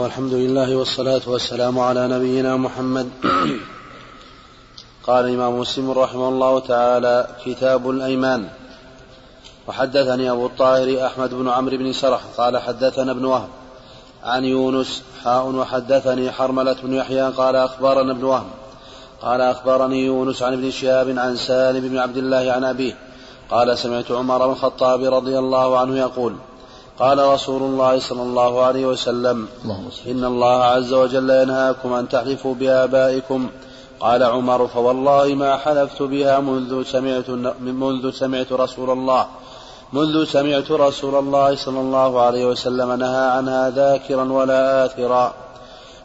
والحمد 0.00 0.32
لله 0.32 0.76
والصلاة 0.76 1.20
والسلام 1.26 1.78
على 1.78 2.08
نبينا 2.08 2.56
محمد. 2.56 3.08
قال 5.06 5.24
الإمام 5.24 5.58
مسلم 5.58 5.90
رحمه 5.90 6.28
الله 6.28 6.60
تعالى 6.60 7.26
كتاب 7.44 7.90
الأيمان. 7.90 8.48
وحدثني 9.68 10.30
أبو 10.30 10.46
الطاهر 10.46 11.06
أحمد 11.06 11.34
بن 11.34 11.48
عمرو 11.48 11.76
بن 11.76 11.92
سرح 11.92 12.20
قال 12.38 12.58
حدثنا 12.58 13.12
ابن 13.12 13.24
وهب 13.24 13.48
عن 14.24 14.44
يونس 14.44 15.02
حاء 15.24 15.46
وحدثني 15.46 16.32
حرملة 16.32 16.76
بن 16.82 16.92
يحيى 16.94 17.22
قال 17.22 17.56
أخبرنا 17.56 18.12
ابن 18.12 18.24
وهب 18.24 18.46
قال 19.22 19.40
أخبرني 19.40 20.04
يونس 20.04 20.42
عن 20.42 20.52
ابن 20.52 20.70
شهاب 20.70 21.18
عن 21.18 21.36
سالم 21.36 21.88
بن 21.88 21.98
عبد 21.98 22.16
الله 22.16 22.52
عن 22.52 22.64
أبيه 22.64 22.96
قال 23.50 23.78
سمعت 23.78 24.10
عمر 24.10 24.46
بن 24.46 24.52
الخطاب 24.52 25.14
رضي 25.14 25.38
الله 25.38 25.78
عنه 25.78 25.98
يقول 25.98 26.34
قال 27.00 27.18
رسول 27.18 27.62
الله 27.62 27.98
صلى 27.98 28.22
الله 28.22 28.62
عليه 28.62 28.86
وسلم 28.86 29.48
إن 30.06 30.24
الله 30.24 30.64
عز 30.64 30.92
وجل 30.92 31.30
ينهاكم 31.30 31.92
أن 31.92 32.08
تحلفوا 32.08 32.54
بآبائكم. 32.54 33.50
قال 34.00 34.22
عمر 34.22 34.66
فوالله 34.68 35.34
ما 35.34 35.56
حلفت 35.56 36.02
بها 36.02 36.40
منذ 36.40 36.84
سمعت 36.84 37.30
منذ 37.60 38.10
سمعت 38.10 38.52
رسول 38.52 38.90
الله. 38.90 39.26
منذ 39.92 40.24
سمعت 40.24 40.70
رسول 40.70 41.14
الله 41.14 41.56
صلى 41.56 41.80
الله 41.80 42.20
عليه 42.20 42.46
وسلم 42.46 42.92
نهى 42.92 43.26
عنها 43.30 43.70
ذاكرا 43.70 44.32
ولا 44.32 44.84
آثرا. 44.84 45.34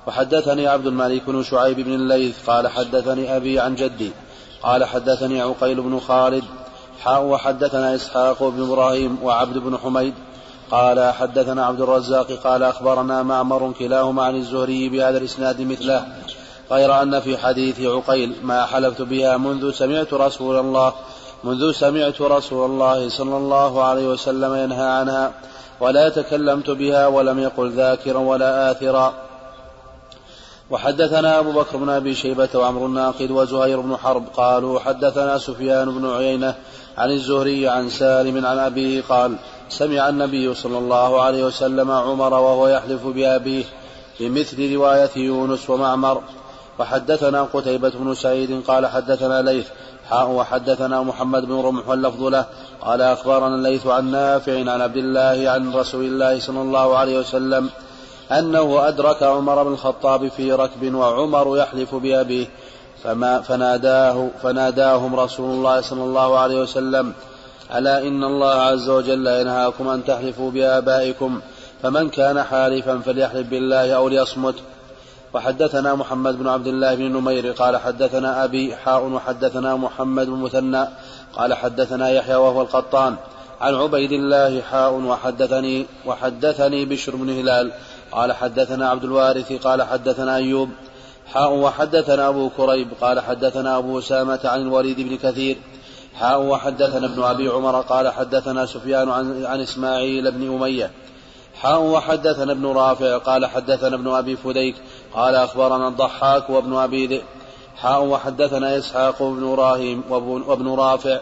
وحدثني 0.07 0.67
عبد 0.67 0.87
الملك 0.87 1.23
بن 1.27 1.43
شعيب 1.43 1.79
بن 1.79 1.93
الليث 1.93 2.49
قال 2.49 2.67
حدثني 2.67 3.35
أبي 3.35 3.59
عن 3.59 3.75
جدي 3.75 4.11
قال 4.63 4.85
حدثني 4.85 5.41
عقيل 5.41 5.81
بن 5.81 5.99
خالد 5.99 6.43
حاء 7.03 7.23
وحدثنا 7.23 7.95
إسحاق 7.95 8.43
بن 8.43 8.63
إبراهيم 8.63 9.17
وعبد 9.23 9.57
بن 9.57 9.77
حميد 9.77 10.13
قال 10.71 11.13
حدثنا 11.13 11.65
عبد 11.65 11.81
الرزاق 11.81 12.31
قال 12.31 12.63
أخبرنا 12.63 13.23
معمر 13.23 13.73
كلاهما 13.79 14.23
عن 14.23 14.35
الزهري 14.35 14.89
بهذا 14.89 15.17
الإسناد 15.17 15.61
مثله 15.61 16.07
غير 16.71 17.01
أن 17.01 17.19
في 17.19 17.37
حديث 17.37 17.81
عقيل 17.81 18.35
ما 18.43 18.65
حلفت 18.65 19.01
بها 19.01 19.37
منذ 19.37 19.71
سمعت 19.71 20.13
رسول 20.13 20.59
الله 20.59 20.93
منذ 21.43 21.71
سمعت 21.71 22.21
رسول 22.21 22.71
الله 22.71 23.09
صلى 23.09 23.37
الله 23.37 23.83
عليه 23.83 24.07
وسلم 24.07 24.55
ينهى 24.55 24.85
عنها 24.85 25.31
ولا 25.79 26.09
تكلمت 26.09 26.69
بها 26.69 27.07
ولم 27.07 27.39
يقل 27.39 27.71
ذاكرا 27.71 28.19
ولا 28.19 28.71
آثرا. 28.71 29.13
وحدثنا 30.69 31.39
أبو 31.39 31.51
بكر 31.51 31.77
بن 31.77 31.89
أبي 31.89 32.15
شيبة 32.15 32.49
وعمر 32.55 32.85
الناقد 32.85 33.31
وزهير 33.31 33.79
بن 33.79 33.97
حرب 33.97 34.23
قالوا 34.37 34.79
حدثنا 34.79 35.37
سفيان 35.37 35.99
بن 35.99 36.09
عيينة 36.09 36.55
عن 36.97 37.11
الزهري 37.11 37.67
عن 37.67 37.89
سالم 37.89 38.45
عن 38.45 38.59
أبيه 38.59 39.01
قال 39.09 39.35
سمع 39.69 40.09
النبي 40.09 40.53
صلى 40.53 40.77
الله 40.77 41.21
عليه 41.21 41.45
وسلم 41.45 41.91
عمر 41.91 42.33
وهو 42.33 42.67
يحلف 42.67 43.07
بأبيه 43.07 43.63
بمثل 44.19 44.73
رواية 44.73 45.09
يونس 45.15 45.69
ومعمر. 45.69 46.21
وحدثنا 46.79 47.43
قتيبة 47.53 47.89
بن 47.89 48.13
سعيد 48.13 48.63
قال 48.67 48.87
حدثنا 48.87 49.41
ليث 49.41 49.67
حاء 50.09 50.29
وحدثنا 50.29 51.01
محمد 51.01 51.45
بن 51.45 51.61
رمح 51.61 51.87
واللفظ 51.87 52.23
له. 52.23 52.45
قال 52.81 53.01
أخبرنا 53.01 53.55
الليث 53.55 53.87
عن 53.87 54.11
نافع 54.11 54.59
عن 54.59 54.81
عبد 54.81 54.97
الله 54.97 55.49
عن 55.49 55.73
رسول 55.73 56.05
الله 56.05 56.39
صلى 56.39 56.61
الله 56.61 56.97
عليه 56.97 57.19
وسلم 57.19 57.69
أنه 58.31 58.87
أدرك 58.87 59.23
عمر 59.23 59.63
بن 59.63 59.73
الخطاب 59.73 60.27
في 60.27 60.51
ركب 60.51 60.95
وعمر 60.95 61.57
يحلف 61.57 61.95
بأبيه 61.95 62.47
فما 63.03 63.41
فناداه 63.41 64.29
فناداهم 64.43 65.15
رسول 65.15 65.49
الله 65.51 65.81
صلى 65.81 66.03
الله 66.03 66.39
عليه 66.39 66.61
وسلم 66.61 67.13
ألا 67.73 68.07
إن 68.07 68.23
الله 68.23 68.53
عز 68.53 68.89
وجل 68.89 69.27
ينهاكم 69.27 69.87
أن 69.87 70.05
تحلفوا 70.05 70.51
بآبائكم 70.51 71.41
فمن 71.83 72.09
كان 72.09 72.43
حالفا 72.43 72.99
فليحلف 72.99 73.47
بالله 73.47 73.93
أو 73.93 74.07
ليصمت. 74.09 74.55
وحدثنا 75.33 75.95
محمد 75.95 76.39
بن 76.39 76.47
عبد 76.47 76.67
الله 76.67 76.95
بن 76.95 77.03
نمير 77.03 77.51
قال 77.51 77.77
حدثنا 77.77 78.43
أبي 78.43 78.75
حاء 78.75 79.05
وحدثنا 79.05 79.75
محمد 79.75 80.25
بن 80.27 80.37
مثنى 80.37 80.87
قال 81.33 81.53
حدثنا 81.53 82.09
يحيى 82.09 82.35
وهو 82.35 82.61
القطان. 82.61 83.15
عن 83.61 83.75
عبيد 83.75 84.11
الله 84.11 84.61
حاء 84.61 84.93
وحدثني 84.93 85.85
وحدثني 86.05 86.85
بشر 86.85 87.15
بن 87.15 87.29
هلال 87.29 87.71
قال 88.11 88.33
حدثنا 88.33 88.89
عبد 88.89 89.03
الوارث 89.03 89.53
قال 89.53 89.83
حدثنا 89.83 90.35
أيوب. 90.35 90.69
حاء 91.33 91.53
وحدثنا 91.53 92.27
أبو 92.29 92.49
كريب 92.49 92.87
قال 93.01 93.19
حدثنا 93.19 93.77
أبو 93.77 93.99
أسامة 93.99 94.39
عن 94.43 94.61
الوليد 94.61 95.01
بن 95.01 95.17
كثير 95.17 95.57
حاء 96.19 96.41
وحدثنا 96.41 97.05
ابن 97.05 97.23
أبي 97.23 97.47
عمر 97.47 97.81
قال 97.81 98.13
حدثنا 98.13 98.65
سفيان 98.65 99.09
عن, 99.09 99.45
عن 99.45 99.61
إسماعيل 99.61 100.31
بن 100.31 100.55
أمية. 100.55 100.91
حاء 101.61 101.81
وحدثنا 101.81 102.51
ابن 102.51 102.65
رافع 102.65 103.17
قال 103.17 103.45
حدثنا 103.45 103.95
ابن 103.95 104.07
أبي 104.07 104.35
فديك 104.35 104.75
قال 105.13 105.35
أخبرنا 105.35 105.87
الضحاك 105.87 106.49
وابن 106.49 106.75
أبي 106.75 107.07
ذئب. 107.07 107.23
حاء 107.77 108.03
وحدثنا 108.03 108.77
إسحاق 108.77 109.23
بن 109.23 109.51
إبراهيم 109.51 110.03
وابن 110.47 110.75
رافع. 110.75 111.19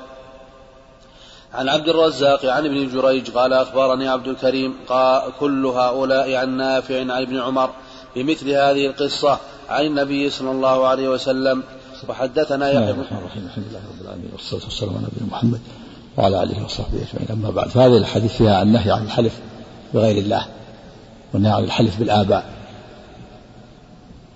عن 1.53 1.69
عبد 1.69 1.89
الرزاق 1.89 2.45
عن 2.45 2.65
ابن 2.65 2.87
جريج 2.87 3.31
قال 3.31 3.53
أخبرني 3.53 4.09
عبد 4.09 4.27
الكريم 4.27 4.77
قال 4.87 5.21
كل 5.39 5.65
هؤلاء 5.65 6.35
عن 6.35 6.57
نافع 6.57 6.99
عن 6.99 7.11
ابن 7.11 7.39
عمر 7.39 7.69
بمثل 8.15 8.49
هذه 8.49 8.87
القصة 8.87 9.37
عن 9.69 9.85
النبي 9.85 10.29
صلى 10.29 10.51
الله 10.51 10.87
عليه 10.87 11.09
وسلم. 11.09 11.63
وحدثنا 12.09 12.71
يحيى 12.71 12.93
بن 12.93 12.99
الرحمن 12.99 13.45
الحمد 13.45 13.63
لله 13.69 13.79
رب 13.79 14.01
العالمين 14.01 14.29
والصلاة 14.33 14.63
والسلام 14.63 14.95
على 14.95 15.05
نبينا 15.11 15.31
محمد 15.31 15.59
وعلى 16.17 16.43
آله 16.43 16.65
وصحبه 16.65 16.97
أجمعين. 16.97 17.31
أما 17.31 17.49
بعد 17.49 17.67
فهذه 17.69 17.97
الحديث 17.97 18.31
فيها 18.31 18.61
النهي 18.61 18.91
عن 18.91 19.03
الحلف 19.03 19.39
بغير 19.93 20.17
الله 20.17 20.45
والنهي 21.33 21.51
عن 21.51 21.63
الحلف 21.63 21.99
بالآباء. 21.99 22.45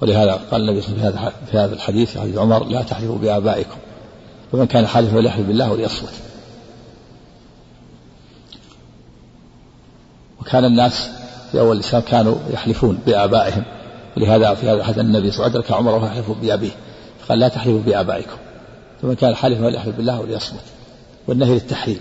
ولهذا 0.01 0.39
قال 0.51 0.61
النبي 0.61 0.81
صلى 0.81 0.95
الله 0.95 1.05
عليه 1.05 1.15
وسلم 1.15 1.31
في 1.51 1.57
هذا 1.57 1.73
الحديث 1.73 2.11
في 2.11 2.19
حديث 2.19 2.37
عمر 2.37 2.63
لا 2.63 2.81
تحلفوا 2.81 3.17
بآبائكم 3.17 3.77
ومن 4.53 4.65
كان 4.65 4.87
حالفا 4.87 5.15
فليحلف 5.15 5.47
بالله 5.47 5.71
وليصمت. 5.71 6.13
وكان 10.41 10.65
الناس 10.65 11.09
في 11.51 11.59
أول 11.59 11.75
الإسلام 11.75 12.01
كانوا 12.01 12.35
يحلفون 12.49 12.99
بآبائهم 13.05 13.63
ولهذا 14.17 14.53
في 14.53 14.65
هذا 14.65 14.77
الحديث 14.77 14.99
النبي 14.99 15.31
صلى 15.31 15.45
الله 15.45 15.57
عليه 15.57 15.65
وسلم 15.65 15.77
عمر 15.77 16.05
يحلف 16.05 16.31
بأبيه. 16.31 16.71
قال 17.29 17.39
لا 17.39 17.47
تحلفوا 17.47 17.81
بآبائكم. 17.81 18.37
فمن 19.01 19.15
كان 19.15 19.35
حالفا 19.35 19.61
فليحلف 19.61 19.95
بالله 19.95 20.19
وليصمت. 20.19 20.63
والنهي 21.27 21.53
للتحريم. 21.53 21.99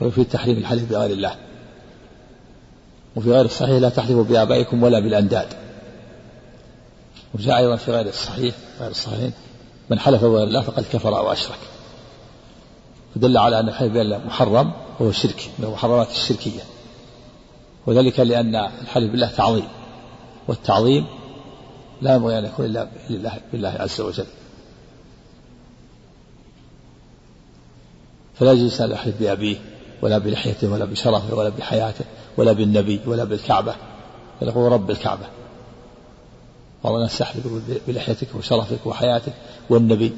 وفي 0.00 0.20
التحريم 0.20 0.58
الحلف 0.58 0.90
بغير 0.90 1.10
الله. 1.10 1.36
وفي 3.16 3.32
غير 3.32 3.44
الصحيح 3.44 3.76
لا 3.76 3.88
تحلفوا 3.88 4.24
بآبائكم 4.24 4.82
ولا 4.82 5.00
بالأنداد. 5.00 5.46
وجاء 7.34 7.58
أيضا 7.58 7.76
في 7.76 7.92
غير 7.92 8.06
الصحيح 8.06 8.54
غير 8.80 8.90
الصحيحين 8.90 9.32
من 9.90 9.98
حلف 9.98 10.24
بغير 10.24 10.46
الله 10.46 10.60
فقد 10.60 10.84
كفر 10.92 11.18
أو 11.18 11.32
أشرك. 11.32 11.58
فدل 13.14 13.38
على 13.38 13.60
أن 13.60 13.68
الحلف 13.68 13.92
بالله 13.92 14.18
محرم 14.18 14.72
وهو 15.00 15.10
الشرك 15.10 15.50
من 15.58 15.64
المحرمات 15.64 16.10
الشركية. 16.10 16.60
وذلك 17.86 18.20
لأن 18.20 18.56
الحلف 18.56 19.10
بالله 19.10 19.30
تعظيم. 19.36 19.68
والتعظيم 20.48 21.06
لا 22.02 22.14
ينبغي 22.14 22.38
أن 22.38 22.44
يكون 22.44 22.66
إلا 22.66 22.88
لله 23.10 23.32
بالله 23.52 23.68
عز 23.68 24.00
وجل. 24.00 24.26
فلا 28.42 28.52
يجوز 28.52 28.82
أن 28.82 28.90
يحلف 28.90 29.14
بأبيه 29.20 29.56
ولا 30.02 30.18
بلحيته 30.18 30.72
ولا 30.72 30.84
بشرفه 30.84 31.34
ولا 31.34 31.48
بحياته 31.48 32.04
ولا 32.36 32.52
بالنبي 32.52 33.00
ولا 33.06 33.24
بالكعبة. 33.24 33.74
بل 34.40 34.48
يقول 34.48 34.72
رب 34.72 34.90
الكعبة. 34.90 35.26
بعض 36.84 36.94
الناس 36.94 37.20
يحلف 37.20 37.46
بلحيتك 37.88 38.28
وشرفك 38.34 38.86
وحياتك 38.86 39.32
والنبي. 39.70 40.12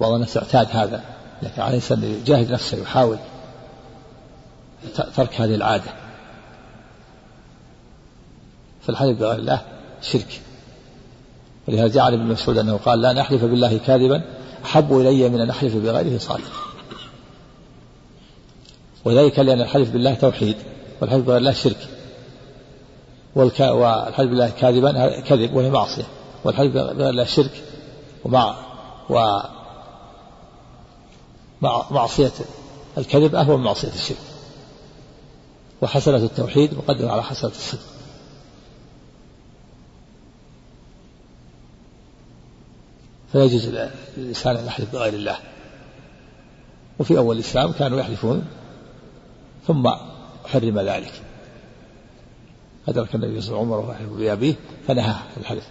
بعض 0.00 0.12
الناس 0.12 0.36
اعتاد 0.36 0.66
هذا. 0.70 1.04
لكن 1.42 1.62
عليه 1.62 1.68
الإنسان 1.68 2.04
يجاهد 2.04 2.52
نفسه 2.52 2.82
يحاول 2.82 3.18
ترك 5.16 5.40
هذه 5.40 5.54
العادة. 5.54 5.92
فالحلف 8.82 9.18
بغير 9.18 9.38
الله 9.38 9.62
شرك. 10.02 10.40
ولهذا 11.68 11.88
جعل 11.88 12.14
ابن 12.14 12.24
مسعود 12.24 12.58
أنه 12.58 12.76
قال 12.76 13.00
لا 13.00 13.12
نحلف 13.12 13.44
بالله 13.44 13.78
كاذبا 13.78 14.22
أحب 14.64 14.98
إلي 14.98 15.28
من 15.28 15.40
أن 15.40 15.50
أحلف 15.50 15.76
بغيره 15.76 16.18
صادقا. 16.18 16.73
وذلك 19.04 19.38
لأن 19.38 19.60
الحلف 19.60 19.90
بالله 19.90 20.14
توحيد 20.14 20.56
والحلف 21.00 21.24
بغير 21.26 21.38
الله 21.38 21.52
شرك 21.52 21.88
والك... 23.34 23.60
والحلف 23.60 24.30
بالله 24.30 24.50
كاذبا 24.50 25.20
كذب 25.20 25.54
وهي 25.54 25.70
معصية 25.70 26.04
والحلف 26.44 26.72
بغير 26.74 27.10
الله 27.10 27.24
شرك 27.24 27.62
ومع 28.24 28.56
و 29.10 29.38
مع 31.62 31.86
معصية 31.90 32.32
الكذب 32.98 33.34
أهون 33.34 33.58
من 33.58 33.64
معصية 33.64 33.88
الشرك 33.88 34.18
وحسنة 35.82 36.16
التوحيد 36.16 36.74
مقدمة 36.74 37.12
على 37.12 37.22
حسنة 37.22 37.50
الصدق 37.50 37.80
فلا 43.32 43.44
يجوز 43.44 43.68
للإنسان 44.16 44.56
أن 44.56 44.66
يحلف 44.66 44.92
بغير 44.92 45.14
الله 45.14 45.36
وفي 46.98 47.18
أول 47.18 47.36
الإسلام 47.36 47.72
كانوا 47.72 48.00
يحلفون 48.00 48.44
ثم 49.66 49.90
حرم 50.44 50.80
ذلك. 50.80 51.12
أدرك 52.88 53.14
النبي 53.14 53.40
صلى 53.40 53.60
الله 53.60 53.74
عليه 53.74 53.94
وسلم 53.94 54.06
عمر 54.06 54.18
بأبيه 54.18 54.54
فنهاه 54.88 55.22
الحلف 55.36 55.64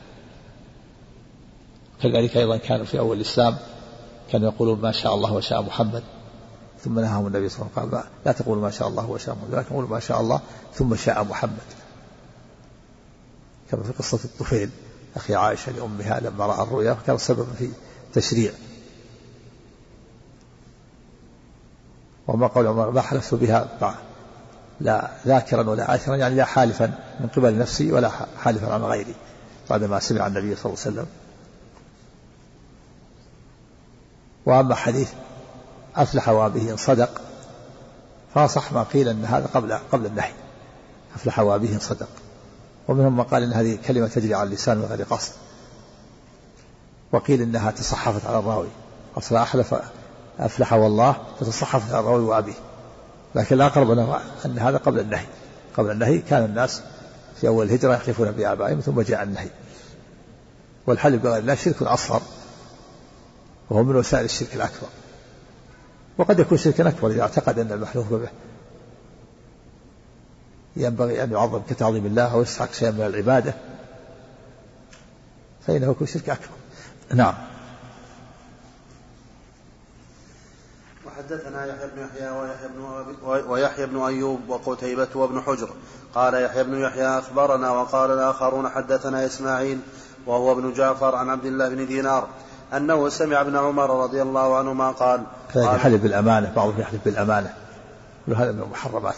كذلك 2.01 2.37
أيضا 2.37 2.57
كان 2.57 2.83
في 2.83 2.99
أول 2.99 3.17
الإسلام 3.17 3.57
كانوا 4.31 4.51
يقولون 4.51 4.81
ما 4.81 4.91
شاء 4.91 5.15
الله 5.15 5.33
وشاء 5.33 5.61
محمد 5.61 6.03
ثم 6.79 6.99
نهاهم 6.99 7.27
النبي 7.27 7.49
صلى 7.49 7.59
الله 7.61 7.71
عليه 7.77 7.87
وسلم 7.87 7.99
قال 7.99 8.09
لا 8.25 8.31
تقولوا 8.31 8.61
ما 8.63 8.71
شاء 8.71 8.87
الله 8.87 9.09
وشاء 9.09 9.35
محمد 9.35 9.53
ولكن 9.53 9.75
قولوا 9.75 9.89
ما 9.89 9.99
شاء 9.99 10.21
الله 10.21 10.41
ثم 10.73 10.95
شاء 10.95 11.23
محمد. 11.23 11.67
كما 13.71 13.83
في 13.83 13.91
قصة 13.91 14.19
الطفيل 14.25 14.69
أخي 15.15 15.35
عائشة 15.35 15.71
لأمها 15.71 16.19
لما 16.19 16.45
رأى 16.45 16.63
الرؤيا 16.63 16.93
فكان 16.93 17.17
سببا 17.17 17.53
في 17.53 17.69
تشريع. 18.13 18.51
وما 22.27 22.47
قول 22.47 22.67
عمر 22.67 22.91
ما 22.91 23.01
حلفت 23.01 23.33
بها 23.33 23.95
لا 24.79 25.11
ذاكرا 25.27 25.69
ولا 25.69 25.95
آثرا 25.95 26.15
يعني 26.15 26.35
لا 26.35 26.45
حالفا 26.45 26.85
من 27.19 27.27
قبل 27.35 27.57
نفسي 27.57 27.91
ولا 27.91 28.11
حالفا 28.43 28.73
عن 28.73 28.81
غيري 28.81 29.15
بعدما 29.69 29.99
سمع 29.99 30.27
النبي 30.27 30.55
صلى 30.55 30.65
الله 30.65 30.83
عليه 30.85 30.93
وسلم. 30.95 31.05
وأما 34.45 34.75
حديث 34.75 35.09
أفلح 35.95 36.29
وابه 36.29 36.71
إن 36.71 36.77
صدق 36.77 37.21
فصح 38.35 38.71
ما 38.71 38.83
قيل 38.83 39.09
أن 39.09 39.25
هذا 39.25 39.45
قبل 39.53 39.73
قبل 39.73 40.05
النهي 40.05 40.31
أفلح 41.15 41.39
وابه 41.39 41.73
إن 41.73 41.79
صدق. 41.79 42.09
ومنهم 42.87 43.17
من 43.17 43.23
قال 43.23 43.43
إن 43.43 43.53
هذه 43.53 43.77
كلمة 43.87 44.07
تجري 44.07 44.33
على 44.33 44.47
اللسان 44.47 44.77
من 44.77 44.85
غير 44.85 45.03
قصد 45.03 45.31
وقيل 47.11 47.41
إنها 47.41 47.71
تصحفت 47.71 48.27
على 48.27 48.39
الراوي 48.39 48.67
أصلا 49.17 49.41
أحلف 49.43 49.75
أفلح 50.39 50.73
والله 50.73 51.15
على 51.93 51.99
الراوي 51.99 52.23
وأبيه. 52.23 52.53
لكن 53.35 53.55
الأقرب 53.55 53.91
أن 54.45 54.59
هذا 54.59 54.77
قبل 54.77 54.99
النهي. 54.99 55.25
قبل 55.77 55.91
النهي 55.91 56.17
كان 56.19 56.45
الناس 56.45 56.81
في 57.41 57.47
أول 57.47 57.65
الهجرة 57.65 57.93
يحلفون 57.93 58.31
بآبائهم 58.31 58.79
ثم 58.79 59.01
جاء 59.01 59.23
النهي. 59.23 59.49
والحلف 60.87 61.23
بغير 61.23 61.37
الله 61.37 61.55
شرك 61.55 61.81
أصغر 61.81 62.21
وهو 63.69 63.83
من 63.83 63.95
وسائل 63.95 64.25
الشرك 64.25 64.55
الأكبر. 64.55 64.87
وقد 66.17 66.39
يكون 66.39 66.57
شركا 66.57 66.89
أكبر 66.89 67.09
إذا 67.09 67.21
اعتقد 67.21 67.59
أن 67.59 67.71
المحلوف 67.71 68.13
به. 68.13 68.29
ينبغي 70.75 71.23
أن 71.23 71.31
يعظم 71.31 71.61
كتعظيم 71.69 72.05
الله 72.05 72.33
أو 72.33 72.41
يستحق 72.41 72.73
شيئا 72.73 72.91
من 72.91 73.01
العبادة. 73.01 73.53
فإنه 75.67 75.91
يكون 75.91 76.07
شرك 76.07 76.29
أكبر. 76.29 76.47
نعم. 77.13 77.33
وحدثنا 81.05 81.65
يحيى 81.65 81.87
بن 81.95 82.01
يحيى 82.01 82.29
ويحيى 82.29 82.67
بن 82.67 83.45
ويحيى 83.47 83.85
بن 83.85 84.01
أيوب 84.01 84.39
وقتيبة 84.49 85.07
وابن 85.15 85.41
حجر. 85.41 85.69
قال 86.15 86.33
يحيى 86.33 86.63
بن 86.63 86.81
يحيى 86.81 87.07
أخبرنا 87.07 87.71
وقال 87.71 88.11
الآخرون 88.11 88.69
حدثنا 88.69 89.25
إسماعيل 89.25 89.79
وهو 90.25 90.51
ابن 90.51 90.73
جعفر 90.73 91.15
عن 91.15 91.29
عبد 91.29 91.45
الله 91.45 91.69
بن 91.69 91.87
دينار 91.87 92.27
أنه 92.73 93.09
سمع 93.09 93.41
ابن 93.41 93.55
عمر 93.55 94.03
رضي 94.03 94.21
الله 94.21 94.57
عنهما 94.57 94.91
قال 94.91 95.23
كذلك 95.53 95.73
يحلف 95.73 96.01
بالأمانة 96.03 96.53
بعضهم 96.55 96.79
يحلف 96.79 97.05
بالأمانة. 97.05 97.53
وهذا 98.27 98.51
من 98.51 98.61
المحرمات. 98.61 99.15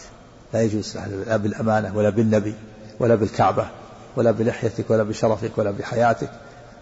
لا 0.53 0.61
يجوز 0.61 0.97
لا 1.27 1.37
بالأمانة 1.37 1.97
ولا 1.97 2.09
بالنبي 2.09 2.55
ولا 2.99 3.15
بالكعبة 3.15 3.67
ولا 4.15 4.31
بلحيتك 4.31 4.89
ولا 4.89 5.03
بشرفك 5.03 5.57
ولا 5.57 5.71
بحياتك. 5.71 6.29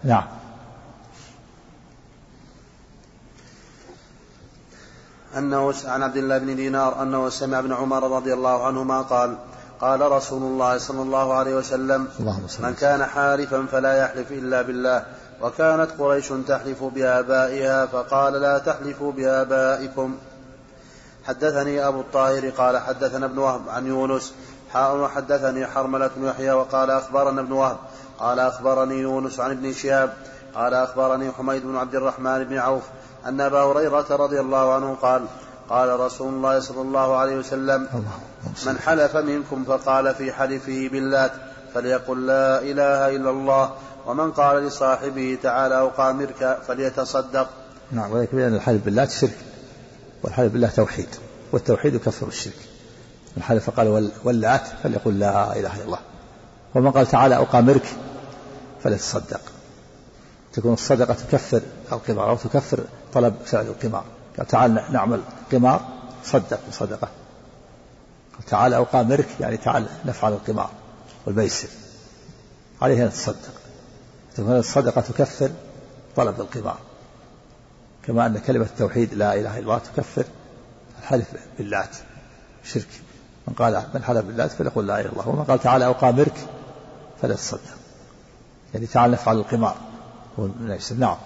نعم. 0.04 0.24
أنه 5.38 5.74
عن 5.84 6.02
عبد 6.02 6.16
الله 6.16 6.38
بن 6.38 6.56
دينار 6.56 7.02
أنه 7.02 7.28
سمع 7.28 7.58
ابن 7.58 7.72
عمر 7.72 8.16
رضي 8.16 8.32
الله 8.34 8.66
عنهما 8.66 9.00
قال 9.02 9.36
قال 9.80 10.12
رسول 10.12 10.42
الله 10.42 10.78
صلى 10.78 11.02
الله 11.02 11.34
عليه 11.34 11.54
وسلم 11.54 12.08
من 12.60 12.74
كان 12.74 13.04
حالفا 13.04 13.66
فلا 13.72 13.96
يحلف 13.96 14.32
إلا 14.32 14.62
بالله 14.62 15.04
وكانت 15.42 15.90
قريش 15.98 16.28
تحلف 16.28 16.84
بآبائها 16.84 17.86
فقال 17.86 18.32
لا 18.32 18.58
تحلفوا 18.58 19.12
بآبائكم. 19.12 20.16
حدثني 21.24 21.86
أبو 21.88 22.00
الطاهر 22.00 22.50
قال 22.50 22.78
حدثنا 22.78 23.26
ابن 23.26 23.38
وهب 23.38 23.68
عن 23.68 23.86
يونس 23.86 24.34
حاء 24.72 24.96
وحدثني 24.96 25.66
حرملة 25.66 26.10
بن 26.16 26.26
يحيى 26.26 26.52
وقال 26.52 26.90
أخبرنا 26.90 27.40
ابن 27.40 27.52
وهب 27.52 27.76
قال 28.18 28.38
أخبرني 28.38 28.94
يونس 28.94 29.40
عن 29.40 29.50
ابن 29.50 29.72
شهاب 29.72 30.12
قال 30.54 30.74
أخبرني 30.74 31.32
حميد 31.32 31.62
بن 31.62 31.76
عبد 31.76 31.94
الرحمن 31.94 32.44
بن 32.44 32.58
عوف 32.58 32.82
أن 33.26 33.40
أبا 33.40 33.62
هريرة 33.62 34.06
رضي 34.10 34.40
الله 34.40 34.74
عنه 34.74 34.94
قال 34.94 35.26
قال 35.68 36.00
رسول 36.00 36.34
الله 36.34 36.60
صلى 36.60 36.80
الله 36.80 37.16
عليه 37.16 37.36
وسلم 37.36 37.88
من 38.66 38.78
حلف 38.78 39.16
منكم 39.16 39.64
فقال 39.64 40.14
في 40.14 40.32
حلفه 40.32 40.88
باللات 40.92 41.32
فليقل 41.74 42.26
لا 42.26 42.62
إله 42.62 43.16
إلا 43.16 43.30
الله 43.30 43.74
ومن 44.06 44.32
قال 44.32 44.66
لصاحبه 44.66 45.38
تعالى 45.42 45.74
أقامرك 45.74 46.58
فليتصدق. 46.68 47.48
نعم 47.92 48.12
وذلك 48.12 48.34
بأن 48.34 48.54
الحلف 48.54 48.84
باللات 48.84 49.10
شرك 49.10 49.38
والحلف 50.22 50.52
بالله 50.52 50.68
توحيد 50.68 51.08
والتوحيد 51.52 51.94
يكفر 51.94 52.26
الشرك. 52.26 52.58
من 53.36 53.42
حلف 53.42 53.70
قال 53.70 54.10
واللات 54.24 54.62
فليقل 54.82 55.18
لا 55.18 55.52
إله 55.56 55.76
إلا 55.76 55.84
الله 55.84 55.98
ومن 56.74 56.90
قال 56.90 57.06
تعالى 57.06 57.36
أقامرك 57.36 57.86
فليتصدق. 58.82 59.40
تكون 60.54 60.72
الصدقة 60.72 61.14
تكفر 61.14 61.62
القمار 61.92 62.30
أو 62.30 62.36
تكفر 62.36 62.84
طلب 63.12 63.34
فعل 63.44 63.66
القمار. 63.66 64.04
قال 64.38 64.46
تعال 64.46 64.84
نعمل 64.90 65.20
قمار 65.52 65.88
صدق 66.24 66.60
بصدقة 66.68 67.08
تعال 68.46 68.74
أقامرك 68.74 69.28
يعني 69.40 69.56
تعال 69.56 69.86
نفعل 70.04 70.32
القمار 70.32 70.70
والميسر. 71.26 71.68
عليه 72.82 73.04
أن 73.04 73.10
تتصدق 73.10 73.52
تكون 74.36 74.56
الصدقة 74.56 75.00
تكفر 75.00 75.50
طلب 76.16 76.40
القمار. 76.40 76.78
كما 78.02 78.26
أن 78.26 78.38
كلمة 78.38 78.64
التوحيد 78.64 79.14
لا 79.14 79.34
إله 79.34 79.58
إلا 79.58 79.58
الله 79.58 79.78
تكفر 79.78 80.24
الحلف 80.98 81.26
باللات 81.58 81.96
شرك. 82.64 82.88
من 83.48 83.54
قال 83.54 83.84
من 83.94 84.02
حلف 84.04 84.26
باللات 84.26 84.50
فليقول 84.50 84.86
لا 84.86 85.00
إله 85.00 85.10
إلا 85.10 85.12
الله. 85.12 85.28
ومن 85.28 85.44
قال 85.44 85.60
تعالى 85.60 85.86
أقامرك 85.86 86.36
فلا 87.22 87.34
تصدق. 87.34 87.60
يعني 88.74 88.86
تعال 88.86 89.10
نفعل 89.10 89.36
القمار. 89.36 89.76
نعم. 90.98 91.16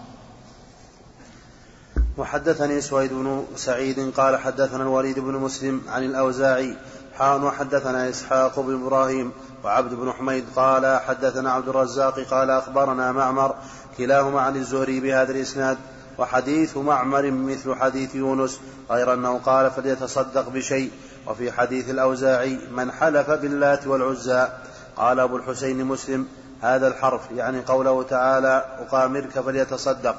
وحدثني 2.19 2.81
سويد 2.81 3.13
بن 3.13 3.45
سعيد 3.57 4.13
قال 4.17 4.37
حدثنا 4.37 4.83
الوليد 4.83 5.19
بن 5.19 5.33
مسلم 5.33 5.81
عن 5.89 6.05
الأوزاعي 6.05 6.77
حان 7.15 7.45
وحدثنا 7.45 8.09
إسحاق 8.09 8.61
بن 8.61 8.75
إبراهيم 8.75 9.33
وعبد 9.65 9.95
بن 9.95 10.13
حميد 10.13 10.45
قال 10.57 11.01
حدثنا 11.01 11.53
عبد 11.53 11.69
الرزاق 11.69 12.21
قال 12.21 12.51
أخبرنا 12.51 13.13
معمر 13.13 13.55
كلاهما 13.99 14.41
عن 14.41 14.57
الزهري 14.57 15.01
بهذا 15.01 15.33
الإسناد 15.33 15.79
وحديث 16.19 16.77
معمر 16.77 17.31
مثل 17.31 17.75
حديث 17.75 18.15
يونس 18.15 18.61
غير 18.91 19.15
أنه 19.15 19.39
قال 19.39 19.71
فليتصدق 19.71 20.49
بشيء. 20.49 20.91
وفي 21.27 21.53
حديث 21.53 21.91
الأوزاعي 21.91 22.59
من 22.71 22.93
حلف 22.93 23.31
باللات 23.31 23.87
والعزى. 23.87 24.49
قال 24.97 25.21
أبو 25.21 25.37
الحسين 25.37 25.85
مسلم 25.85 26.27
هذا 26.63 26.89
الحرف 26.89 27.21
يعني 27.37 27.61
قوله 27.61 28.03
تعالى 28.03 28.65
أقامرك 28.79 29.31
فليتصدق 29.31 30.17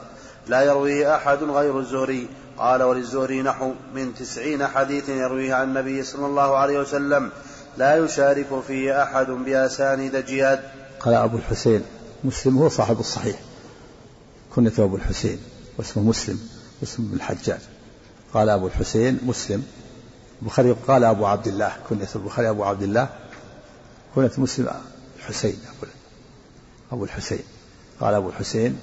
لا 0.48 0.62
يرويه 0.62 1.16
أحد 1.16 1.44
غير 1.44 1.80
الزهري. 1.80 2.28
قال 2.58 2.84
وللزهري 2.84 3.42
نحو 3.42 3.72
من 3.96 4.16
تسعين 4.16 4.68
حديث 4.68 5.10
يرويه 5.10 5.54
عن 5.54 5.64
النبي 5.64 6.04
صلى 6.04 6.26
الله 6.26 6.58
عليه 6.58 6.80
وسلم. 6.80 7.32
لا 7.78 7.98
يشارك 7.98 8.48
فيه 8.68 9.04
أحد 9.04 9.26
بأسانيد 9.26 10.16
جهاد 10.26 10.60
قال 11.00 11.14
أبو 11.14 11.38
الحسين 11.38 11.84
مسلم 12.24 12.58
هو 12.58 12.70
صاحب 12.70 13.00
الصحيح. 13.00 13.40
كنيته 14.56 14.84
أبو 14.84 14.96
الحسين 14.96 15.40
واسمه 15.78 16.04
مسلم 16.04 16.40
اسمه 16.84 17.06
ابن 17.06 17.16
الحجاج 17.16 17.60
قال 18.34 18.50
أبو 18.50 18.68
الحسين 18.68 19.20
مسلم 19.24 19.64
البخاري 20.42 20.76
قال 20.88 21.04
أبو 21.04 21.26
عبد 21.26 21.48
الله 21.48 21.72
كنية 21.90 22.08
البخاري 22.16 22.50
أبو 22.50 22.64
عبد 22.64 22.84
الله. 22.84 23.10
كنية 24.16 24.32
مسلم 24.38 24.68
الحسين 25.20 25.58
أبو 25.78 25.92
الحسين. 26.94 27.44
قال 28.00 28.14
أبو 28.14 28.30
الحسين 28.30 28.80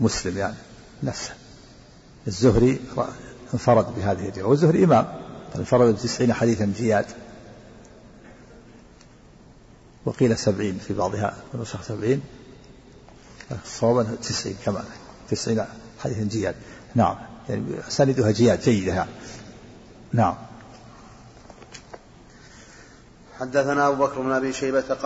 مسلم 0.00 0.38
يعني 0.38 0.54
نفسه. 1.02 1.34
الزهري 2.26 2.80
انفرد 3.54 3.94
بهذه 3.96 4.28
الرواية 4.28 4.44
والزهري 4.44 4.84
إمام 4.84 5.20
انفرد 5.56 5.94
بتسعين 5.94 6.32
حديثا 6.32 6.72
جياد. 6.76 7.06
وقيل 10.04 10.38
سبعين 10.38 10.78
في 10.78 10.94
بعضها 10.94 11.36
ونسخ 11.54 11.82
سبعين. 11.82 12.20
صوابا 13.64 14.16
تسعين 14.22 14.56
كمان 14.64 14.84
تسعين 15.30 15.64
حديثا 16.00 16.22
جياد. 16.22 16.54
نعم 16.94 17.16
يعني 17.48 17.64
أساندها 17.88 18.30
جياد 18.30 18.60
جيدة 18.60 18.94
يعني. 18.94 19.10
نعم. 20.12 20.34
حدثنا 23.40 23.88
أبو 23.88 24.06
بكر 24.06 24.20
بن 24.20 24.32
أبي 24.32 24.52
شيبة 24.52 24.96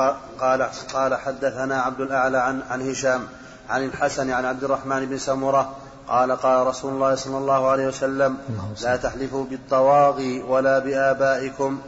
قال 0.41 0.69
قال 0.93 1.15
حدثنا 1.15 1.81
عبد 1.81 2.01
الأعلى 2.01 2.39
عن 2.39 2.63
عن 2.71 2.91
هشام 2.91 3.27
عن 3.71 3.85
الحسن 3.85 4.31
عن 4.31 4.45
عبد 4.45 4.65
الرحمن 4.65 5.07
بن 5.07 5.19
سمرة 5.19 5.77
قال 6.09 6.33
قال 6.33 6.67
رسول 6.67 6.93
الله 6.93 7.15
صلى 7.15 7.39
الله 7.39 7.69
عليه 7.69 7.87
وسلم 7.87 8.39
لا 8.83 8.97
تحلفوا 8.97 9.45
بالطواغي 9.45 10.43
ولا 10.43 10.79
بآبائكم. 10.79 11.81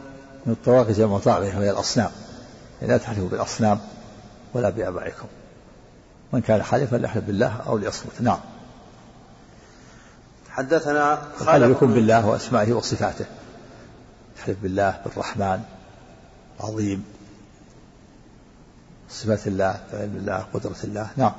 الطواغي 0.47 0.93
جمع 0.93 1.19
طاغية 1.19 1.57
وهي 1.57 1.71
الأصنام 1.71 2.09
لا 2.81 2.97
تحلفوا 2.97 3.29
بالأصنام 3.29 3.79
ولا 4.53 4.69
بآبائكم. 4.69 5.27
من 6.33 6.41
كان 6.41 6.63
حالفا 6.63 6.95
ليحلف 6.95 7.23
بالله 7.23 7.61
أو 7.67 7.77
ليصمت. 7.77 8.11
نعم. 8.19 8.39
حدثنا 10.49 11.21
خالد 11.39 11.77
بالله 11.81 12.27
وأسمائه 12.27 12.73
وصفاته. 12.73 13.25
يحلف 14.37 14.57
بالله 14.63 15.01
بالرحمن 15.05 15.59
العظيم 16.59 17.05
صفات 19.09 19.47
الله 19.47 19.83
علم 19.93 20.17
الله 20.17 20.45
قدرة 20.53 20.75
الله. 20.83 21.09
نعم. 21.17 21.33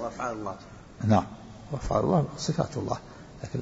وأفعال 0.00 0.36
الله. 0.36 0.56
نعم. 1.04 1.26
وأفعال 1.72 2.04
الله 2.04 2.28
صفات 2.36 2.76
الله. 2.76 2.98
لكن 3.44 3.60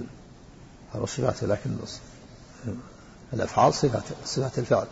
صفاته 1.06 1.46
لكن 1.46 1.70
الأفعال 3.32 3.74
صفات 3.74 4.04
صفات 4.24 4.58
الفعل. 4.58 4.86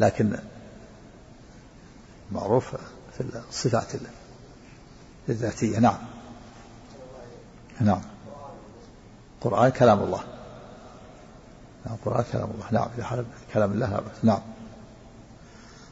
لكن 0.00 0.38
معروف 2.32 2.76
في 3.18 3.24
الصفات 3.50 3.92
الذاتية. 5.28 5.78
نعم. 5.78 5.98
نعم. 7.80 8.02
القرآن 9.38 9.70
كلام 9.70 10.02
الله. 10.02 10.35
نعم 11.86 11.94
القرآن 11.94 12.24
كلام 12.32 12.50
الله. 12.54 12.66
نعم 12.70 12.88
إذا 12.98 13.04
حلف 13.04 13.26
كلام 13.54 13.72
الله 13.72 14.00
نعم. 14.22 14.40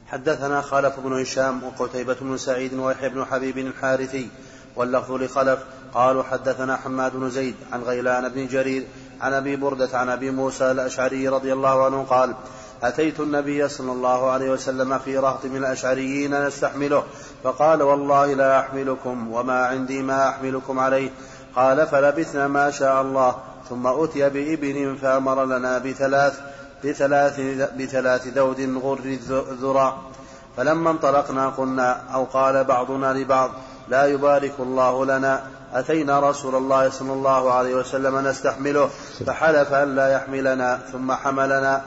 حدثنا 0.06 0.60
خلف 0.60 1.00
بن 1.00 1.20
هشام 1.20 1.60
وقتيبة 1.64 2.16
بن 2.20 2.36
سعيد 2.36 2.74
ويحيى 2.74 3.08
بن 3.08 3.24
حبيب 3.24 3.58
الحارثي 3.58 4.28
واللفظ 4.76 5.12
لخلف 5.12 5.58
قالوا 5.94 6.22
حدثنا 6.22 6.76
حماد 6.76 7.16
بن 7.16 7.30
زيد 7.30 7.54
عن 7.72 7.82
غيلان 7.82 8.28
بن 8.28 8.46
جرير 8.46 8.86
عن 9.20 9.32
أبي 9.32 9.56
بردة 9.56 9.98
عن 9.98 10.08
أبي 10.08 10.30
موسى 10.30 10.70
الأشعري 10.70 11.28
رضي 11.28 11.52
الله 11.52 11.84
عنه 11.84 12.02
قال 12.02 12.34
أتيت 12.82 13.20
النبي 13.20 13.68
صلى 13.68 13.92
الله 13.92 14.30
عليه 14.30 14.50
وسلم 14.50 14.98
في 14.98 15.18
رهط 15.18 15.44
من 15.44 15.56
الأشعريين 15.56 16.46
نستحمله 16.46 17.04
فقال 17.44 17.82
والله 17.82 18.34
لا 18.34 18.60
أحملكم 18.60 19.32
وما 19.32 19.66
عندي 19.66 20.02
ما 20.02 20.28
أحملكم 20.28 20.78
عليه. 20.78 21.10
قال 21.56 21.87
فلبثنا 21.87 22.49
ما 22.49 22.70
شاء 22.70 23.02
الله 23.02 23.34
ثم 23.68 23.87
اتي 23.87 24.28
بابن 24.28 24.96
فأمر 25.02 25.44
لنا 25.44 25.78
بثلاث 25.78 26.40
بثلاث 26.84 27.40
بثلاث 27.78 28.26
ذود 28.26 28.78
غر 28.82 28.99
الذرع 29.50 29.96
فلما 30.56 30.90
انطلقنا 30.90 31.49
قلنا 31.49 32.00
أو 32.14 32.25
قال 32.25 32.64
بعضنا 32.64 33.12
لبعض 33.12 33.50
لا 33.88 34.06
يبارك 34.06 34.52
الله 34.58 35.04
لنا 35.04 35.42
أتينا 35.75 36.20
رسول 36.20 36.54
الله 36.54 36.90
صلى 36.90 37.12
الله 37.12 37.52
عليه 37.52 37.75
وسلم 37.75 38.18
نستحمله 38.18 38.90
فحلف 39.26 39.73
أن 39.73 39.94
لا 39.94 40.08
يحملنا 40.08 40.80
ثم 40.92 41.12
حملنا 41.12 41.82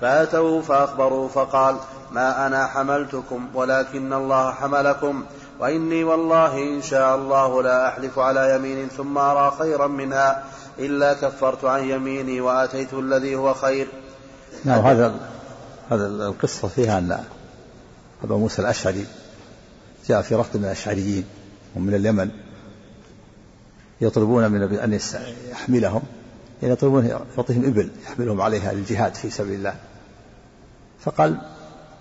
فأتوا 0.00 0.62
فأخبروا 0.62 1.28
فقال 1.28 1.76
ما 2.10 2.46
أنا 2.46 2.66
حملتكم 2.66 3.48
ولكن 3.54 4.12
الله 4.12 4.52
حملكم 4.52 5.24
وإني 5.60 6.04
والله 6.04 6.76
إن 6.76 6.82
شاء 6.82 7.16
الله 7.16 7.62
لا 7.62 7.88
أحلف 7.88 8.18
على 8.18 8.54
يمين 8.56 8.88
ثم 8.88 9.18
أرى 9.18 9.56
خيرا 9.58 9.86
منها 9.86 10.44
إلا 10.78 11.14
كفرت 11.14 11.64
عن 11.64 11.84
يميني 11.84 12.40
وآتيت 12.40 12.94
الذي 12.94 13.34
هو 13.34 13.54
خير. 13.54 13.88
نعم 14.64 14.80
هذا 14.80 15.14
هذا 15.90 16.06
القصة 16.06 16.68
فيها 16.68 16.98
أن 16.98 17.24
أبا 18.24 18.36
موسى 18.36 18.62
الأشعري 18.62 19.06
جاء 20.08 20.22
في 20.22 20.34
رهط 20.34 20.56
من 20.56 20.64
الأشعريين 20.64 21.24
ومن 21.76 21.94
اليمن 21.94 22.30
يطلبون 24.00 24.50
من 24.50 24.62
أن 24.62 24.98
يحملهم 25.50 26.02
يعني 26.62 26.74
يطلبون 26.74 27.06
يعطيهم 27.06 27.64
إبل 27.64 27.90
يحملهم 28.04 28.40
عليها 28.40 28.72
للجهاد 28.72 29.14
في 29.14 29.30
سبيل 29.30 29.54
الله. 29.54 29.74
فقال 31.00 31.40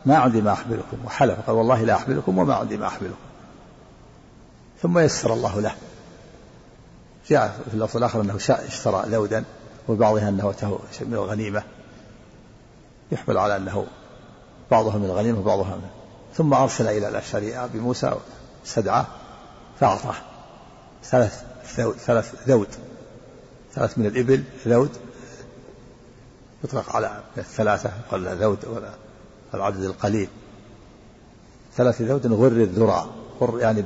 ما 0.06 0.18
عندي 0.18 0.42
ما 0.42 0.52
أحملكم 0.52 0.98
وحلف 1.06 1.40
قال 1.48 1.56
والله 1.56 1.84
لا 1.84 1.96
أحملكم 1.96 2.38
وما 2.38 2.56
عندي 2.56 2.78
ما 2.78 2.88
أحملكم. 2.88 3.29
ثم 4.82 5.00
يسر 5.00 5.34
الله 5.34 5.62
له. 5.62 5.76
جاء 7.28 7.62
في 7.70 7.74
اللفظ 7.74 7.98
الآخر 7.98 8.22
أنه 8.22 8.36
اشترى 8.50 9.04
ذودا 9.08 9.44
وبعضها 9.88 10.30
أنه 10.30 10.54
من 11.02 11.14
الغنيمة. 11.14 11.64
يحمل 13.12 13.38
على 13.38 13.56
أنه 13.56 13.88
بعضها 14.72 14.98
من 14.98 15.06
الغنيمة 15.06 15.40
وبعضها 15.40 15.76
من 15.76 15.90
ثم 16.34 16.54
أرسل 16.54 16.88
إلى 16.88 17.08
الأشعري 17.08 17.56
أبي 17.56 17.80
موسى 17.80 18.16
استدعاه 18.66 19.06
فأعطاه. 19.80 20.16
ثلاث 21.04 21.44
ذود 21.78 21.96
ثلاث 21.96 22.36
ذود. 22.48 22.68
ثلاث 23.74 23.98
من 23.98 24.06
الإبل 24.06 24.44
ذود. 24.68 24.92
يطلق 26.64 26.96
على 26.96 27.24
الثلاثة 27.38 27.92
ولا 28.12 28.36
ذود 28.36 28.66
ولا 28.66 28.90
العدد 29.54 29.84
القليل. 29.84 30.30
ثلاث 31.76 32.02
ذود 32.02 32.28
غر 32.28 32.48
الذرع 32.48 33.06
غر 33.42 33.60
يعني 33.60 33.86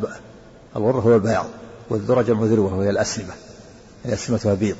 الغر 0.75 0.99
هو 0.99 1.15
البياض 1.15 1.45
والذرة 1.89 2.21
جمع 2.21 2.43
ذروة 2.43 2.73
وهي 2.73 2.89
الأسلمة 2.89 3.33
الأسلمة 4.05 4.53
بيض 4.53 4.77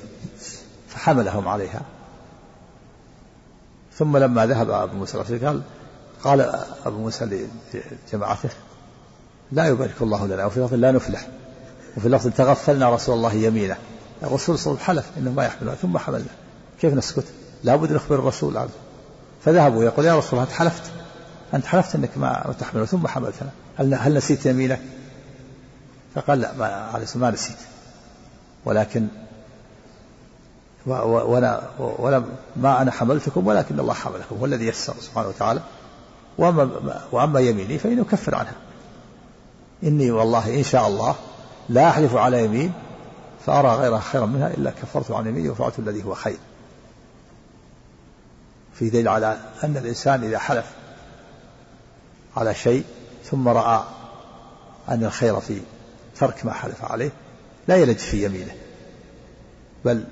فحملهم 0.88 1.48
عليها 1.48 1.82
ثم 3.98 4.18
لما 4.18 4.46
ذهب 4.46 4.70
أبو 4.70 4.96
موسى 4.96 5.18
قال 5.18 5.62
قال 6.24 6.42
أبو 6.86 6.98
موسى 6.98 7.50
لجماعته 8.14 8.50
لا 9.52 9.68
يبارك 9.68 10.02
الله 10.02 10.28
لنا 10.28 10.46
وفي 10.46 10.60
لفظ 10.60 10.74
لا 10.74 10.92
نفلح 10.92 11.28
وفي 11.98 12.10
لفظ 12.10 12.30
تغفلنا 12.30 12.90
رسول 12.90 13.16
الله 13.16 13.34
يمينه 13.34 13.78
الرسول 14.24 14.60
صلى 14.60 14.72
الله 14.72 14.84
عليه 14.84 15.00
وسلم 15.00 15.12
حلف 15.12 15.18
إنه 15.18 15.32
ما 15.32 15.46
يحملنا 15.46 15.76
ثم 15.76 15.98
حملنا 15.98 16.26
كيف 16.82 16.94
نسكت؟ 16.94 17.24
لابد 17.64 17.92
نخبر 17.92 18.16
الرسول 18.16 18.58
عنه 18.58 18.70
فذهبوا 19.46 19.84
يقول 19.84 20.06
يا 20.06 20.18
رسول 20.18 20.32
الله 20.32 20.44
أنت 20.44 20.52
حلفت 20.52 20.84
أنت 21.54 21.66
حلفت 21.66 21.96
إنك 21.96 22.18
ما 22.18 22.56
تحمله 22.60 22.86
ثم 22.86 23.08
حملتنا 23.08 23.50
هل 23.78 23.94
هل 23.94 24.14
نسيت 24.14 24.46
يمينك؟ 24.46 24.80
فقال 26.16 26.40
لا 26.40 26.54
ما 26.54 26.66
عليه 26.66 27.08
ما 27.16 27.32
نسيت. 27.32 27.58
ولكن 28.66 29.08
ولا 30.86 31.62
ولا 31.80 32.24
ما 32.56 32.82
أنا 32.82 32.92
حملتكم 32.92 33.48
ولكن 33.48 33.80
الله 33.80 33.94
حملكم 33.94 34.36
هو 34.40 34.46
الذي 34.46 34.68
يسر 34.68 34.94
سبحانه 35.00 35.28
وتعالى. 35.28 35.62
وأما 36.38 36.70
وأما 37.12 37.40
يميني 37.40 37.78
فانه 37.78 38.02
يكفر 38.02 38.36
عنها. 38.36 38.56
إني 39.84 40.12
والله 40.12 40.58
إن 40.58 40.64
شاء 40.64 40.88
الله 40.88 41.16
لا 41.70 41.90
أحلف 41.90 42.16
على 42.16 42.46
يمين 42.46 42.74
فأرى 43.46 43.76
غيرها 43.76 44.00
خيرا 44.00 44.26
منها 44.26 44.48
إلا 44.48 44.72
كفرت 44.72 45.12
عن 45.12 45.28
يميني 45.28 45.50
وفعلت 45.50 45.80
الذي 45.80 46.04
هو 46.04 46.14
خير. 46.14 46.38
في 48.74 48.90
دليل 48.90 49.08
على 49.08 49.38
أن 49.64 49.78
الإنسان 49.78 50.24
إذا 50.24 50.40
حلف 50.40 50.66
على 52.38 52.54
شيء 52.54 52.84
ثم 53.32 53.48
رأى 53.48 53.84
أن 54.90 55.04
الخير 55.04 55.40
في 55.40 55.62
ترك 56.20 56.46
ما 56.46 56.54
حلف 56.54 56.86
عليه 56.86 57.12
لا 57.68 57.76
يلج 57.76 57.98
في 57.98 58.26
يمينه. 58.26 58.56
بل 59.86 60.04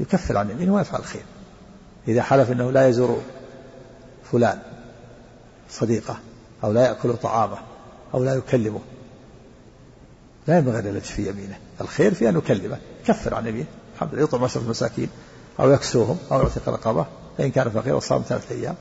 يكفر 0.00 0.36
عن 0.36 0.50
يمينه 0.50 0.74
ويفعل 0.74 1.00
الخير. 1.00 1.22
إذا 2.08 2.22
حلف 2.22 2.50
أنه 2.50 2.70
لا 2.70 2.88
يزور 2.88 3.20
فلان 4.32 4.58
صديقه 5.70 6.18
أو 6.64 6.72
لا 6.72 6.86
يأكل 6.86 7.16
طعامه 7.16 7.58
أو 8.14 8.24
لا 8.24 8.34
يكلمه 8.34 8.80
لا 10.48 10.58
ينبغي 10.58 10.78
أن 10.78 10.86
يلج 10.86 11.02
في 11.02 11.28
يمينه. 11.28 11.58
الخير 11.80 12.14
في 12.14 12.28
أن 12.28 12.36
يكلمه. 12.36 12.78
كفر 13.06 13.34
عن 13.34 13.46
يمينه. 13.46 13.66
الحمد 13.94 14.14
لله. 14.14 14.22
يطعم 14.22 14.44
عشرة 14.44 14.62
مساكين 14.62 15.08
أو 15.60 15.70
يكسوهم 15.70 16.18
أو 16.32 16.40
يعتق 16.40 16.68
رقبة 16.68 17.06
فإن 17.38 17.50
كان 17.50 17.70
فقيرا 17.70 18.00
صام 18.00 18.22
ثلاثة 18.22 18.54
أيام 18.54 18.74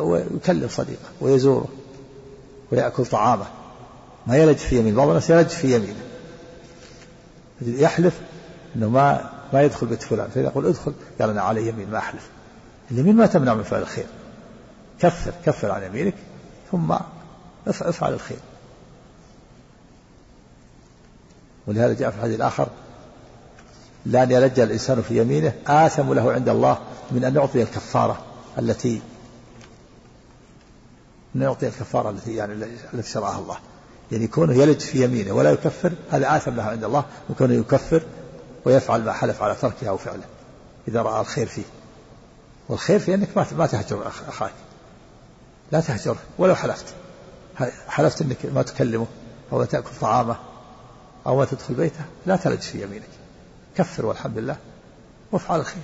ويكلم 0.00 0.68
صديقه 0.68 1.08
ويزوره 1.20 1.68
ويأكل 2.72 3.06
طعامه. 3.06 3.46
ما 4.26 4.36
يلج 4.36 4.56
في 4.56 4.78
يمينه 4.78 4.96
بعض 4.96 5.08
الناس 5.08 5.30
يلج 5.30 5.48
في 5.48 5.76
يمينه 5.76 6.02
يحلف 7.62 8.20
إنه 8.76 8.88
ما 8.88 9.30
ما 9.52 9.62
يدخل 9.62 9.86
بيت 9.86 10.02
فلان. 10.02 10.30
فإذا 10.30 10.46
يقول 10.46 10.66
ادخل 10.66 10.94
قال 11.20 11.30
أنا 11.30 11.42
علي 11.42 11.68
يمين 11.68 11.90
ما 11.90 11.98
أحلف. 11.98 12.28
اليمين 12.90 13.16
ما 13.16 13.26
تمنع 13.26 13.54
من 13.54 13.62
فعل 13.62 13.82
الخير. 13.82 14.06
كفر 15.00 15.32
كفر 15.46 15.70
عن 15.70 15.82
يمينك 15.82 16.14
ثم 16.70 16.96
افعل 17.66 18.12
الخير. 18.12 18.38
ولهذا 21.66 21.92
جاء 21.92 22.10
في 22.10 22.16
الحديث 22.16 22.36
الآخر 22.36 22.68
لأن 24.06 24.30
يلج 24.30 24.60
الإنسان 24.60 25.02
في 25.02 25.20
يمينه 25.20 25.52
آثم 25.66 26.12
له 26.12 26.32
عند 26.32 26.48
الله 26.48 26.78
من 27.10 27.24
أن 27.24 27.34
يعطي 27.34 27.62
الكفارة 27.62 28.18
التي 28.58 29.02
من 31.34 31.42
يعطي 31.42 31.68
الكفارة 31.68 32.10
التي 32.10 32.34
يعني 32.34 32.52
التي 32.94 33.10
شرعها 33.10 33.38
الله. 33.38 33.56
يعني 34.12 34.26
كونه 34.26 34.54
يلج 34.54 34.80
في 34.80 35.04
يمينه 35.04 35.32
ولا 35.32 35.50
يكفر 35.50 35.92
هذا 36.10 36.36
آثم 36.36 36.56
له 36.56 36.62
عند 36.62 36.84
الله 36.84 37.04
وكونه 37.30 37.54
يكفر 37.54 38.02
ويفعل 38.64 39.04
ما 39.04 39.12
حلف 39.12 39.42
على 39.42 39.54
تركه 39.54 39.88
أو 39.88 39.96
فعله 39.96 40.24
إذا 40.88 41.02
رأى 41.02 41.20
الخير 41.20 41.46
فيه. 41.46 41.62
والخير 42.68 42.98
في 42.98 43.14
أنك 43.14 43.28
ما 43.36 43.66
تهجر 43.66 44.08
أخاك. 44.28 44.52
لا 45.72 45.80
تهجره 45.80 46.16
ولو 46.38 46.54
حلفت. 46.54 46.84
حلفت 47.88 48.22
أنك 48.22 48.36
ما 48.54 48.62
تكلمه 48.62 49.06
أو 49.52 49.60
لا 49.60 49.66
تأكل 49.66 49.90
طعامه 50.00 50.36
أو 51.26 51.36
ما 51.36 51.44
تدخل 51.44 51.74
بيته 51.74 52.04
لا 52.26 52.36
تلج 52.36 52.60
في 52.60 52.82
يمينك. 52.82 53.08
كفر 53.76 54.06
والحمد 54.06 54.38
لله 54.38 54.56
وافعل 55.32 55.60
الخير. 55.60 55.82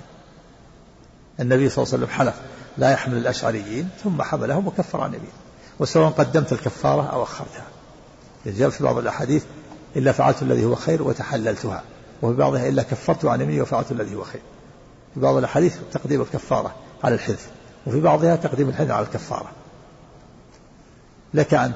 النبي 1.39 1.69
صلى 1.69 1.83
الله 1.83 1.93
عليه 1.93 2.05
وسلم 2.05 2.17
حلف 2.17 2.35
لا 2.77 2.91
يحمل 2.91 3.17
الأشعريين 3.17 3.89
ثم 4.03 4.21
حملهم 4.21 4.67
وكفر 4.67 5.01
عن 5.01 5.13
يمينه 5.13 5.33
وسواء 5.79 6.11
قدمت 6.11 6.51
الكفارة 6.51 7.07
أو 7.07 7.23
أخرتها. 7.23 7.65
جاء 8.45 8.69
في 8.69 8.83
بعض 8.83 8.97
الأحاديث 8.97 9.43
إلا 9.95 10.11
فعلت 10.11 10.41
الذي 10.41 10.65
هو 10.65 10.75
خير 10.75 11.03
وتحللتها 11.03 11.83
وفي 12.21 12.37
بعضها 12.37 12.69
إلا 12.69 12.83
كفرت 12.83 13.25
عن 13.25 13.41
يميني 13.41 13.61
وفعلت 13.61 13.91
الذي 13.91 14.15
هو 14.15 14.23
خير. 14.23 14.41
في 15.13 15.19
بعض 15.19 15.35
الأحاديث 15.35 15.77
تقديم 15.93 16.21
الكفارة 16.21 16.75
على 17.03 17.15
الحنث 17.15 17.45
وفي 17.87 18.01
بعضها 18.01 18.35
تقديم 18.35 18.69
الحنث 18.69 18.91
على 18.91 19.05
الكفارة. 19.05 19.51
لك 21.33 21.53
أن 21.53 21.73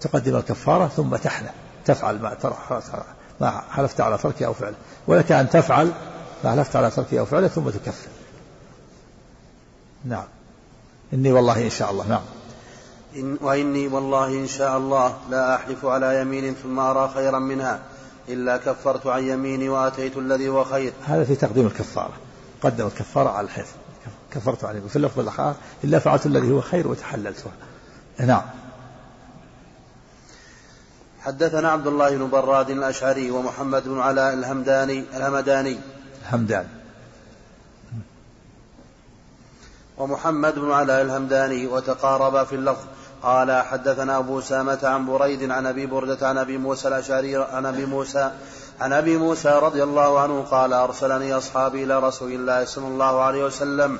تقدم 0.00 0.36
الكفارة 0.36 0.88
ثم 0.88 1.16
تحلى 1.16 1.50
تفعل 1.84 2.18
ما 2.18 2.36
ما 3.40 3.62
حلفت 3.70 4.00
على 4.00 4.18
تركه 4.18 4.46
أو 4.46 4.52
فعله 4.52 4.76
ولك 5.06 5.32
أن 5.32 5.50
تفعل 5.50 5.92
ما 6.44 6.50
حلفت 6.50 6.76
على 6.76 6.90
تركه 6.90 7.20
أو 7.20 7.24
فعله 7.24 7.48
ثم 7.48 7.70
تكفر. 7.70 8.08
نعم. 10.04 10.26
إني 11.12 11.32
والله 11.32 11.64
إن 11.64 11.70
شاء 11.70 11.90
الله 11.90 12.08
نعم. 12.08 12.22
إن 13.16 13.38
وإني 13.40 13.88
والله 13.88 14.26
إن 14.26 14.46
شاء 14.46 14.76
الله 14.78 15.18
لا 15.30 15.54
أحلف 15.54 15.84
على 15.84 16.20
يمين 16.20 16.54
ثم 16.62 16.78
أرى 16.78 17.10
خيرا 17.14 17.38
منها 17.38 17.80
إلا 18.28 18.56
كفرت 18.56 19.06
عن 19.06 19.22
يميني 19.24 19.68
وأتيت 19.68 20.16
الذي 20.16 20.48
هو 20.48 20.64
خير. 20.64 20.92
هذا 21.06 21.24
في 21.24 21.34
تقديم 21.34 21.66
الكفارة. 21.66 22.12
قدم 22.62 22.86
الكفارة 22.86 23.28
على 23.28 23.44
الحلف 23.44 23.74
كفرت 24.30 24.64
يمين 24.64 24.88
في 24.88 24.96
اللفظ 24.96 25.20
الآخر 25.20 25.54
إلا 25.84 25.98
فعلت 25.98 26.26
الذي 26.26 26.52
هو 26.52 26.60
خير 26.60 26.88
وتحللتها 26.88 27.52
نعم. 28.18 28.42
حدثنا 31.20 31.70
عبد 31.70 31.86
الله 31.86 32.16
بن 32.16 32.30
براد 32.30 32.70
الأشعري 32.70 33.30
ومحمد 33.30 33.88
بن 33.88 33.98
علاء 34.00 34.34
الهمداني 34.34 35.04
الهمداني. 35.16 35.78
الهمداني. 36.22 36.68
ومحمد 39.98 40.54
بن 40.54 40.70
علاء 40.70 41.02
الهمداني 41.02 41.66
وتقاربا 41.66 42.44
في 42.44 42.54
اللفظ. 42.54 42.84
قال 43.22 43.62
حدثنا 43.62 44.18
أبو 44.18 44.40
سامة 44.40 44.78
عن 44.82 45.06
بريد 45.06 45.50
عن 45.50 45.66
أبي 45.66 45.86
بردة 45.86 46.28
عن 46.28 46.38
أبي 46.38 46.58
موسى 46.58 46.88
الأشعري 46.88 47.36
عن 47.36 47.66
أبي 47.66 47.86
موسى 47.86 48.30
عن 48.80 48.92
أبي 48.92 49.16
موسى 49.16 49.48
رضي 49.48 49.82
الله 49.82 50.20
عنه 50.20 50.42
قال 50.42 50.72
أرسلني 50.72 51.34
أصحابي 51.34 51.84
إلى 51.84 51.98
رسول 51.98 52.32
الله 52.32 52.64
صلى 52.64 52.86
الله 52.86 53.22
عليه 53.22 53.44
وسلم 53.44 53.98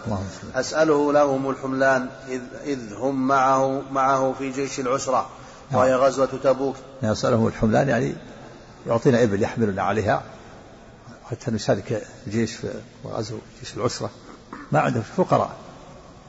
أسأله 0.55 1.13
لهم 1.13 1.51
الحملان 1.51 2.09
إذ, 2.29 2.41
إذ 2.65 2.95
هم 2.95 3.29
معه 3.29 3.83
معه 3.93 4.35
في 4.39 4.51
جيش 4.51 4.81
العسرة 4.81 5.27
وهي 5.73 5.91
نعم. 5.91 6.01
غزوة 6.01 6.29
تبوك. 6.45 6.77
أسألهم 7.03 7.47
الحملان 7.47 7.89
يعني 7.89 8.15
يعطينا 8.87 9.23
إبل 9.23 9.43
يحملنا 9.43 9.83
عليها 9.83 10.23
حتى 11.31 11.51
نشارك 11.51 12.03
الجيش 12.27 12.55
في 12.55 12.69
غزو 13.07 13.39
جيش 13.61 13.77
العسرة. 13.77 14.11
ما 14.73 14.81
عندهم 14.81 15.03
فقراء 15.17 15.51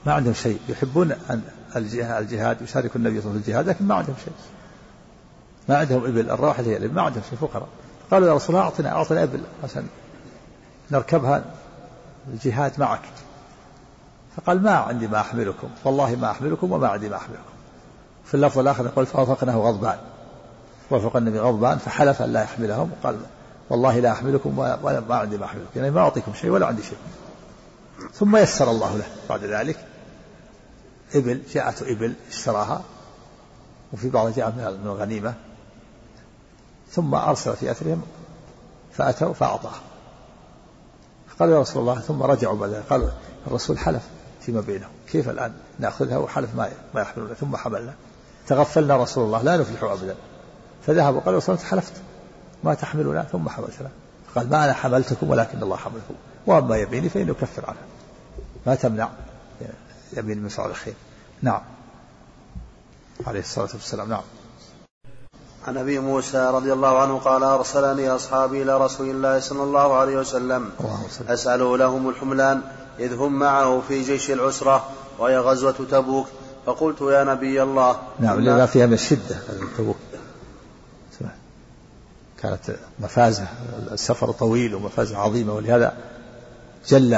ما 0.05 0.13
عندهم 0.13 0.33
شيء. 0.33 0.59
يحبون 0.69 1.11
أن 1.11 1.41
الجهاد 1.75 2.61
يشارك 2.61 2.95
النبي 2.95 3.21
صلى 3.21 3.29
الله 3.29 3.29
عليه 3.29 3.29
وسلم 3.29 3.31
في 3.31 3.37
الجهاد 3.37 3.69
لكن 3.69 3.85
ما 3.85 3.95
عندهم 3.95 4.15
شيء. 4.25 4.33
ما 5.69 5.77
عندهم 5.77 6.05
إبل 6.05 6.29
الراحل 6.31 6.65
هي 6.65 6.77
الإبل 6.77 6.93
ما 6.93 7.01
عندهم 7.01 7.23
شيء 7.29 7.39
فقراء. 7.39 7.67
قالوا 8.11 8.27
يا 8.27 8.33
رسول 8.33 8.55
الله 8.55 8.67
أعطنا 8.67 8.91
أعطنا 8.91 9.23
إبل 9.23 9.41
عشان 9.63 9.87
نركبها 10.91 11.43
الجهاد 12.33 12.79
معك. 12.79 13.01
فقال 14.37 14.63
ما 14.63 14.71
عندي 14.71 15.07
ما 15.07 15.19
أحملكم. 15.19 15.69
والله 15.85 16.15
ما 16.15 16.31
أحملكم 16.31 16.71
وما 16.71 16.87
عندي 16.87 17.09
ما 17.09 17.15
أحملكم. 17.15 17.41
في 18.25 18.33
اللفظ 18.33 18.59
الآخر 18.59 18.85
يقول 18.85 19.05
فوافقناه 19.05 19.55
غضبان. 19.55 19.97
وافق 20.89 21.17
النبي 21.17 21.39
غضبان 21.39 21.77
فحلف 21.77 22.21
أن 22.21 22.33
لا 22.33 22.43
يحملهم. 22.43 22.91
وقال 22.91 23.17
والله 23.69 23.99
لا 23.99 24.11
أحملكم 24.11 24.59
ولا 24.59 24.99
ما 25.09 25.15
عندي 25.15 25.37
ما 25.37 25.45
أحملكم. 25.45 25.69
يعني 25.75 25.91
ما 25.91 26.01
أعطيكم 26.01 26.33
شيء 26.33 26.49
ولا 26.49 26.65
عندي 26.65 26.83
شيء. 26.83 26.97
ثم 28.13 28.35
يسر 28.35 28.71
الله 28.71 28.97
له 28.97 29.05
بعد 29.29 29.43
ذلك. 29.43 29.77
إبل 31.17 31.41
جاءته 31.53 31.91
إبل 31.91 32.13
اشتراها 32.29 32.81
وفي 33.93 34.09
بعض 34.09 34.33
جاء 34.33 34.51
من 34.51 34.81
الغنيمة. 34.85 35.33
ثم 36.91 37.15
أرسل 37.15 37.55
في 37.55 37.71
أثرهم 37.71 38.01
فأتوا 38.93 39.33
فأعطاه. 39.33 39.75
قال 41.39 41.49
يا 41.49 41.59
رسول 41.59 41.81
الله 41.81 41.99
ثم 41.99 42.23
رجعوا 42.23 42.57
بعد 42.57 42.83
قال 42.89 43.11
الرسول 43.47 43.79
حلف 43.79 44.03
فيما 44.41 44.61
بينهم. 44.61 44.89
كيف 45.11 45.29
الآن 45.29 45.53
نأخذها؟ 45.79 46.17
وحلف 46.17 46.55
ما 46.55 46.69
ما 46.93 47.01
يحملنا 47.01 47.33
ثم 47.33 47.57
حملنا. 47.57 47.93
تغفلنا 48.47 48.97
رسول 48.97 49.25
الله. 49.25 49.41
لا 49.41 49.57
نفلح 49.57 49.83
أبدا. 49.83 50.15
فذهب 50.87 51.15
وقال 51.15 51.33
يا 51.33 51.37
رسول 51.37 51.55
الله 51.55 51.67
حلفت. 51.67 51.93
ما 52.63 52.73
تحملنا 52.73 53.23
ثم 53.23 53.49
حملتنا. 53.49 53.89
قال 54.35 54.49
ما 54.49 54.65
أنا 54.65 54.73
حملتكم 54.73 55.29
ولكن 55.29 55.63
الله 55.63 55.75
حملكم. 55.77 56.13
وأما 56.47 56.77
يميني 56.77 57.09
فإنه 57.09 57.31
يكفر 57.31 57.65
عنها 57.65 57.81
ما 58.65 58.75
تمنع 58.75 59.09
يمين 60.13 60.43
من 60.43 60.49
فعل 60.49 60.69
الخير 60.69 60.93
نعم. 61.41 61.61
عليه 63.27 63.39
الصلاة 63.39 63.69
والسلام 63.73 64.09
نعم. 64.09 64.21
عن 65.67 65.77
أبي 65.77 65.99
موسى 65.99 66.49
رضي 66.53 66.73
الله 66.73 67.01
عنه 67.01 67.17
قال 67.17 67.43
أرسلني 67.43 68.09
أصحابي 68.09 68.63
إلى 68.63 68.77
رسول 68.77 69.09
الله 69.09 69.39
صلى 69.39 69.63
الله 69.63 69.93
عليه 69.93 70.17
وسلم 70.17 70.71
اساله 71.27 71.77
لهم 71.77 72.09
الحملان 72.09 72.61
إذ 72.99 73.13
هم 73.13 73.39
معه 73.39 73.81
في 73.87 74.03
جيش 74.03 74.31
العسرة 74.31 74.89
وهي 75.19 75.37
غزوة 75.37 75.75
تبوك. 75.91 76.27
فقلت 76.65 77.01
يا 77.01 77.23
نبي 77.23 77.63
الله 77.63 77.97
نعم 78.19 78.39
لما 78.39 78.65
فيها 78.65 78.85
من 78.85 78.93
الشده 78.93 79.37
تبوك. 79.77 79.97
كانت 82.41 82.75
مفازة 82.99 83.47
السفر 83.91 84.31
طويل 84.31 84.75
ومفازة 84.75 85.17
عظيمة 85.17 85.53
ولهذا 85.53 85.97
جل 86.87 87.13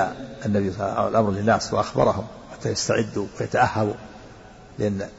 النبي 0.45 0.71
صلى 0.71 0.79
الله 0.79 0.93
عليه 0.93 1.01
وسلم 1.01 1.08
الأمر 1.08 1.32
للناس 1.32 1.73
وأخبرهم 1.73 2.27
حتى 2.51 2.69
يستعدوا 2.69 3.27
ويتأهبوا. 3.39 3.93
لأن 4.80 5.10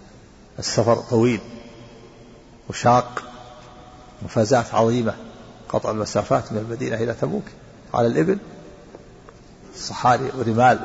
السفر 0.59 0.97
طويل 0.97 1.41
وشاق 2.69 3.23
مفازات 4.23 4.75
عظيمة 4.75 5.15
قطع 5.69 5.91
المسافات 5.91 6.53
من 6.53 6.59
المدينة 6.59 6.97
إلى 6.97 7.15
تبوك. 7.15 7.45
على 7.95 8.07
الإبل 8.07 8.39
صحاري 9.77 10.31
ورمال 10.39 10.79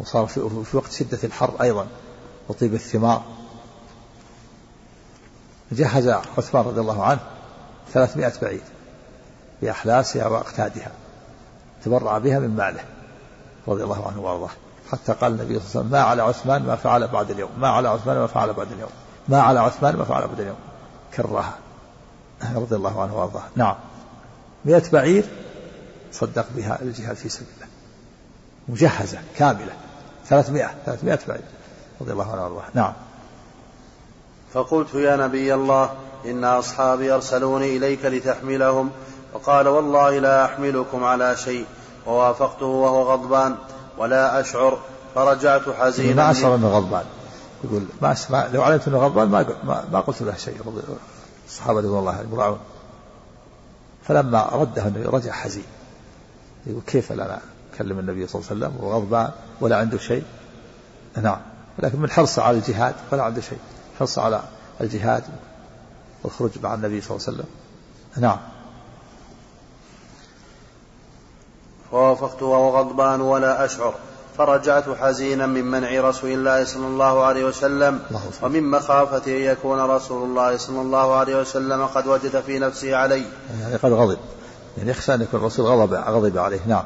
وصار 0.00 0.26
في, 0.26 0.64
في 0.64 0.76
وقت 0.76 0.92
شدة 0.92 1.18
الحر 1.24 1.62
أيضا 1.62 1.86
وطيب 2.48 2.74
الثمار. 2.74 3.24
جهز 5.72 6.08
عثمان 6.08 6.64
رضي 6.64 6.80
الله 6.80 7.04
عنه 7.04 7.20
ثلاثمائة 7.92 8.32
بعير 8.42 8.62
بأحلاسها 9.62 10.26
وأقتادها. 10.26 10.92
تبرع 11.84 12.18
بها 12.18 12.38
من 12.38 12.56
ماله 12.56 12.84
رضي 13.68 13.84
الله 13.84 14.08
عنه 14.08 14.20
وأرضاه. 14.20 14.50
حتى 14.92 15.12
قال 15.12 15.32
النبي 15.32 15.60
صلى 15.60 15.82
الله 15.82 15.98
عليه 15.98 16.00
وسلم 16.00 16.00
ما 16.00 16.00
على 16.00 16.22
عثمان 16.22 16.62
ما 16.62 16.76
فعل 16.76 17.08
بعد 17.08 17.30
اليوم 17.30 17.50
ما 17.58 17.68
على 17.68 17.88
عثمان 17.88 18.18
ما 18.18 18.26
فعل 18.26 18.52
بعد 18.52 18.72
اليوم 18.72 18.90
ما 19.28 19.40
على 19.40 19.60
عثمان 19.60 19.96
ما 19.96 20.04
فعل 20.04 20.28
بعد 20.28 20.40
اليوم. 20.40 20.56
كرها. 21.16 21.54
رضي 22.54 22.76
الله 22.76 23.02
عنه 23.02 23.18
وأرضاه. 23.18 23.42
نعم. 23.56 23.74
مئة 24.64 24.90
بعير 24.90 25.24
صدق 26.12 26.46
بها 26.56 26.78
الجهاد 26.82 27.16
في 27.16 27.28
سبيل 27.28 27.48
الله 27.56 27.68
مجهزة 28.68 29.18
كاملة. 29.36 29.72
ثلاثمائة 30.26 30.70
ثلاثمائة 30.86 31.18
بعير. 31.28 31.42
رضي 32.00 32.12
الله 32.12 32.32
عنه 32.32 32.42
وأرضاه. 32.42 32.64
نعم. 32.74 32.92
فقلت 34.52 34.94
يا 34.94 35.16
نبي 35.16 35.54
الله 35.54 35.90
إن 36.26 36.44
أصحابي 36.44 37.12
أرسلوني 37.12 37.76
إليك 37.76 38.04
لتحملهم 38.04 38.90
وقال 39.34 39.68
والله 39.68 40.18
لا 40.18 40.44
أحملكم 40.44 41.04
على 41.04 41.36
شيء 41.36 41.66
ووافقته 42.06 42.66
وهو 42.66 43.12
غضبان. 43.12 43.56
ولا 43.98 44.40
أشعر 44.40 44.78
فرجعت 45.14 45.68
حزينا. 45.68 46.24
ما 46.24 46.30
أشعر 46.30 46.54
أنه 46.54 46.68
غضبان. 46.68 47.04
يقول 47.64 47.82
ما, 48.02 48.16
ما 48.30 48.48
لو 48.52 48.62
علمت 48.62 48.88
أنه 48.88 48.98
غضبان 48.98 49.30
ما 49.64 49.84
ما 49.92 50.00
قلت 50.00 50.22
له 50.22 50.36
شيء. 50.36 50.56
الصحابة 51.46 51.78
رضي 51.78 51.88
الله 51.88 52.12
عنهم 52.12 52.58
فلما 54.02 54.48
رده 54.52 54.86
النبي 54.86 55.04
رجع 55.04 55.32
حزين. 55.32 55.64
يقول 56.66 56.82
كيف 56.86 57.12
لا 57.12 57.38
أكلم 57.74 57.98
النبي 57.98 58.26
صلى 58.26 58.42
الله 58.42 58.50
عليه 58.50 58.66
وسلم؟ 58.66 58.84
وغضبان 58.84 59.30
ولا 59.60 59.76
عنده 59.76 59.98
شيء. 59.98 60.24
نعم. 61.16 61.40
لكن 61.78 62.00
من 62.00 62.10
حرصه 62.10 62.42
على 62.42 62.56
الجهاد 62.56 62.94
ولا 63.12 63.22
عنده 63.22 63.40
شيء. 63.40 63.58
حرصه 63.98 64.22
على 64.22 64.42
الجهاد 64.80 65.24
والخروج 66.24 66.50
مع 66.62 66.74
النبي 66.74 67.00
صلى 67.00 67.16
الله 67.16 67.26
عليه 67.28 67.36
وسلم. 67.36 67.48
نعم. 68.16 68.38
فوافقت 71.90 72.42
وهو 72.42 72.78
غضبان 72.78 73.20
ولا 73.20 73.64
أشعر. 73.64 73.94
فرجعت 74.38 74.84
حزينا 75.00 75.46
من 75.46 75.64
منع 75.64 76.08
رسول 76.08 76.30
الله 76.30 76.64
صلى 76.64 76.86
الله 76.86 77.24
عليه 77.24 77.44
وسلم 77.44 78.00
ومن 78.42 78.70
مخافة 78.70 79.26
أن 79.26 79.42
يكون 79.42 79.80
رسول 79.80 80.22
الله 80.22 80.56
صلى 80.56 80.80
الله 80.80 81.14
عليه 81.14 81.40
وسلم 81.40 81.86
قد 81.86 82.06
وجد 82.06 82.40
في 82.40 82.58
نفسه 82.58 82.96
علي. 82.96 83.24
يعني 83.60 83.76
قد 83.76 83.92
غضب. 83.92 84.18
يعني 84.78 84.90
يخشى 84.90 85.14
أن 85.14 85.22
يكون 85.22 85.40
الرسول 85.40 85.66
غضب 85.66 85.94
غضب 85.94 86.38
عليه. 86.38 86.60
نعم. 86.66 86.84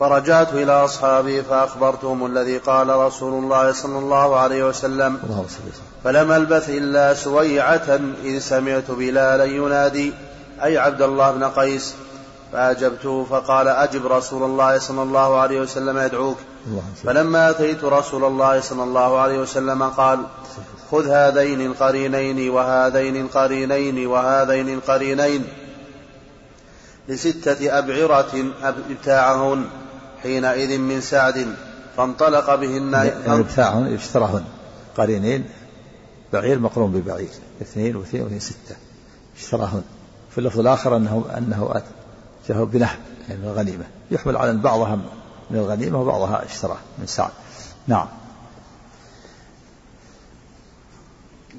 فرجعت 0.00 0.52
إلى 0.52 0.72
أصحابي 0.72 1.42
فأخبرتهم 1.42 2.26
الذي 2.26 2.58
قال 2.58 2.88
رسول 2.88 3.44
الله 3.44 3.72
صلى 3.72 3.98
الله 3.98 4.36
عليه 4.36 4.64
وسلم 4.68 5.18
فلم 6.04 6.32
ألبث 6.32 6.70
إلا 6.70 7.14
سويعة 7.14 8.00
إذ 8.24 8.38
سمعت 8.38 8.90
بلالا 8.90 9.44
ينادي 9.44 10.12
أي 10.62 10.78
عبد 10.78 11.02
الله 11.02 11.30
بن 11.30 11.44
قيس؟ 11.44 11.94
فأجبته 12.56 13.24
فقال 13.24 13.68
أجب 13.68 14.06
رسول 14.06 14.42
الله 14.42 14.78
صلى 14.78 15.02
الله 15.02 15.38
عليه 15.38 15.60
وسلم 15.60 15.98
يدعوك. 15.98 16.36
فلما 17.04 17.50
أتيت 17.50 17.84
رسول 17.84 18.24
الله 18.24 18.60
صلى 18.60 18.82
الله 18.82 19.18
عليه 19.18 19.38
وسلم 19.38 19.82
قال 19.82 20.18
خذ 20.90 21.08
هذين 21.08 21.60
القرينين 21.60 22.50
وهذين 22.50 23.16
القرينين 23.16 24.06
وهذين 24.06 24.68
القرينين 24.68 25.44
لستة 27.08 27.78
أبعرة 27.78 28.44
أبتاعهن 28.62 29.64
حينئذ 30.22 30.78
من 30.78 31.00
سعد 31.00 31.46
فانطلق 31.96 32.54
بهن 32.54 32.92
يعني 32.92 33.40
أبتاعهن 33.40 33.94
اشتراهن 33.94 34.44
قرينين 34.96 35.44
بعير 36.32 36.58
مقرون 36.58 36.92
ببعير 36.92 37.28
اثنين 37.62 37.96
واثنين 37.96 38.22
واثنين 38.22 38.40
ستة 38.40 38.76
اشتراهن. 39.36 39.82
في 40.30 40.38
اللفظ 40.38 40.60
الآخر 40.60 40.96
أنه 40.96 41.24
أنه 41.38 41.82
جاءه 42.48 42.64
بنهب 42.64 42.98
يعني 43.28 43.40
من 43.40 43.48
الغنيمة. 43.48 43.84
يحمل 44.10 44.36
على 44.36 44.52
بعضها 44.52 44.96
من 45.50 45.58
الغنيمة 45.58 46.00
وبعضها 46.00 46.44
اشتراه 46.44 46.76
من 46.98 47.06
سعد. 47.06 47.30
نعم. 47.86 48.06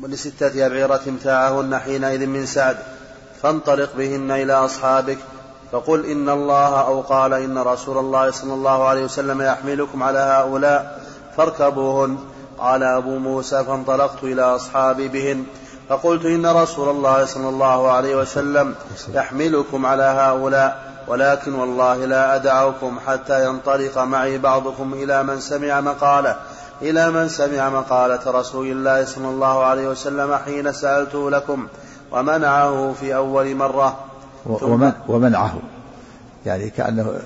ولستة 0.04 0.66
أبعرة 0.66 1.02
متاعهن 1.08 1.80
حينئذ 1.80 2.26
من 2.26 2.46
سعد 2.46 2.78
فانطلق 3.42 3.96
بهن 3.98 4.32
إلى 4.32 4.54
أصحابك 4.54 5.18
فقل 5.72 6.06
إن 6.06 6.30
الله 6.30 6.82
أو 6.82 7.02
قال 7.02 7.34
إن 7.34 7.58
رسول 7.58 7.98
الله 7.98 8.32
صلى 8.32 8.54
الله 8.54 8.88
عليه 8.88 9.04
وسلم 9.04 9.42
يحملكم 9.42 10.04
على 10.04 10.20
هؤلاء 10.20 11.04
فاركبوهن. 11.38 12.18
قال 12.58 12.84
أبو 12.84 13.18
موسى 13.18 13.64
فانطلقت 13.64 14.24
إلى 14.24 14.42
أصحابي 14.42 15.08
بهن 15.08 15.46
فقلت 15.90 16.26
إن 16.26 16.46
رسول 16.46 16.90
الله 16.90 17.26
صلى 17.26 17.50
الله 17.50 17.92
عليه 17.92 18.16
وسلم 18.16 18.76
يحملكم 19.14 19.86
على 19.86 20.04
هؤلاء 20.04 20.88
ولكن 21.08 21.56
والله 21.56 22.06
لا 22.06 22.36
أدعكم 22.36 23.00
حتى 23.08 23.46
ينطلق 23.46 23.98
معي 23.98 24.38
بعضكم 24.38 24.94
إلى 24.94 25.24
من 25.24 25.40
سمع 25.40 25.82
مقالة. 25.82 26.36
إلى 26.82 27.12
من 27.12 27.30
سمع 27.30 27.70
مقالة 27.70 28.20
رسول 28.32 28.68
الله 28.68 29.06
صلى 29.06 29.30
الله 29.30 29.64
عليه 29.64 29.88
وسلم 29.88 30.36
حين 30.36 30.74
سألته 30.74 31.32
لكم 31.32 31.68
ومنعه 32.12 32.94
في 33.00 33.16
أول 33.16 33.56
مرة. 33.56 34.06
ومنعه. 35.08 35.60
يعني 36.46 36.70
كأنه 36.70 37.20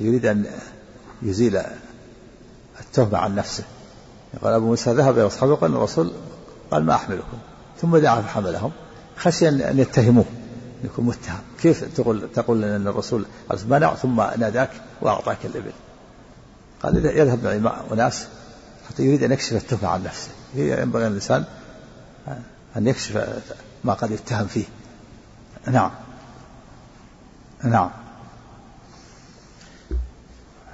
يريد 0.00 0.26
أن 0.26 0.46
يزيل 1.22 1.62
التهمة 2.80 3.18
عن 3.18 3.34
نفسه. 3.34 3.64
قال 4.42 4.54
أبو 4.54 4.66
موسى 4.66 4.92
ذهب 4.92 5.18
إلى 5.18 5.26
أصحابه 5.26 5.54
قال 5.54 5.72
الرسول 5.76 6.10
قال 6.70 6.84
ما 6.84 6.94
أحملكم. 6.94 7.38
ثم 7.80 7.96
دعا 7.96 8.20
فحملهم 8.20 8.72
خشي 9.16 9.48
أن 9.48 9.78
يتهموه 9.78 10.24
يكون 10.84 11.04
متهم. 11.04 11.38
كيف 11.62 11.84
تقول 11.96 12.28
تقول 12.34 12.64
أن 12.64 12.86
الرسول 12.86 13.24
منع 13.68 13.94
ثم 13.94 14.16
ناداك 14.16 14.70
وأعطاك 15.00 15.46
الإبل. 15.46 15.72
قال 16.82 17.06
يذهب 17.06 17.44
معي 17.44 17.58
مع 17.58 17.80
أناس 17.92 18.26
حتى 18.88 19.02
يريد 19.02 19.22
أن 19.22 19.32
يكشف 19.32 19.52
التهمة 19.52 19.88
عن 19.88 20.02
نفسه. 20.02 20.30
هي 20.54 20.82
ينبغي 20.82 21.06
الإنسان 21.06 21.44
أن 22.76 22.86
يكشف 22.86 23.40
ما 23.84 23.94
قد 23.94 24.10
يتهم 24.10 24.46
فيه. 24.46 24.64
نعم. 25.66 25.90
نعم. 27.64 27.90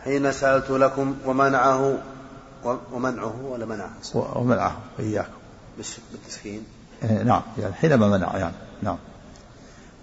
حين 0.05 0.33
سألت 0.33 0.71
لكم 0.71 1.17
ومنعه 1.27 1.99
ومنعه 2.93 3.43
ولا 3.43 3.67
منعه؟ 3.67 3.91
ومنعه 4.15 4.77
إياكم. 4.99 5.31
بالتسكين. 6.13 6.65
نعم. 7.25 7.43
يعني 7.59 7.75
حينما 7.75 8.09
منع 8.09 8.37
يعني 8.37 8.55
نعم. 8.83 8.97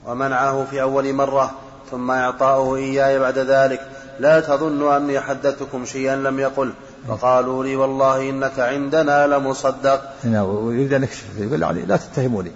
ومنعه 0.06 0.66
في 0.66 0.82
أول 0.82 1.14
مرة 1.14 1.52
ثم 1.92 2.12
إعطاؤه 2.12 2.76
إياي 2.76 3.20
بعد 3.20 3.38
ذلك. 3.38 3.88
لا 4.20 4.40
تظن 4.40 4.94
أني 4.94 5.20
حدثتكم 5.20 5.86
شيئا 5.86 6.16
لم 6.16 6.40
يقل. 6.40 6.74
فقالوا 7.08 7.64
لي 7.64 7.76
والله 7.76 8.30
إنك 8.30 8.60
عندنا 8.60 9.28
لمصدق. 9.28 10.02
نعم 10.24 10.46
ويريد 10.46 10.94
أن 10.94 11.04
يكشف 11.04 11.26
يقول 11.38 11.62
يعني 11.62 11.82
لا 11.82 11.98
تتهموني 11.98 12.52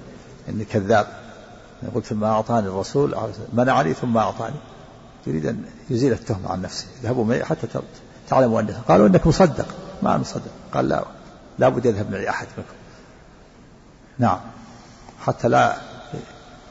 إني 0.50 0.66
كذاب. 0.66 1.08
قلت 1.96 2.06
ثم 2.06 2.24
أعطاني 2.24 2.68
الرسول 2.68 3.16
منعني 3.54 3.94
ثم 3.94 4.18
أعطاني. 4.18 4.56
يريد 5.28 5.46
أن 5.46 5.64
يزيل 5.90 6.12
التهمة 6.12 6.52
عن 6.52 6.62
نفسه. 6.62 6.86
اذهبوا 7.02 7.26
معي 7.26 7.44
حتى 7.44 7.68
تعلموا 8.30 8.62
أنه 8.62 8.82
قالوا 8.88 9.08
إنك 9.08 9.28
مصدق. 9.28 9.66
ما 10.04 10.18
مصدق. 10.18 10.52
قال 10.74 10.90
لا 10.90 11.04
لابد 11.60 11.86
يذهب 11.86 12.12
معي 12.12 12.30
أحد 12.30 12.48
منكم. 12.58 12.74
نعم. 14.20 14.40
حتى 15.26 15.48
لا 15.48 15.76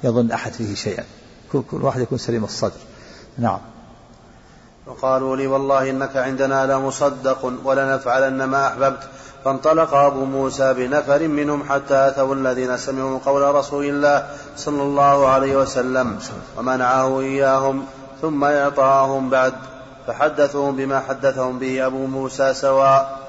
يظن 0.05 0.31
أحد 0.31 0.53
فيه 0.53 0.75
شيئا. 0.75 1.05
كل 1.53 1.63
واحد 1.73 2.01
يكون 2.01 2.19
سليم 2.19 2.45
الصدر. 2.45 2.81
نعم. 3.39 3.59
وقالوا 4.87 5.37
لي 5.37 5.47
والله 5.47 5.91
إنك 5.91 6.17
عندنا 6.17 6.73
لمصدق 6.73 7.53
ولنفعلن 7.65 8.45
ما 8.45 8.69
أحببت. 8.69 9.09
فانطلق 9.45 9.95
أبو 9.95 10.25
موسى 10.25 10.75
بنفر 10.75 11.29
منهم 11.29 11.63
حتى 11.69 12.09
أتوا 12.09 12.35
الذين 12.35 12.77
سمعوا 12.77 13.19
قول 13.27 13.55
رسول 13.55 13.85
الله 13.85 14.29
صلى 14.57 14.83
الله 14.83 15.29
عليه 15.29 15.57
وسلم 15.57 16.19
ومنعه 16.59 17.21
إياهم 17.21 17.87
ثم 18.23 18.45
إعطاهم 18.45 19.31
بعد. 19.31 19.55
فحدثهم 20.07 20.77
بما 20.77 21.01
حدثهم 21.01 21.59
به 21.59 21.87
أبو 21.87 22.07
موسى 22.07 22.55
سواء. 22.55 23.26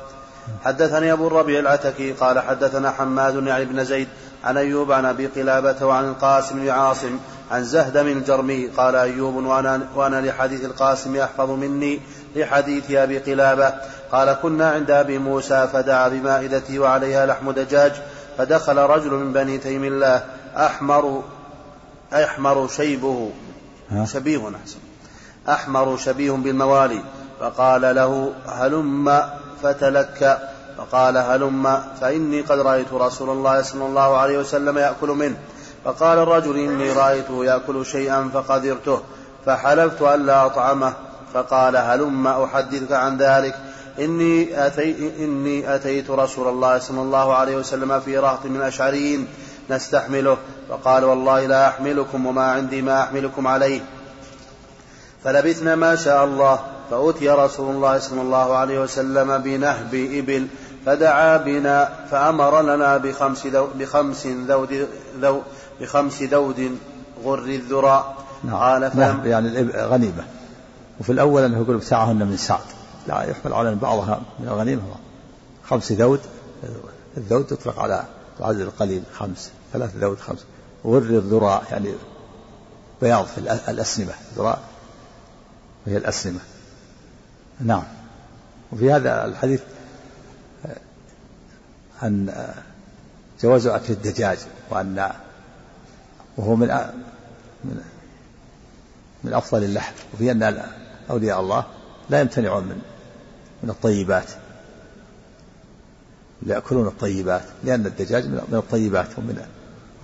حدثني 0.65 1.11
أبو 1.11 1.27
الربيع 1.27 1.59
العتكي 1.59 2.11
قال 2.11 2.39
حدثنا 2.39 2.91
حماد 2.91 3.47
يعني 3.47 3.65
بن 3.65 3.83
زيد 3.83 4.07
عن 4.43 4.57
أيوب 4.57 4.91
عن 4.91 5.05
أبي 5.05 5.27
قلابة 5.27 5.85
وعن 5.85 6.09
القاسم 6.09 6.59
بن 6.59 6.69
عاصم 6.69 7.19
عن 7.51 7.63
زهدم 7.63 8.07
الجرمي 8.07 8.67
قال 8.67 8.95
أيوب 8.95 9.35
وأنا, 9.35 9.81
وأنا 9.95 10.21
لحديث 10.21 10.65
القاسم 10.65 11.15
أحفظ 11.15 11.49
مني 11.49 11.99
لحديث 12.35 12.91
أبي 12.91 13.17
قلابة 13.17 13.73
قال 14.11 14.33
كنا 14.33 14.69
عند 14.69 14.91
أبي 14.91 15.17
موسى 15.17 15.67
فدعا 15.73 16.07
بمائدته 16.07 16.79
وعليها 16.79 17.25
لحم 17.25 17.51
دجاج 17.51 17.93
فدخل 18.37 18.77
رجل 18.77 19.11
من 19.11 19.33
بني 19.33 19.57
تيم 19.57 19.83
الله 19.83 20.23
أحمر 20.55 21.23
أحمر 22.13 22.67
شيبه. 22.67 23.31
شبيه 24.03 24.51
أحسن. 24.61 24.79
أحمر 25.49 25.97
شبيه 25.97 26.31
بالموالي. 26.31 27.01
فقال 27.39 27.81
له 27.81 28.33
هلم 28.47 29.21
فتلك 29.63 30.39
فقال 30.77 31.17
هلم 31.17 31.83
فإني 32.01 32.41
قد 32.41 32.59
رأيت 32.59 32.93
رسول 32.93 33.29
الله 33.29 33.61
صلى 33.61 33.85
الله 33.85 34.17
عليه 34.17 34.37
وسلم 34.37 34.77
يأكل 34.77 35.09
منه. 35.09 35.37
فقال 35.85 36.19
الرجل 36.19 36.57
إني 36.57 36.91
رأيته 36.91 37.45
يأكل 37.45 37.85
شيئا 37.85 38.29
فقدرته 38.33 39.01
فحلفت 39.45 40.01
ألا 40.01 40.45
أطعمه. 40.45 40.93
فقال 41.33 41.77
هلم 41.77 42.27
أحدثك 42.27 42.91
عن 42.91 43.17
ذلك؟ 43.17 43.55
إني, 43.99 44.65
أتي 44.67 45.13
إني 45.19 45.75
أتيت 45.75 46.09
رسول 46.09 46.47
الله 46.47 46.79
صلى 46.79 47.01
الله 47.01 47.33
عليه 47.33 47.55
وسلم 47.55 47.99
في 47.99 48.17
رهط 48.17 48.45
من 48.45 48.61
أشعريين 48.61 49.27
نستحمله. 49.69 50.37
فقال 50.69 51.03
والله 51.03 51.45
لا 51.45 51.67
أحملكم 51.67 52.25
وما 52.25 52.51
عندي 52.51 52.81
ما 52.81 53.03
أحملكم 53.03 53.47
عليه. 53.47 53.81
فلبثنا 55.23 55.75
ما 55.75 55.95
شاء 55.95 56.25
الله. 56.25 56.59
فأتي 56.91 57.29
رسول 57.29 57.75
الله 57.75 57.99
صلى 57.99 58.21
الله 58.21 58.55
عليه 58.55 58.79
وسلم 58.79 59.37
بنهب 59.37 59.95
إبل 59.95 60.47
فدعا 60.85 61.37
بنا 61.37 61.89
فأمر 62.11 62.61
لنا 62.61 62.97
بخمس 62.97 63.47
ذو 63.47 63.67
بخمس 63.79 64.27
ذود 64.27 64.87
ذو 65.21 65.41
بخمس 65.81 66.23
ذود 66.23 66.77
غر 67.23 67.39
الذراء 67.39 68.15
نعم. 68.43 68.55
قال 68.55 68.91
نهب 68.93 69.25
يعني 69.25 69.71
غنيمة. 69.71 70.23
وفي 70.99 71.11
الأول 71.11 71.43
أنه 71.43 71.61
يقول 71.61 71.77
بتاعهن 71.77 72.15
من 72.15 72.37
سعد. 72.37 72.59
لا 73.07 73.23
يحمل 73.23 73.53
على 73.53 73.75
بعضها 73.75 74.21
من 74.39 74.47
الغنيمة. 74.47 74.81
خمس 75.69 75.91
ذود. 75.91 76.19
الذود 77.17 77.51
يطلق 77.51 77.79
على 77.79 78.03
العدد 78.39 78.59
القليل. 78.59 79.03
خمس. 79.13 79.51
ثلاث 79.73 79.95
ذود 79.95 80.19
خمس. 80.19 80.45
غر 80.85 80.97
الذراء 80.97 81.63
يعني 81.71 81.91
بياض 83.01 83.25
في 83.25 83.37
الأسنمة. 83.69 84.13
الذراء 84.31 84.59
وهي 85.87 85.97
الأسنمة. 85.97 86.39
نعم. 87.59 87.83
وفي 88.71 88.91
هذا 88.91 89.25
الحديث 89.25 89.61
أن 92.03 92.33
جواز 93.41 93.67
أكل 93.67 93.93
الدجاج 93.93 94.37
وأن 94.69 95.11
وهو 96.37 96.55
من 96.55 96.67
من 99.23 99.33
أفضل 99.33 99.63
اللحم 99.63 99.93
وفي 100.13 100.31
أن 100.31 100.63
أولياء 101.09 101.39
الله 101.39 101.65
لا 102.09 102.21
يمتنعون 102.21 102.63
من 102.63 102.81
من 103.63 103.69
الطيبات. 103.69 104.31
يأكلون 106.45 106.87
الطيبات 106.87 107.43
لأن 107.63 107.85
الدجاج 107.85 108.25
من 108.25 108.45
الطيبات 108.51 109.07
ومن 109.17 109.45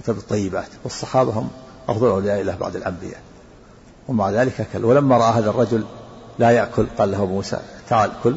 من 0.07 0.15
الطيبات. 0.17 0.67
والصحابة 0.83 1.31
هم 1.31 1.49
أفضل 1.89 2.07
أولياء 2.07 2.41
الله 2.41 2.55
بعد 2.55 2.75
الأنبياء. 2.75 3.21
ومع 4.07 4.29
ذلك 4.29 4.61
أكل 4.61 4.85
ولما 4.85 5.17
رأى 5.17 5.33
هذا 5.33 5.49
الرجل 5.49 5.83
لا 6.39 6.51
يأكل. 6.51 6.85
قال 6.97 7.11
له 7.11 7.25
موسى 7.25 7.59
تعال 7.89 8.11
كل. 8.23 8.35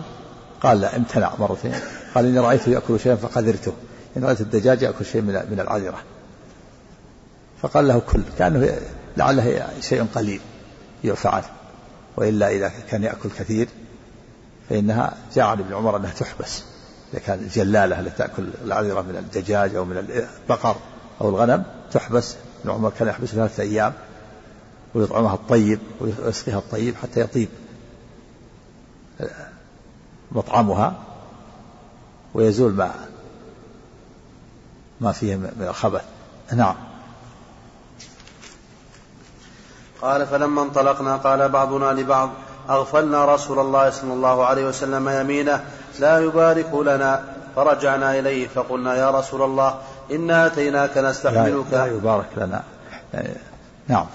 قال 0.62 0.80
لا 0.80 0.96
امتنع 0.96 1.32
مرتين. 1.38 1.74
قال 2.14 2.26
إني 2.26 2.38
رأيته 2.38 2.70
يأكل 2.70 3.00
شيئا 3.00 3.14
فقدرته 3.14 3.72
إن 4.16 4.24
رأيت 4.24 4.40
الدجاج 4.40 4.82
يأكل 4.82 5.04
شيء 5.04 5.20
من 5.20 5.46
من 5.50 5.60
العذرة. 5.60 5.98
فقال 7.62 7.88
له 7.88 8.02
كل 8.12 8.20
كأنه 8.38 8.78
لعله 9.16 9.68
شيء 9.80 10.06
قليل 10.14 10.40
يعفى 11.04 11.28
عنه 11.28 11.44
وإلا 12.16 12.48
إذا 12.48 12.72
كان 12.90 13.02
يأكل 13.02 13.28
كثير 13.38 13.68
فإنها 14.68 15.16
جاء 15.34 15.44
عن 15.44 15.58
ابن 15.58 15.74
عمر 15.74 15.96
أنها 15.96 16.12
تحبس. 16.12 16.62
إذا 17.12 17.20
كانت 17.26 17.54
جلالة 17.54 18.00
التي 18.00 18.18
تأكل 18.18 18.48
العذرة 18.64 19.02
من 19.02 19.16
الدجاج 19.16 19.74
أو 19.74 19.84
من 19.84 19.98
البقر 19.98 20.76
أو 21.20 21.28
الغنم 21.28 21.64
تحبس. 21.92 22.36
ابن 22.64 22.70
عمر 22.74 22.92
كان 22.98 23.08
يحبس 23.08 23.28
ثلاثة 23.28 23.62
أيام 23.62 23.92
ويطعمها 24.94 25.34
الطيب 25.34 25.78
ويسقيها 26.00 26.58
الطيب 26.58 26.94
حتى 27.02 27.20
يطيب. 27.20 27.48
مطعمها 30.32 30.94
ويزول 32.34 32.72
ما 32.72 32.90
ما 35.00 35.12
فيه 35.12 35.36
من 35.36 35.66
الخبث 35.68 36.02
نعم. 36.52 36.74
قال 40.02 40.26
فلما 40.26 40.62
انطلقنا 40.62 41.16
قال 41.16 41.48
بعضنا 41.48 42.00
لبعض 42.00 42.30
أغفلنا 42.70 43.34
رسول 43.34 43.58
الله 43.58 43.90
صلى 43.90 44.12
الله 44.12 44.46
عليه 44.46 44.66
وسلم 44.66 45.08
يمينه 45.08 45.64
لا 45.98 46.18
يبارك 46.18 46.74
لنا. 46.74 47.24
فرجعنا 47.56 48.18
إليه 48.18 48.48
فقلنا 48.48 48.94
يا 48.94 49.10
رسول 49.10 49.42
الله 49.42 49.80
إنا 50.10 50.46
أتيناك 50.46 50.98
نستحملك. 50.98 51.64
لا 51.72 51.86
يبارك 51.86 52.28
لنا. 52.36 52.62
نعم. 53.88 54.06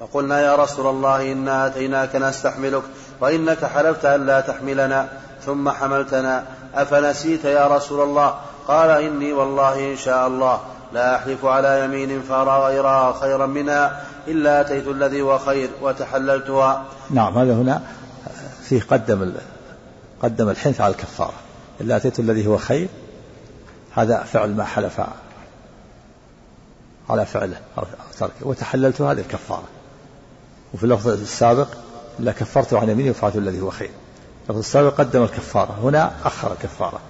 فقلنا 0.00 0.40
يا 0.40 0.56
رسول 0.56 0.86
الله 0.86 1.32
إنا 1.32 1.66
أتيناك 1.66 2.16
نستحملك. 2.16 2.82
وإنك 3.22 3.64
حلفت 3.64 4.04
أن 4.04 4.26
لا 4.26 4.40
تحملنا 4.40 5.08
ثم 5.46 5.70
حملتنا. 5.70 6.44
أفنسيت 6.74 7.44
يا 7.44 7.66
رسول 7.66 8.00
الله؟ 8.08 8.34
قال 8.68 8.90
إني 8.90 9.32
والله 9.32 9.92
إن 9.92 9.96
شاء 9.96 10.26
الله 10.26 10.60
لا 10.92 11.16
أحلف 11.16 11.44
على 11.44 11.84
يمين 11.84 12.22
فأرى 12.22 12.66
غيرها 12.66 13.20
خيرا 13.20 13.46
منها 13.46 14.02
إلا 14.28 14.60
أتيت 14.60 14.86
الذي 14.86 15.22
هو 15.22 15.38
خير 15.38 15.70
وتحللتها. 15.82 16.84
نعم 17.10 17.38
هذا 17.38 17.54
هنا 17.54 17.82
فيه 18.62 18.82
قدم 18.90 19.32
قدم 20.22 20.48
الحنث 20.48 20.80
على 20.80 20.92
الكفارة. 20.92 21.34
إلا 21.80 21.96
أتيت 21.96 22.20
الذي 22.20 22.46
هو 22.46 22.56
خير 22.56 22.88
هذا 23.94 24.18
فعل 24.22 24.56
ما 24.56 24.64
حلف 24.64 25.00
على 27.10 27.26
فعله 27.26 27.56
أو 27.78 27.84
تركه 28.18 28.32
وتحللت 28.42 29.00
هذه 29.00 29.20
الكفارة 29.20 29.68
وفي 30.74 30.84
اللفظ 30.84 31.08
السابق 31.08 31.68
إلا 32.20 32.32
كفرت 32.32 32.74
عن 32.74 32.88
يميني 32.88 33.10
وفعلت 33.10 33.36
الذي 33.36 33.60
هو 33.60 33.70
خير. 33.70 33.90
اللفظ 34.44 34.58
السابق 34.58 34.94
قدم 34.94 35.22
الكفارة 35.22 35.78
هنا 35.82 36.12
أخر 36.24 36.52
الكفارة. 36.52 37.00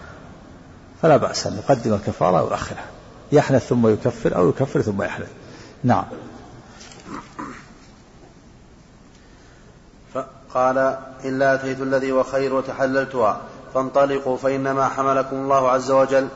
فلا 1.03 1.17
بأس 1.17 1.47
أن 1.47 1.59
يقدم 1.59 1.95
الكفارة 1.95 2.43
ويؤخرها. 2.43 2.85
يحنث 3.33 3.67
ثم 3.67 3.87
يكفر 3.87 4.37
أو 4.37 4.49
يكفر 4.49 4.83
ثم 4.83 5.03
يحنث. 5.03 5.29
نعم. 5.85 6.05
قال 10.55 10.99
إلا 11.25 11.55
أتيت 11.55 11.81
الذي 11.81 12.13
هو 12.13 12.23
خير 12.23 12.55
وتحللتها 12.55 13.41
فانطلقوا 13.75 14.37
فإنما 14.37 14.89
حملكم 14.89 15.37
الله 15.37 15.71
عز 15.71 15.91
وجل. 15.91 16.29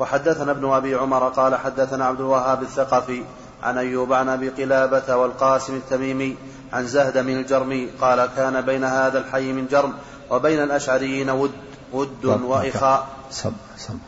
وحدثنا 0.00 0.50
ابن 0.50 0.70
أبي 0.70 0.94
عمر 0.94 1.28
قال 1.28 1.54
حدثنا 1.54 2.04
عبد 2.04 2.20
الوهاب 2.20 2.62
الثقفي 2.62 3.22
عن 3.62 3.78
أيوب 3.78 4.12
عن 4.12 4.28
أبي 4.28 4.48
قلابة 4.48 5.16
والقاسم 5.16 5.74
التميمي 5.74 6.36
عن 6.72 6.86
زهد 6.86 7.18
من 7.18 7.36
الجرمي 7.36 7.88
قال 8.00 8.28
كان 8.36 8.60
بين 8.60 8.84
هذا 8.84 9.18
الحي 9.18 9.52
من 9.52 9.66
جرم 9.66 9.92
وبين 10.30 10.62
الأشعريين 10.62 11.30
ود 11.30 11.52
ود 11.92 12.24
وإخاء. 12.24 13.08
سم 13.30 13.52
سم. 13.76 13.98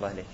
الله 0.00 0.08
عليك 0.08 0.26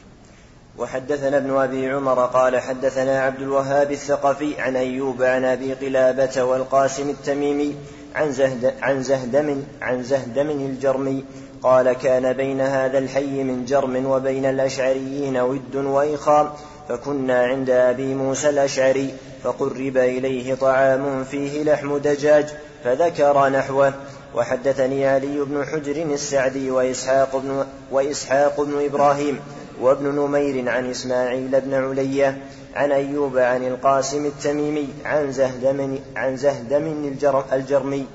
وحدثنا 0.79 1.37
ابن 1.37 1.57
أبي 1.57 1.91
عمر 1.91 2.27
قال 2.27 2.61
حدثنا 2.61 3.21
عبد 3.23 3.41
الوهاب 3.41 3.93
الثقفي 3.93 4.61
عن 4.61 4.77
أيوب 4.77 5.23
عن 5.23 5.45
أبي 5.45 5.75
قلابة 5.75 6.43
والقاسم 6.43 7.11
التميمي 7.11 7.77
عن 8.15 8.33
زهد 8.33 8.75
عن 8.83 9.03
زهدم 9.03 9.63
عن 9.83 10.03
زهدم 10.03 10.51
الجرمي 10.51 11.25
قال 11.63 11.93
كان 11.93 12.33
بين 12.33 12.61
هذا 12.61 12.99
الحي 12.99 13.43
من 13.43 13.65
جرم 13.65 14.07
وبين 14.07 14.45
الأشعريين 14.45 15.37
ود 15.37 15.77
واخام 15.77 16.51
فكنا 16.89 17.45
عند 17.45 17.71
أبي 17.71 18.15
موسى 18.15 18.49
الأشعري 18.49 19.15
فقرب 19.43 19.97
إليه 19.97 20.55
طعام 20.55 21.25
فيه 21.25 21.63
لحم 21.63 21.97
دجاج 21.97 22.47
فذكر 22.85 23.49
نحوه. 23.49 23.93
وحدثني 24.35 25.07
علي 25.07 25.45
بن 25.45 25.65
حجر 25.65 25.97
السعدي 25.97 26.71
وإسحاق 26.71 27.37
بن, 27.37 27.65
وإسحاق 27.91 28.61
بن 28.61 28.85
إبراهيم 28.85 29.41
وابن 29.81 30.07
نمير 30.07 30.69
عن 30.69 30.91
إسماعيل 30.91 31.61
بن 31.61 31.75
علية 31.75 32.39
عن 32.75 32.93
أيوب 32.93 33.39
عن 33.39 33.67
القاسم 33.67 34.27
التميمي 34.27 34.89
عن 35.05 35.33
زهدم 35.33 35.99
عن 36.17 36.37
زهدم 36.37 37.17
الجرمي. 37.53 38.07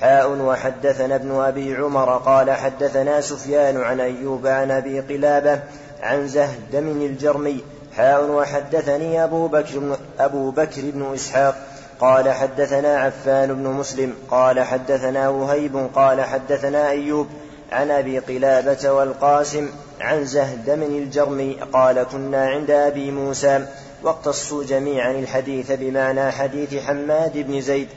حاء 0.00 0.30
وحدثنا 0.30 1.14
ابن 1.14 1.40
أبي 1.40 1.76
عمر 1.76 2.16
قال 2.16 2.50
حدثنا 2.50 3.20
سفيان 3.20 3.80
عن 3.80 4.00
أيوب 4.00 4.46
عن 4.46 4.70
أبي 4.70 5.00
قلابة 5.00 5.60
عن 6.02 6.28
زهدم 6.28 7.02
الجرمي 7.02 7.60
حاء 7.96 8.24
وحدثني 8.24 9.24
أبو 9.24 9.46
بكر 9.46 9.78
بن, 9.78 9.96
أبو 10.20 10.50
بكر 10.50 10.82
بن 10.82 11.14
إسحاق 11.14 11.56
قال 12.00 12.32
حدثنا 12.32 12.98
عفان 12.98 13.54
بن 13.54 13.66
مسلم 13.68 14.14
قال 14.30 14.60
حدثنا 14.60 15.28
وهيب 15.28 15.90
قال 15.94 16.20
حدثنا 16.20 16.90
أيوب 16.90 17.26
عن 17.72 17.90
أبي 17.90 18.18
قلابة 18.18 18.90
والقاسم 18.90 19.68
عن 20.00 20.24
زهدم 20.24 20.82
الجرمي 20.82 21.56
قال 21.72 22.02
كنا 22.02 22.46
عند 22.46 22.70
أبي 22.70 23.10
موسى 23.10 23.66
واقتصوا 24.02 24.64
جميعا 24.64 25.10
الحديث 25.10 25.72
بمعنى 25.72 26.30
حديث 26.30 26.84
حماد 26.84 27.38
بن 27.38 27.60
زيد 27.60 27.88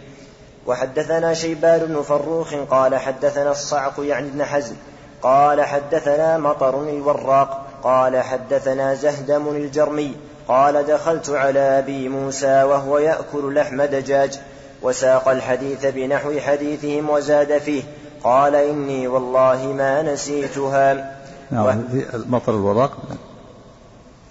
وحدثنا 0.67 1.33
شيبان 1.33 1.79
بن 1.79 2.01
فروخ 2.01 2.53
قال 2.53 2.95
حدثنا 2.95 3.51
الصعق 3.51 3.93
يعني 3.99 4.27
ابن 4.27 4.45
حزم 4.45 4.75
قال 5.21 5.62
حدثنا 5.62 6.38
مطر 6.38 6.81
الوراق 6.81 7.66
قال 7.83 8.23
حدثنا 8.23 8.93
زهدم 8.93 9.47
الجرمي 9.47 10.15
قال 10.47 10.85
دخلت 10.85 11.29
على 11.29 11.59
أبي 11.59 12.09
موسى 12.09 12.63
وهو 12.63 12.97
يأكل 12.97 13.55
لحم 13.55 13.81
دجاج 13.81 14.39
وساق 14.81 15.27
الحديث 15.27 15.85
بنحو 15.85 16.39
حديثهم 16.39 17.09
وزاد 17.09 17.57
فيه 17.57 17.83
قال 18.23 18.55
إني 18.55 19.07
والله 19.07 19.65
ما 19.65 20.01
نسيتها. 20.13 21.17
نعم 21.51 21.83
المطر 22.13 22.55
الوراق 22.55 22.97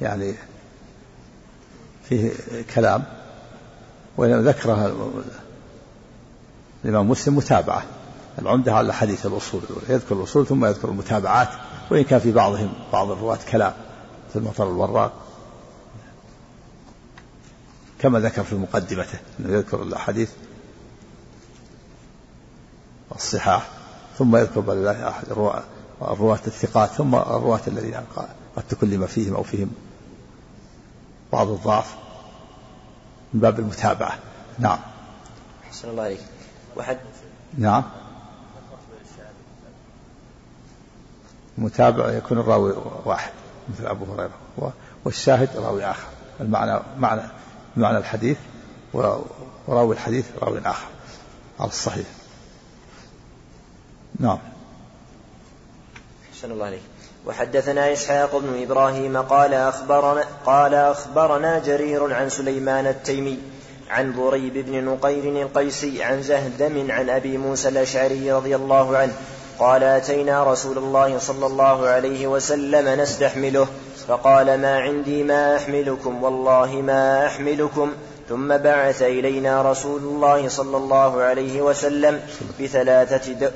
يعني 0.00 0.35
فيه 2.09 2.30
كلام 2.74 3.04
وذكرها 4.16 4.92
الإمام 6.85 7.11
مسلم 7.11 7.37
متابعة 7.37 7.82
العمدة 8.38 8.74
على 8.74 8.94
حديث 8.94 9.26
الأصول 9.26 9.62
يذكر 9.88 10.14
الأصول 10.14 10.46
ثم 10.46 10.64
يذكر 10.64 10.88
المتابعات. 10.88 11.48
وإن 11.90 12.05
كان 12.05 12.18
في 12.20 12.33
بعضهم 12.33 12.72
بعض 12.92 13.11
الرواة 13.11 13.38
كلام 13.53 13.72
في 14.33 14.37
المطر 14.37 14.68
الوراق 14.70 15.12
كما 17.99 18.20
ذكر 18.20 18.44
في 18.44 18.55
مقدمته 18.55 19.18
أنه 19.40 19.53
يذكر 19.53 19.83
الأحاديث 19.83 20.31
الصحاح 23.14 23.68
ثم 24.18 24.37
يذكر 24.37 24.61
الرواة 26.03 26.40
الثقات 26.46 26.90
ثم 26.90 27.14
الرواة 27.14 27.61
الذين 27.66 28.01
قد 28.57 28.62
تكلم 28.68 29.07
فيهم 29.07 29.35
أو 29.35 29.42
فيهم 29.42 29.70
بعض 31.33 31.49
الضعف 31.49 31.94
من 33.35 33.40
باب 33.40 33.59
المتابعة. 33.59 34.18
نعم. 34.59 34.79
أحسن 35.64 35.88
الله 35.88 36.03
عليك 36.03 36.20
وحد 36.77 36.99
نعم. 37.59 37.83
متابع 41.59 42.12
يكون 42.12 42.38
الراوي 42.38 42.75
واحد 43.05 43.31
مثل 43.69 43.87
أبو 43.87 44.05
هريرة. 44.12 44.73
والشاهد 45.05 45.49
راوي 45.57 45.85
آخر. 45.85 46.07
المعنى 46.40 46.81
معنى 46.99 47.23
بمعنى 47.77 47.99
الحديث 47.99 48.38
وراوي 48.92 49.95
الحديث 49.95 50.27
راوي 50.42 50.61
آخر. 50.64 50.87
على 51.61 51.69
الصحيح. 51.69 52.07
نعم. 54.21 54.38
أحسن 56.33 56.51
الله 56.51 56.66
عليك. 56.66 56.83
وحدثنا 57.27 57.92
إسحاق 57.92 58.37
بن 58.37 58.62
إبراهيم 58.62 59.16
قال 59.16 59.55
أخبرنا 59.55 60.25
قال 60.47 60.75
أخبرنا 60.75 61.59
جرير 61.59 62.14
عن 62.14 62.29
سليمان 62.29 62.87
التيمي 62.87 63.38
عن 63.90 64.12
ضريب 64.12 64.53
بن 64.53 64.85
نقير 64.85 65.42
القيسي 65.42 66.03
عن 66.03 66.23
زهدم 66.23 66.90
عن 66.90 67.11
أبي 67.11 67.38
موسى 67.38 67.69
الأشعري 67.69 68.33
رضي 68.33 68.57
الله 68.57 68.97
عنه 68.97 69.12
قال 69.59 69.83
أتينا 69.83 70.53
رسول 70.53 70.79
الله 70.79 71.19
صلى 71.19 71.47
الله 71.47 71.87
عليه 71.87 72.27
وسلم 72.27 73.01
نستحمله. 73.01 73.66
فقال 74.09 74.61
ما 74.61 74.79
عندي 74.81 75.23
ما 75.23 75.57
أحملكم 75.57 76.23
والله 76.23 76.66
ما 76.66 77.27
أحملكم. 77.27 77.92
ثم 78.29 78.57
بعث 78.57 79.03
إلينا 79.03 79.71
رسول 79.71 80.01
الله 80.01 80.49
صلى 80.49 80.77
الله 80.77 81.23
عليه 81.23 81.62
وسلم 81.62 82.21
بثلاثة, 82.61 83.51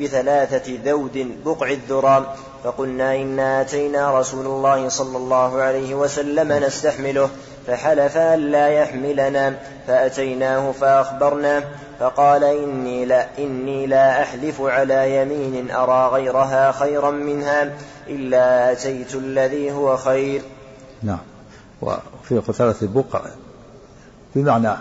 بثلاثة 0.00 0.78
ذود 0.84 1.36
بقع 1.44 1.70
الذرام. 1.70 2.26
فقلنا 2.64 3.14
إنا 3.14 3.60
أتينا 3.60 4.20
رسول 4.20 4.46
الله 4.46 4.88
صلى 4.88 5.16
الله 5.16 5.62
عليه 5.62 5.94
وسلم 5.94 6.52
نستحمله. 6.52 7.30
فحلف 7.66 8.16
ألا 8.16 8.68
يحملنا 8.68 9.58
فأتيناه 9.86 10.72
فأخبرناه 10.72 11.64
فقال 12.00 12.44
إني 12.44 13.04
لا, 13.04 13.26
إني 13.38 13.86
لا 13.86 14.22
أحلف 14.22 14.60
على 14.60 15.22
يمين 15.22 15.70
أرى 15.70 16.08
غيرها 16.08 16.72
خيرا 16.72 17.10
منها 17.10 17.72
إلا 18.08 18.72
أتيت 18.72 19.14
الذي 19.14 19.72
هو 19.72 19.96
خير. 19.96 20.42
نعم. 21.02 21.18
وفي 21.82 22.38
قتالة 22.38 22.74
البقع 22.82 23.20
بمعنى 24.34 24.72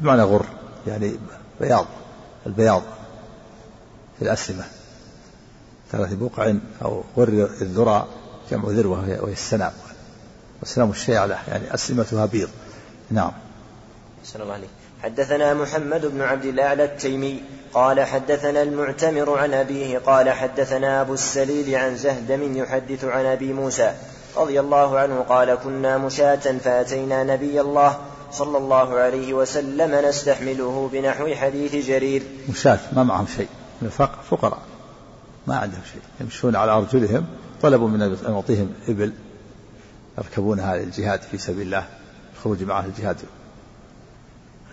بمعنى 0.00 0.22
غر 0.22 0.44
يعني 0.86 1.12
بياض 1.60 1.86
البياض 2.46 2.82
في 4.18 4.24
الأسلمة. 4.24 4.64
ثلاث 5.92 6.12
بقع 6.12 6.54
أو 6.84 7.02
غر 7.16 7.28
الذرى 7.62 8.06
جمع 8.50 8.64
ذروة 8.68 8.98
وهي 8.98 9.32
السنام 9.32 9.72
والسنام 10.64 10.90
الشيعلة 10.90 11.38
يعني 11.48 11.74
أسلمتها 11.74 12.26
بيض 12.26 12.48
نعم. 13.10 13.32
أحسن 14.24 14.40
الله 14.40 14.52
عليك. 14.52 14.68
حدثنا 15.02 15.54
محمد 15.54 16.06
بن 16.06 16.20
عبد 16.20 16.44
الأعلى 16.44 16.84
التيمي 16.84 17.42
قال 17.74 18.00
حدثنا 18.00 18.62
المعتمر 18.62 19.38
عن 19.38 19.54
أبيه 19.54 19.98
قال 19.98 20.30
حدثنا 20.30 21.00
أبو 21.00 21.14
السليل 21.14 21.74
عن 21.74 21.96
زهدم 21.96 22.56
يحدث 22.56 23.04
عن 23.04 23.24
أبي 23.24 23.52
موسى 23.52 23.94
رضي 24.36 24.60
الله 24.60 24.98
عنه 24.98 25.20
قال 25.20 25.54
كنا 25.54 25.98
مشاة 25.98 26.58
فأتينا 26.64 27.24
نبي 27.24 27.60
الله 27.60 27.98
صلى 28.32 28.58
الله 28.58 28.94
عليه 28.98 29.34
وسلم 29.34 30.08
نستحمله 30.08 30.90
بنحو 30.92 31.34
حديث 31.34 31.86
جرير. 31.86 32.22
مشاة 32.48 32.78
ما 32.92 33.02
معهم 33.02 33.26
شيء. 33.36 33.48
فقراء. 34.30 34.58
ما 35.46 35.56
عندهم 35.56 35.82
شيء. 35.92 36.02
يمشون 36.20 36.56
على 36.56 36.72
أرجلهم 36.72 37.26
طلبوا 37.62 37.88
من 37.88 38.02
أن 38.02 38.16
يعطيهم 38.28 38.72
إبل. 38.88 39.12
يركبونها 40.18 40.76
للجهاد 40.76 41.22
في 41.22 41.38
سبيل 41.38 41.62
الله 41.62 41.86
الخروج 42.34 42.62
معه 42.62 42.84
الجهاد. 42.84 43.16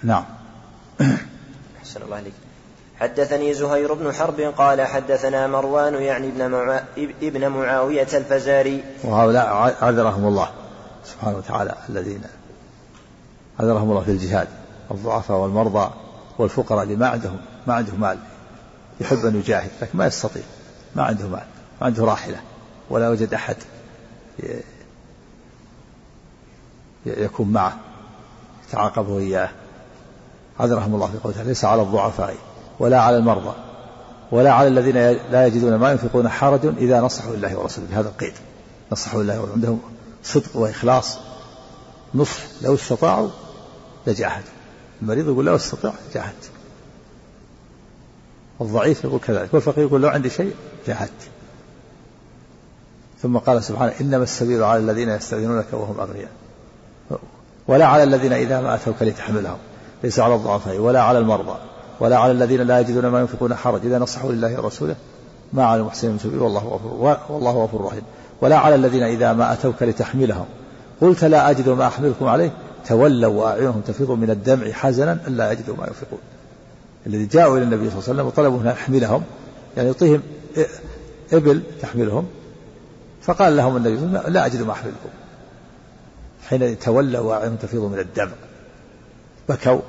نعم. 0.03 0.23
أحسن 1.81 2.01
الله 2.01 2.15
عليك. 2.15 2.33
حدثني 2.99 3.53
زهير 3.53 3.93
بن 3.93 4.13
حرب 4.13 4.39
قال 4.39 4.81
حدثنا 4.81 5.47
مروان 5.47 5.93
يعني 5.93 6.27
ابن, 6.27 6.51
معا... 6.51 6.83
ابن 7.21 7.47
معاوية 7.47 8.07
الفزاري. 8.13 8.83
وهؤلاء 9.03 9.75
عذرهم 9.81 10.27
الله 10.27 10.49
سبحانه 11.05 11.37
وتعالى 11.37 11.75
الذين 11.89 12.21
عذرهم 13.59 13.89
الله 13.89 14.01
في 14.01 14.11
الجهاد 14.11 14.47
الضعفاء 14.91 15.37
والمرضى 15.37 15.91
والفقراء 16.39 16.83
اللي 16.83 16.95
ما 16.95 17.07
عندهم 17.07 17.37
ما 17.67 17.73
عنده 17.73 17.93
مال 17.95 18.17
يحب 19.01 19.25
أن 19.25 19.35
يجاهد 19.35 19.69
لكن 19.81 19.97
ما 19.97 20.05
يستطيع 20.07 20.43
ما 20.95 21.03
عنده 21.03 21.27
مال 21.27 21.45
ما 21.81 21.87
عنده 21.87 22.05
راحلة 22.05 22.41
ولا 22.89 23.09
وجد 23.09 23.33
أحد 23.33 23.55
يكون 27.05 27.51
معه 27.51 27.77
يتعاقبه 28.67 29.17
إياه. 29.17 29.49
عذرهم 30.59 30.95
الله 30.95 31.07
في 31.07 31.17
قوله 31.17 31.43
ليس 31.43 31.65
على 31.65 31.81
الضعفاء 31.81 32.35
ولا 32.79 33.01
على 33.01 33.17
المرضى 33.17 33.55
ولا 34.31 34.51
على 34.51 34.67
الذين 34.67 34.95
لا 35.31 35.47
يجدون 35.47 35.75
ما 35.75 35.91
ينفقون 35.91 36.29
حرج 36.29 36.65
إذا 36.65 37.01
نصحوا 37.01 37.35
لله 37.35 37.57
ورسوله. 37.57 37.87
بهذا 37.87 38.09
القيد. 38.09 38.33
نصحوا 38.91 39.23
لله 39.23 39.39
ورسوله. 39.39 39.53
عندهم 39.53 39.79
صدق 40.23 40.57
وإخلاص. 40.57 41.17
نصح 42.15 42.39
لو 42.61 42.75
استطاعوا 42.75 43.29
لجاهدوا. 44.07 44.49
المريض 45.01 45.27
يقول 45.27 45.45
لو 45.45 45.55
استطاع 45.55 45.93
جاهدت. 46.13 46.49
الضعيف 48.61 49.03
يقول 49.03 49.19
كذلك. 49.19 49.53
والفقير 49.53 49.83
يقول 49.83 50.01
لو 50.01 50.09
عندي 50.09 50.29
شيء 50.29 50.55
جاهدت. 50.87 51.29
ثم 53.21 53.37
قال 53.37 53.63
سبحانه 53.63 53.93
إنما 54.01 54.23
السبيل 54.23 54.63
على 54.63 54.79
الذين 54.79 55.09
يستأذنونك 55.09 55.67
وهم 55.71 55.99
أغنياء. 55.99 56.31
ولا 57.67 57.85
على 57.85 58.03
الذين 58.03 58.33
إذا 58.33 58.61
ما 58.61 58.75
أتوك 58.75 58.95
لتحملهم 59.01 59.57
ليس 60.03 60.19
على 60.19 60.35
الضعفاء 60.35 60.77
ولا 60.77 61.01
على 61.01 61.19
المرضى 61.19 61.57
ولا 61.99 62.17
على 62.17 62.31
الذين 62.31 62.61
لا 62.61 62.79
يجدون 62.79 63.07
ما 63.07 63.19
ينفقون 63.19 63.55
حرج. 63.55 63.85
إذا 63.85 63.99
نصحوا 63.99 64.31
لله 64.31 64.61
ورسوله 64.61 64.95
ما 65.53 65.65
على 65.65 65.81
المحسنين 65.81 66.13
من 66.13 66.19
سبيل 66.19 66.39
والله 66.39 66.59
غفور 66.59 67.17
والله 67.29 67.51
غفور 67.63 67.85
رحيم. 67.85 68.01
ولا 68.41 68.57
على 68.57 68.75
الذين 68.75 69.03
إذا 69.03 69.33
ما 69.33 69.53
أتوك 69.53 69.83
لتحملهم. 69.83 70.45
قلت 71.01 71.23
لا 71.23 71.49
أجد 71.49 71.69
ما 71.69 71.87
أحملكم 71.87 72.27
عليه. 72.27 72.51
تولوا 72.87 73.33
وأعينهم 73.33 73.81
تفيض 73.87 74.11
من 74.11 74.29
الدمع 74.29 74.71
حزنا 74.71 75.17
ألا 75.27 75.51
يجدوا 75.51 75.75
ما 75.75 75.87
ينفقون. 75.87 76.19
الذي 77.07 77.25
جاءوا 77.25 77.57
إلى 77.57 77.63
النبي 77.63 77.89
صلى 77.89 77.99
الله 77.99 78.03
عليه 78.09 78.13
وسلم 78.13 78.27
وطلبوا 78.27 78.61
أن 78.61 78.67
يحملهم 78.67 79.23
يعني 79.77 79.87
يعطيهم 79.87 80.21
إبل 81.33 81.61
تحملهم. 81.81 82.27
فقال 83.21 83.57
لهم 83.57 83.77
النبي 83.77 84.29
لا 84.29 84.45
أجد 84.45 84.61
ما 84.61 84.71
أحملكم. 84.71 85.09
حين 86.51 86.79
تولوا 86.79 87.19
وأعينهم 87.19 87.55
تفيض 87.55 87.81
من 87.81 87.99
الدمع 87.99 88.31
بكوا. 89.49 89.81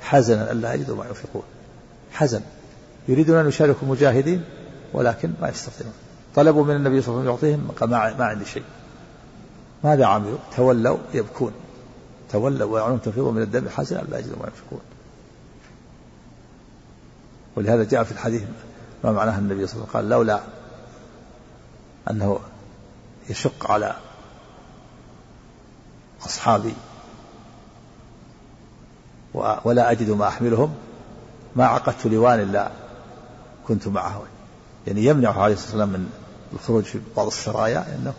حزنا 0.00 0.52
ألا 0.52 0.74
يجدوا 0.74 0.96
ما 0.96 1.06
ينفقون. 1.06 1.42
حزن. 2.12 2.40
يريدون 3.08 3.36
أن 3.36 3.48
يشاركوا 3.48 3.82
المجاهدين 3.82 4.44
ولكن 4.92 5.32
ما 5.42 5.48
يستطيعون. 5.48 5.92
طلبوا 6.34 6.64
من 6.64 6.76
النبي 6.76 7.02
صلى 7.02 7.14
الله 7.14 7.20
عليه 7.20 7.32
وسلم 7.32 7.50
يعطيهم 7.52 7.90
ما, 7.90 8.14
ما 8.18 8.24
عندي 8.24 8.44
شيء. 8.44 8.62
ماذا 9.84 10.06
عملوا؟ 10.06 10.38
تولوا 10.56 10.98
يبكون. 11.14 11.52
تولوا 12.32 12.72
ويعلمون 12.72 13.02
تفيض 13.02 13.24
من 13.24 13.42
الدم 13.42 13.68
حزنا 13.68 13.98
لا 14.10 14.18
يجدوا 14.18 14.36
ما 14.36 14.44
ينفقون. 14.44 14.80
ولهذا 17.56 17.84
جاء 17.84 18.04
في 18.04 18.12
الحديث 18.12 18.42
ما 19.04 19.12
معناه 19.12 19.38
النبي 19.38 19.66
صلى 19.66 19.74
الله 19.74 19.88
عليه 19.94 19.98
وسلم 19.98 20.00
قال 20.00 20.08
لولا 20.08 20.40
أنه 22.10 22.38
يشق 23.30 23.70
على 23.70 23.96
أصحابي. 26.26 26.74
ولا 29.34 29.90
أجد 29.90 30.10
ما 30.10 30.28
أحملهم. 30.28 30.74
ما 31.56 31.66
عقدت 31.66 32.06
لوان 32.06 32.40
إلا 32.40 32.70
كنت 33.68 33.88
معه 33.88 34.22
يعني 34.86 35.04
يمنعه 35.04 35.42
عليه 35.42 35.54
الصلاة 35.54 35.70
والسلام 35.70 35.88
من 35.88 36.10
الخروج 36.52 36.84
في 36.84 37.00
بعض 37.16 37.26
السرايا 37.26 37.78
أنه 37.78 38.12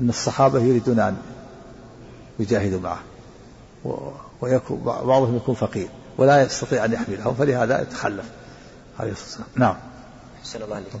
أن 0.00 0.08
الصحابة 0.08 0.60
يريدون 0.60 1.00
أن 1.00 1.16
يجاهدوا 2.38 2.80
معه. 2.80 2.98
ويكون 4.40 4.80
بعضهم 4.84 5.36
يكون 5.36 5.54
فقير 5.54 5.88
ولا 6.18 6.42
يستطيع 6.42 6.84
أن 6.84 6.92
يحملهم 6.92 7.34
فلهذا 7.34 7.82
يتخلف 7.82 8.24
عليه 9.00 9.12
الصلاة 9.12 9.28
والسلام. 9.28 9.48
نعم. 9.56 9.76
أحسن 10.40 10.62
الله 10.62 10.76
عليك. 10.76 10.92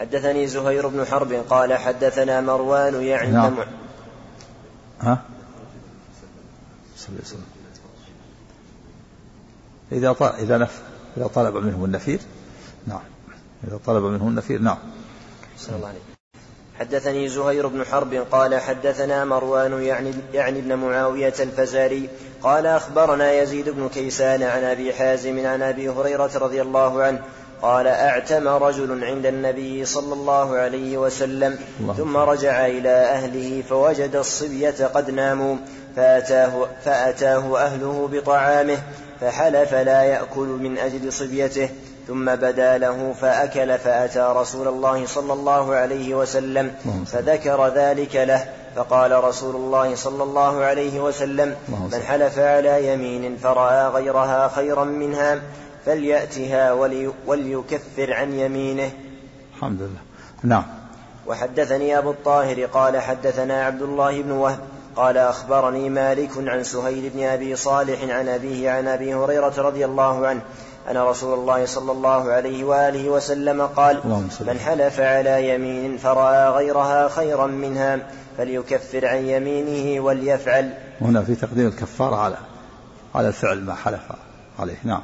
حدثني 0.00 0.46
زهير 0.46 0.88
بن 0.88 1.04
حرب 1.04 1.32
قال 1.32 1.74
حدثنا 1.74 2.40
مروان 2.40 3.02
يعني 3.02 3.30
نعم. 3.30 3.56
ها؟ 5.00 5.22
صلى 6.98 7.08
الله 7.08 7.18
عليه 7.18 7.28
وسلم. 7.28 7.58
إذا 9.92 10.12
طلب 10.12 10.34
إذا 10.34 10.58
نف 10.58 10.82
إذا 11.16 11.26
طلب 11.26 11.56
منهم 11.56 11.84
النفير 11.84 12.20
نعم. 12.86 13.00
إذا 13.68 13.80
طلب 13.86 14.04
منهم 14.04 14.28
النفير 14.28 14.60
نعم. 14.60 14.78
أحسن 15.56 15.74
الله 15.74 15.88
عليك 15.88 16.02
حدثني 16.78 17.28
زهير 17.28 17.66
بن 17.66 17.84
حرب 17.84 18.14
قال 18.14 18.60
حدثنا 18.60 19.24
مروان 19.24 19.82
يعني 19.82 20.12
يعني 20.34 20.58
ابن 20.58 20.74
معاوية 20.74 21.34
الفزاري 21.40 22.08
قال 22.42 22.66
أخبرنا 22.66 23.32
يزيد 23.32 23.68
بن 23.68 23.88
كيسان 23.88 24.42
عن 24.42 24.64
أبي 24.64 24.92
حازم 24.92 25.46
عن 25.46 25.62
أبي 25.62 25.88
هريرة 25.88 26.30
رضي 26.38 26.62
الله 26.62 27.02
عنه 27.02 27.20
قال 27.62 27.86
أعتم 27.86 28.48
رجل 28.48 29.04
عند 29.04 29.26
النبي 29.26 29.84
صلى 29.84 30.14
الله 30.14 30.56
عليه 30.56 30.98
وسلم 30.98 31.58
الله 31.80 31.94
ثم 31.94 32.16
رجع 32.16 32.66
إلى 32.66 32.88
أهله 32.88 33.62
فوجد 33.62 34.16
الصبية 34.16 34.86
قد 34.94 35.10
ناموا 35.10 35.56
فأتاه, 35.98 36.68
فأتاه 36.84 37.58
أهله 37.58 38.08
بطعامه 38.12 38.78
فحلف 39.20 39.74
لا 39.74 40.02
يأكل 40.02 40.46
من 40.46 40.78
أجل 40.78 41.12
صبيته 41.12 41.68
ثم 42.08 42.34
بدا 42.34 42.78
له 42.78 43.14
فأكل 43.20 43.78
فأتى 43.78 44.32
رسول 44.36 44.68
الله 44.68 45.06
صلى 45.06 45.32
الله 45.32 45.74
عليه 45.74 46.14
وسلم 46.14 46.74
فذكر 47.06 47.68
ذلك 47.68 48.16
له 48.16 48.44
فقال 48.76 49.24
رسول 49.24 49.56
الله 49.56 49.94
صلى 49.94 50.22
الله 50.22 50.64
عليه 50.64 51.00
وسلم 51.00 51.56
من 51.68 52.02
حلف 52.06 52.38
على 52.38 52.92
يمين 52.92 53.36
فرأى 53.36 53.88
غيرها 53.88 54.48
خيرا 54.48 54.84
منها 54.84 55.40
فليأتها 55.86 56.72
ولي 56.72 57.12
وليكفر 57.26 58.12
عن 58.12 58.32
يمينه. 58.32 58.90
الحمد 59.56 59.80
لله. 59.80 60.00
نعم. 60.42 60.64
وحدثني 61.26 61.98
أبو 61.98 62.10
الطاهر 62.10 62.64
قال 62.64 63.00
حدثنا 63.00 63.64
عبد 63.64 63.82
الله 63.82 64.22
بن 64.22 64.30
وهب 64.30 64.58
قال 64.98 65.18
أخبرني 65.18 65.90
مالك 65.90 66.30
عن 66.36 66.64
سهيل 66.64 67.10
بن 67.14 67.22
أبي 67.22 67.56
صالح 67.56 68.02
عن 68.02 68.28
أبيه 68.28 68.70
عن 68.70 68.88
أبي 68.88 69.14
هريرة 69.14 69.54
رضي 69.58 69.84
الله 69.84 70.26
عنه 70.26 70.40
أن 70.90 70.96
رسول 70.96 71.38
الله 71.38 71.66
صلى 71.66 71.92
الله 71.92 72.32
عليه 72.32 72.64
وآله 72.64 73.08
وسلم 73.08 73.62
قال 73.62 74.00
من 74.40 74.58
حلف 74.58 75.00
على 75.00 75.54
يمين 75.54 75.96
فرأى 75.96 76.50
غيرها 76.50 77.08
خيرا 77.08 77.46
منها 77.46 77.98
فليكفر 78.38 79.06
عن 79.06 79.16
يمينه 79.16 80.04
وليفعل. 80.04 80.74
هنا 81.00 81.22
في 81.22 81.34
تقديم 81.34 81.66
الكفارة 81.66 82.16
على 82.16 82.36
على 83.14 83.28
الفعل 83.28 83.60
ما 83.60 83.74
حلف 83.74 84.00
عليه 84.58 84.76
نعم. 84.84 85.02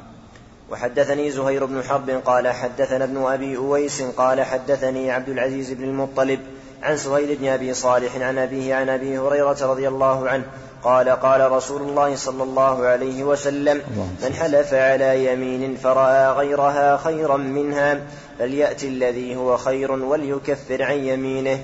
وحدثني 0.71 1.31
زهير 1.31 1.65
بن 1.65 1.83
حرب 1.83 2.09
قال 2.09 2.47
حدثنا 2.47 3.03
ابن 3.03 3.17
أبي 3.17 3.57
أويس 3.57 4.01
قال 4.01 4.41
حدثني 4.41 5.11
عبد 5.11 5.29
العزيز 5.29 5.71
بن 5.71 5.83
المطلب 5.83 6.39
عن 6.85 6.97
سهيل 6.97 7.35
بن 7.35 7.47
أبي 7.47 7.73
صالح 7.73 8.15
عن 8.15 8.37
أبيه 8.37 8.75
عن 8.75 8.89
أبي 8.89 9.17
هريرة 9.17 9.57
رضي 9.61 9.87
الله 9.87 10.29
عنه 10.29 10.43
قال 10.83 11.09
قال 11.09 11.51
رسول 11.51 11.81
الله 11.81 12.15
صلى 12.15 12.43
الله 12.43 12.85
عليه 12.85 13.23
وسلم 13.23 13.81
من 14.23 14.33
حلف 14.33 14.73
على 14.73 15.25
يمين 15.25 15.75
فرأى 15.75 16.31
غيرها 16.31 16.97
خيرا 16.97 17.37
منها 17.37 18.01
فليأت 18.39 18.83
الذي 18.83 19.35
هو 19.35 19.57
خير 19.57 19.91
وليكفر 19.91 20.83
عن 20.83 20.97
يمينه. 20.97 21.59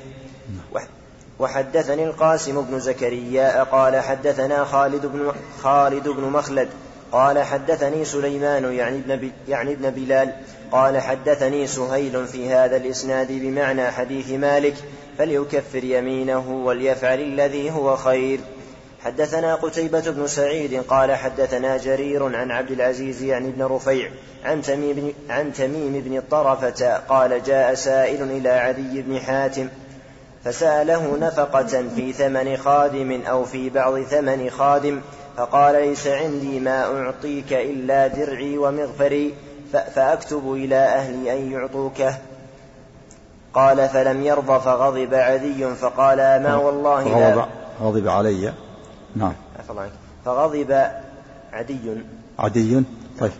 وحدثني 1.39 2.05
القاسم 2.05 2.61
بن 2.61 2.79
زكريا 2.79 3.63
قال 3.63 3.99
حدثنا 3.99 4.65
خالد 4.65 5.05
بن 5.05 5.31
خالد 5.63 6.07
بن 6.09 6.23
مخلد 6.23 6.69
قال 7.11 7.43
حدثني 7.43 8.05
سليمان 8.05 8.73
يعني 8.73 8.97
ابن 8.97 9.31
يعني 9.47 9.73
ابن 9.73 9.89
بلال 9.89 10.33
قال 10.71 11.01
حدثني 11.01 11.67
سهيل 11.67 12.27
في 12.27 12.49
هذا 12.49 12.77
الإسناد 12.77 13.31
بمعنى 13.31 13.91
حديث 13.91 14.29
مالك 14.29 14.75
فليكفر 15.17 15.83
يمينه 15.83 16.49
وليفعل 16.65 17.19
الذي 17.19 17.71
هو 17.71 17.95
خير. 17.95 18.39
حدثنا 19.05 19.55
قتيبة 19.55 20.11
بن 20.11 20.27
سعيد 20.27 20.83
قال 20.83 21.15
حدثنا 21.15 21.77
جرير 21.77 22.35
عن 22.35 22.51
عبد 22.51 22.71
العزيز 22.71 23.21
يعني 23.21 23.51
بن 23.51 23.63
رفيع 23.63 24.09
عن 24.45 24.61
تميم 24.61 25.13
عن 25.29 25.53
تميم 25.53 26.01
بن 26.05 26.17
الطرفة 26.17 26.97
قال 26.97 27.43
جاء 27.43 27.73
سائل 27.73 28.23
إلى 28.23 28.49
عدي 28.49 29.01
بن 29.01 29.19
حاتم 29.19 29.67
فسأله 30.45 31.17
نفقة 31.17 31.83
في 31.95 32.13
ثمن 32.13 32.57
خادم 32.57 33.21
أو 33.21 33.45
في 33.45 33.69
بعض 33.69 34.01
ثمن 34.01 34.49
خادم 34.49 35.01
فقال 35.37 35.75
ليس 35.75 36.07
عندي 36.07 36.59
ما 36.59 37.03
أعطيك 37.03 37.53
إلا 37.53 38.07
درعي 38.07 38.57
ومغفري 38.57 39.33
فأكتب 39.95 40.53
إلى 40.53 40.75
أهلي 40.75 41.33
أن 41.33 41.51
يعطوكه 41.51 42.15
قال 43.53 43.89
فلم 43.89 44.23
يرضى 44.23 44.59
فغضب 44.59 45.13
عدي 45.13 45.75
فقال 45.75 46.17
ما 46.17 46.55
والله 46.55 47.19
لا. 47.19 47.45
غضب 47.81 48.07
علي. 48.07 48.53
نعم. 49.15 49.33
فغضب 50.25 50.89
عدي. 51.53 52.03
عدي؟ 52.39 52.83
طيب. 53.19 53.31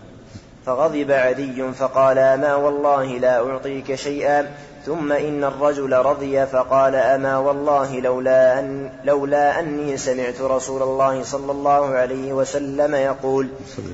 فغضب 0.66 1.12
عدي 1.12 1.74
فقال 1.74 2.16
ما 2.16 2.56
والله 2.56 3.06
لا 3.06 3.50
أعطيك 3.50 3.96
شيئا. 3.96 4.52
ثم 4.86 5.12
إن 5.12 5.44
الرجل 5.44 5.94
رضي 5.94 6.46
فقال 6.46 6.96
أما 6.96 7.38
والله 7.38 8.00
لولا, 8.00 8.60
أن 8.60 8.92
لولا 9.04 9.60
أني 9.60 9.98
سمعت 9.98 10.42
رسول 10.42 10.82
الله 10.82 11.24
صلى 11.24 11.52
الله 11.52 11.88
عليه 11.88 12.34
وسلم 12.34 12.96
يقول 12.96 13.50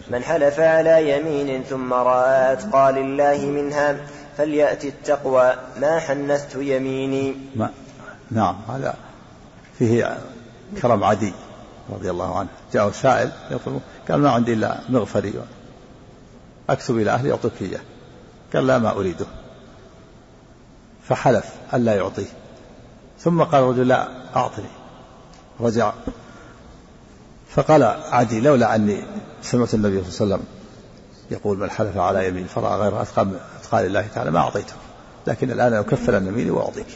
من 0.10 0.24
حلف 0.24 0.60
على 0.60 1.18
يمين 1.18 1.64
ثم 1.64 1.94
رأى 1.94 2.54
أتقى 2.54 2.92
لله 2.92 3.46
منها 3.46 3.98
فليأت 4.38 4.86
التقوى 4.86 5.54
ما 5.82 6.00
حنثت 6.00 6.56
يميني. 6.56 7.36
ما 7.56 7.72
نعم 8.32 8.56
هذا 8.70 8.96
فيه 9.80 10.18
كرم 10.82 11.04
عدي 11.04 11.34
رضي 11.94 12.10
الله 12.10 12.40
عنه. 12.40 12.50
جاءه 12.74 12.92
سائل 12.92 13.32
يطلب 13.52 13.82
قال 14.10 14.20
ما 14.20 14.30
عندي 14.30 14.54
إلا 14.54 14.78
مغفري 14.90 15.34
أكتب 16.70 16.98
إلى 16.98 17.12
أهلي 17.12 17.32
أعطيك 17.32 17.62
إياه. 17.62 17.80
قال 18.54 18.68
لا 18.68 18.78
ما 18.78 18.92
أريده. 18.92 19.26
فحلف 21.10 21.46
ألا 21.74 21.96
يعطيه. 21.96 22.28
ثم 23.20 23.44
قال 23.44 23.64
الرجل 23.64 23.88
لا 23.88 24.08
أعطني. 24.36 24.70
رجع. 25.60 25.94
فقال 27.50 27.84
عدي 27.84 28.40
لولا 28.40 28.76
أني 28.76 29.06
سمعت 29.42 29.74
النبي 29.74 30.04
صلى 30.04 30.26
الله 30.26 30.36
عليه 30.36 30.46
وسلم 30.46 30.58
يقول 31.32 31.58
من 31.58 31.70
حلف 31.70 31.98
على 31.98 32.28
يمين 32.28 32.48
فرأى 32.48 32.80
غيرها 32.80 33.02
أتقى 33.02 33.88
لله 33.88 34.08
تعالى 34.16 34.32
ما 34.32 34.40
أعطيته. 34.40 34.74
لكن 35.28 35.52
الآن 35.52 35.74
أكفر 35.74 36.16
عن 36.16 36.28
يميني 36.28 36.52
وأعطيك. 36.52 36.88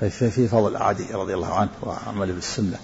في 0.00 0.48
فضل 0.48 0.76
عدي 0.76 1.12
رضي 1.12 1.34
الله 1.34 1.54
عنه 1.54 1.70
وعمل 1.82 2.32
بالسنة. 2.32 2.78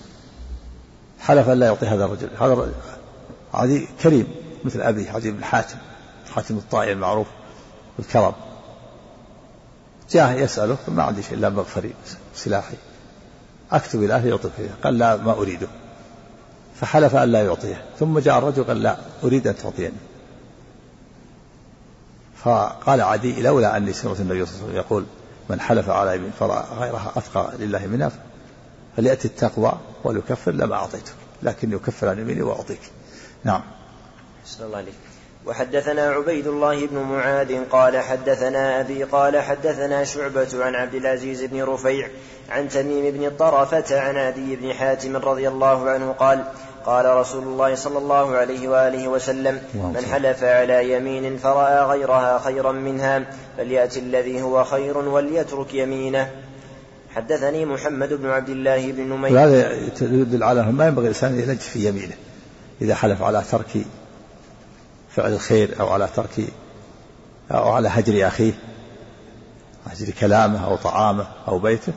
حلف 1.20 1.48
أن 1.48 1.58
لا 1.58 1.66
يعطي 1.66 1.86
هذا 1.86 2.04
الرجل. 2.04 2.30
هذا 2.40 2.72
عدي 3.54 3.88
كريم 4.02 4.28
مثل 4.64 4.80
أبي 4.80 5.08
عدي 5.08 5.30
بن 5.30 5.44
حاتم. 5.44 5.76
حاتم 6.34 6.56
الطائي 6.56 6.92
المعروف 6.92 7.26
بالكرم 7.98 8.32
جاء 10.12 10.38
يسأله 10.38 10.76
ما 10.88 11.02
عندي 11.02 11.22
شيء 11.22 11.34
إلا 11.34 11.48
مغفري 11.48 11.94
سلاحي. 12.34 12.74
أكتب 13.72 14.02
إلى 14.02 14.14
أهلي 14.14 14.28
يعطيك 14.28 14.52
قال 14.84 14.98
لا 14.98 15.16
ما 15.16 15.32
أريده. 15.32 15.68
فحلف 16.80 17.16
أن 17.16 17.32
لا 17.32 17.44
يعطيه. 17.44 17.84
ثم 17.98 18.18
جاء 18.18 18.38
الرجل 18.38 18.64
قال 18.64 18.82
لا 18.82 18.96
أريد 19.24 19.46
أن 19.46 19.56
تعطيني. 19.56 19.92
فقال 22.44 23.00
عدي 23.00 23.42
لولا 23.42 23.76
أني 23.76 23.92
سمعت 23.92 24.20
النبي 24.20 24.46
صلى 24.46 24.54
الله 24.54 24.64
عليه 24.64 24.72
وسلم 24.72 24.76
يقول 24.76 25.04
من 25.50 25.60
حلف 25.60 25.90
على 25.90 26.16
يمين 26.16 26.30
فرأى 26.38 26.64
غيرها 26.78 27.12
أتقى 27.16 27.52
لله 27.58 27.86
منها 27.86 28.10
فليأتي 28.96 29.28
التقوى 29.28 29.72
وليكفر 30.04 30.52
لما 30.52 30.74
أعطيته 30.74 31.12
لكن 31.42 31.72
يكفر 31.72 32.08
عن 32.08 32.18
يميني 32.18 32.42
وأعطيك. 32.42 32.80
نعم. 33.44 33.62
الله 34.60 34.76
عليك. 34.76 34.94
وحدثنا 35.46 36.02
عبيد 36.02 36.46
الله 36.46 36.86
بن 36.86 36.98
معاذ 36.98 37.64
قال 37.70 37.98
حدثنا 37.98 38.80
أبي 38.80 39.04
قال 39.04 39.40
حدثنا 39.40 40.04
شعبة 40.04 40.48
عن 40.54 40.74
عبد 40.74 40.94
العزيز 40.94 41.42
بن 41.42 41.62
رفيع 41.62 42.08
عن 42.50 42.68
تميم 42.68 43.10
بن 43.10 43.30
طرفة 43.38 44.00
عن 44.00 44.16
عدي 44.16 44.56
بن 44.56 44.72
حاتم 44.72 45.16
رضي 45.16 45.48
الله 45.48 45.90
عنه 45.90 46.12
قال 46.12 46.44
قال 46.86 47.16
رسول 47.16 47.42
الله 47.42 47.74
صلى 47.74 47.98
الله 47.98 48.36
عليه 48.36 48.68
وآله 48.68 49.08
وسلم 49.08 49.60
من 49.74 50.06
حلف 50.12 50.44
على 50.44 50.92
يمين 50.92 51.36
فرأى 51.36 51.84
غيرها 51.84 52.38
خيرا 52.38 52.72
منها 52.72 53.26
فليأتي 53.56 54.00
الذي 54.00 54.42
هو 54.42 54.64
خير 54.64 54.98
وليترك 54.98 55.74
يمينه. 55.74 56.30
حدثني 57.14 57.64
محمد 57.64 58.12
بن 58.12 58.26
عبد 58.26 58.48
الله 58.48 58.92
بن 58.92 59.02
نمير. 59.02 59.40
هذا 59.40 59.72
يدل 60.00 60.42
على 60.42 60.62
ما 60.62 60.86
ينبغي 60.86 61.04
الإنسان 61.04 61.38
يلج 61.38 61.58
في 61.58 61.88
يمينه 61.88 62.14
إذا 62.82 62.94
حلف 62.94 63.22
على 63.22 63.42
ترك 63.50 63.84
فعل 65.16 65.32
الخير 65.32 65.80
أو 65.80 65.88
على 65.88 66.08
ترك 66.16 66.40
أو 67.50 67.70
على 67.70 67.88
هجر 67.88 68.26
أخيه 68.26 68.52
هجر 69.86 70.12
كلامه 70.12 70.64
أو 70.64 70.76
طعامه 70.76 71.26
أو 71.48 71.58
بيته 71.58 71.92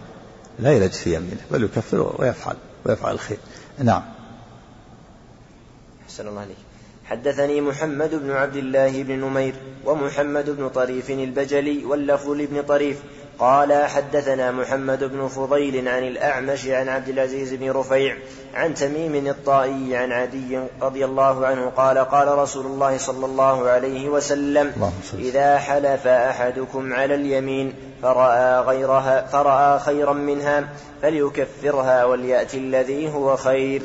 لا 0.59 0.71
يلج 0.71 0.91
في 0.91 1.15
يمينه 1.15 1.41
بل 1.51 1.63
يكفر 1.63 2.15
ويفعل 2.19 2.55
ويفعل 2.85 3.13
الخير. 3.13 3.37
نعم. 3.83 4.03
أحسن 6.05 6.27
الله 6.27 6.41
عليك. 6.41 6.57
حدثني 7.05 7.61
محمد 7.61 8.15
بن 8.15 8.31
عبد 8.31 8.55
الله 8.55 9.03
بن 9.03 9.19
نمير 9.19 9.55
ومحمد 9.85 10.49
بن 10.49 10.69
طريف 10.69 11.09
البجلي 11.09 11.85
واللفظ 11.85 12.29
لابن 12.29 12.61
طريف 12.61 12.97
قال 13.39 13.85
حدثنا 13.85 14.51
محمد 14.51 15.03
بن 15.03 15.27
فضيل 15.27 15.87
عن 15.87 16.03
الأعمش 16.03 16.67
عن 16.67 16.89
عبد 16.89 17.09
العزيز 17.09 17.53
بن 17.53 17.71
رفيع 17.71 18.15
عن 18.53 18.73
تميم 18.73 19.27
الطائي 19.27 19.95
عن 19.95 20.11
عدي 20.11 20.59
رضي 20.81 21.05
الله 21.05 21.47
عنه 21.47 21.69
قال 21.69 21.97
قال 21.97 22.37
رسول 22.37 22.65
الله 22.65 22.97
صلى 22.97 23.25
الله 23.25 23.69
عليه 23.69 24.09
وسلم 24.09 24.91
إذا 25.19 25.57
حلف 25.57 26.07
أحدكم 26.07 26.93
على 26.93 27.15
اليمين 27.15 27.73
فرأى 28.01 28.59
غيرها 28.59 29.25
فرأى 29.27 29.79
خيرا 29.79 30.13
منها 30.13 30.67
فليكفرها 31.01 32.05
وليأتي 32.05 32.57
الذي 32.57 33.13
هو 33.13 33.35
خير. 33.35 33.81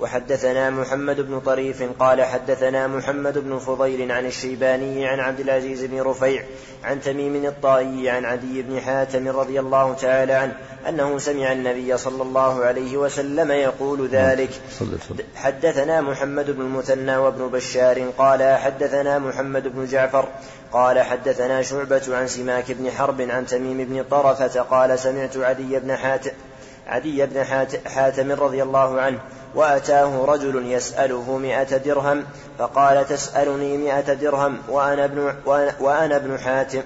وحدثنا 0.00 0.70
محمد 0.70 1.20
بن 1.20 1.40
طريف 1.40 1.82
قال 1.98 2.22
حدثنا 2.22 2.86
محمد 2.86 3.38
بن 3.38 3.58
فضيل 3.58 4.12
عن 4.12 4.26
الشيباني 4.26 5.06
عن 5.06 5.20
عبد 5.20 5.40
العزيز 5.40 5.84
بن 5.84 6.00
رفيع 6.00 6.42
عن 6.84 7.00
تميم 7.00 7.44
الطائي 7.44 8.10
عن 8.10 8.24
عدي 8.24 8.62
بن 8.62 8.80
حاتم 8.80 9.28
رضي 9.28 9.60
الله 9.60 9.94
تعالى 9.94 10.32
عنه 10.32 10.56
أنه 10.88 11.18
سمع 11.18 11.52
النبي 11.52 11.96
صلى 11.96 12.22
الله 12.22 12.64
عليه 12.64 12.96
وسلم 12.96 13.50
يقول 13.50 14.08
ذلك. 14.08 14.50
حدثنا 15.36 16.00
محمد 16.00 16.50
بن 16.50 16.60
المثنى 16.60 17.16
وابن 17.16 17.48
بشار 17.48 18.10
قال 18.18 18.58
حدثنا 18.58 19.18
محمد 19.18 19.68
بن 19.68 19.86
جعفر 19.86 20.28
قال 20.72 21.00
حدثنا 21.00 21.62
شعبة 21.62 22.02
عن 22.08 22.28
سماك 22.28 22.72
بن 22.72 22.90
حرب 22.90 23.20
عن 23.20 23.46
تميم 23.46 23.84
بن 23.84 24.04
طرفة 24.10 24.60
قال 24.60 24.98
سمعت 24.98 25.36
عدي 25.36 25.78
بن 25.78 25.96
حاتم 25.96 26.30
عدي 26.86 27.26
بن 27.26 27.44
حاتم 27.86 28.32
رضي 28.32 28.62
الله 28.62 29.00
عنه 29.00 29.18
وأتاه 29.54 30.24
رجل 30.24 30.66
يسأله 30.66 31.38
مئة 31.38 31.76
درهم 31.76 32.24
فقال 32.58 33.08
تسألني 33.08 33.76
مئة 33.76 34.14
درهم 34.14 34.58
وأنا 34.68 35.04
ابن, 35.04 35.34
وأنا 35.80 36.16
ابن 36.16 36.38
حاتم 36.38 36.82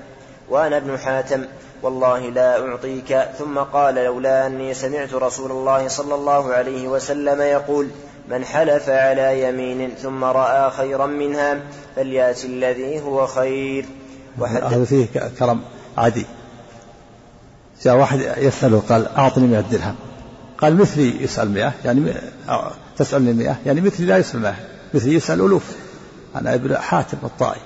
وأنا 0.48 0.76
ابن 0.76 0.98
حاتم 0.98 1.44
والله 1.82 2.20
لا 2.20 2.68
أعطيك. 2.68 3.18
ثم 3.38 3.58
قال 3.58 3.94
لولا 3.94 4.46
أني 4.46 4.74
سمعت 4.74 5.14
رسول 5.14 5.50
الله 5.50 5.88
صلى 5.88 6.14
الله 6.14 6.52
عليه 6.52 6.88
وسلم 6.88 7.42
يقول 7.42 7.88
من 8.28 8.44
حلف 8.44 8.88
على 8.88 9.42
يمين 9.42 9.94
ثم 10.02 10.24
رأى 10.24 10.70
خيرا 10.70 11.06
منها 11.06 11.60
فليأتي 11.96 12.46
الذي 12.46 13.00
هو 13.00 13.26
خير. 13.26 13.86
هذا 14.46 14.84
فيه 14.84 15.06
كرم 15.38 15.60
عدي. 15.98 16.26
جاء 17.84 17.96
واحد 17.96 18.20
يسأله 18.36 18.82
قال 18.88 19.08
أعطني 19.08 19.46
مئة 19.46 19.60
درهم. 19.60 19.94
قال 20.58 20.76
مثلي 20.76 21.22
يسأل 21.22 21.50
مئة 21.50 21.72
يعني 21.84 22.14
تسألني 22.96 23.32
مئة 23.32 23.56
يعني 23.66 23.80
مثلي 23.80 24.06
لا 24.06 24.18
يسأل 24.18 24.40
مئة 24.40 24.54
مثلي 24.94 25.14
يسأل 25.14 25.40
ألوف. 25.40 25.64
أنا 26.36 26.54
ابن 26.54 26.76
حاتم 26.76 27.18
الطائي. 27.24 27.60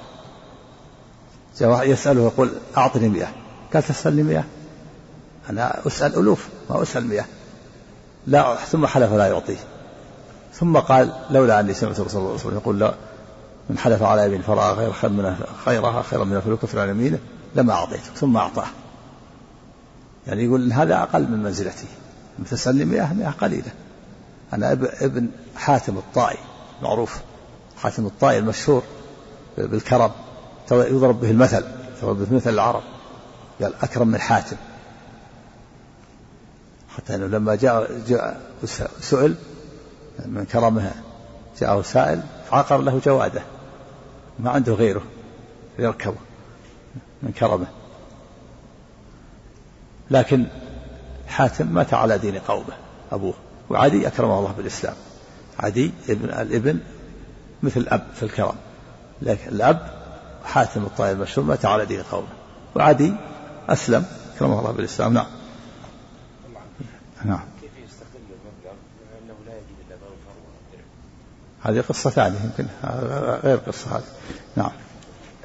جاء 1.61 1.69
واحد 1.69 1.87
يسأله 1.87 2.23
يقول 2.23 2.51
أعطني 2.77 3.09
مئة. 3.09 3.29
قال 3.75 3.83
تسألني 3.83 4.23
مئة؟ 4.23 4.45
أنا 5.51 5.87
أسأل 5.87 6.19
ألوف 6.19 6.49
ما 6.71 6.83
أسأل 6.83 7.07
مئة. 7.07 7.25
لا 8.27 8.57
ثم 8.57 8.87
حلف 8.87 9.13
لا 9.13 9.27
يعطيه. 9.27 9.59
ثم 10.55 10.77
قال 10.77 11.13
لولا 11.31 11.61
أني 11.61 11.75
سمعت 11.75 11.97
صلى 11.97 12.07
الله 12.07 12.29
عليه 12.29 12.35
وسلم 12.35 12.55
يقول 12.55 12.79
لا 12.79 12.95
من 13.71 13.79
حلف 13.79 14.03
على 14.03 14.27
يمين 14.27 14.43
فرأى 14.43 14.73
غير 14.75 14.93
خير 14.93 15.11
من 15.11 15.37
خيرها 15.65 16.03
خيرا 16.03 16.25
من 16.25 16.41
فليكفر 16.41 16.79
عن 16.79 16.89
يمينه 16.89 17.19
لما 17.55 17.73
أعطيته 17.73 18.15
ثم 18.15 18.37
أعطاه. 18.37 18.67
يعني 20.27 20.45
يقول 20.45 20.63
إن 20.63 20.73
هذا 20.73 21.03
أقل 21.03 21.23
من 21.29 21.43
منزلتي. 21.43 21.87
تسألني 22.51 22.85
مئة 22.85 23.13
مئة 23.13 23.31
قليلة. 23.31 23.73
أنا 24.53 24.73
ابن 25.01 25.29
حاتم 25.57 25.99
الطائي 25.99 26.39
معروف. 26.83 27.21
حاتم 27.77 28.07
الطائي 28.07 28.39
المشهور 28.39 28.83
بالكرم. 29.59 30.11
يضرب 30.71 31.21
به 31.21 31.31
المثل 31.31 31.65
يضرب 32.03 32.19
به 32.19 32.37
مثل 32.37 32.51
العرب. 32.51 32.83
قال 33.63 33.75
أكرم 33.83 34.09
من 34.09 34.21
حاتم. 34.21 34.57
حتى 36.97 37.15
أنه 37.15 37.27
لما 37.27 37.55
جاء, 37.55 38.01
جاء 38.09 38.41
سئل 39.01 39.35
من 40.27 40.45
كرمه 40.45 40.93
جاءه 41.61 41.83
سائل 41.83 42.23
فعقر 42.51 42.79
له 42.79 43.01
جواده. 43.05 43.43
ما 44.39 44.51
عنده 44.51 44.75
غيره 44.75 45.03
يركبه 45.79 46.17
من 47.23 47.33
كرمه. 47.33 47.67
لكن 50.13 50.45
حاتم 51.29 51.67
مات 51.67 51.95
على 51.95 52.19
دين 52.19 52.39
قومه 52.39 52.75
أبوه. 53.13 53.35
وعدي 53.71 54.07
أكرمه 54.07 54.39
الله 54.39 54.53
بالإسلام. 54.53 54.95
عدي 55.61 55.93
ابن 56.09 56.25
الابن 56.25 56.79
مثل 57.63 57.81
الأب 57.81 58.07
في 58.15 58.23
الكرم 58.23 58.55
لكن 59.23 59.49
الأب 59.49 59.91
حاتم 60.45 60.83
الطائر 60.85 61.13
المشهور 61.13 61.47
مات 61.47 61.65
على 61.65 61.87
دين 61.87 62.03
قومه. 62.03 62.29
وعدي 62.75 63.13
أسلم 63.69 64.05
أكرمه 64.37 64.59
الله 64.59 64.71
بالإسلام. 64.73 65.15
نعم. 65.15 65.27
نعم. 67.25 67.45
كيف 67.61 67.71
يستقل 67.85 68.07
المبلغ؟ 68.15 68.73
أنه 69.23 69.35
لا 69.47 69.53
يجد 69.53 70.01
إلا 71.65 71.71
هذه 71.71 71.85
قصة 71.89 72.11
ثانية 72.11 72.39
يمكن. 72.45 72.67
غير 73.45 73.57
قصة 73.57 73.97
هذه. 73.97 74.05
نعم. 74.57 74.73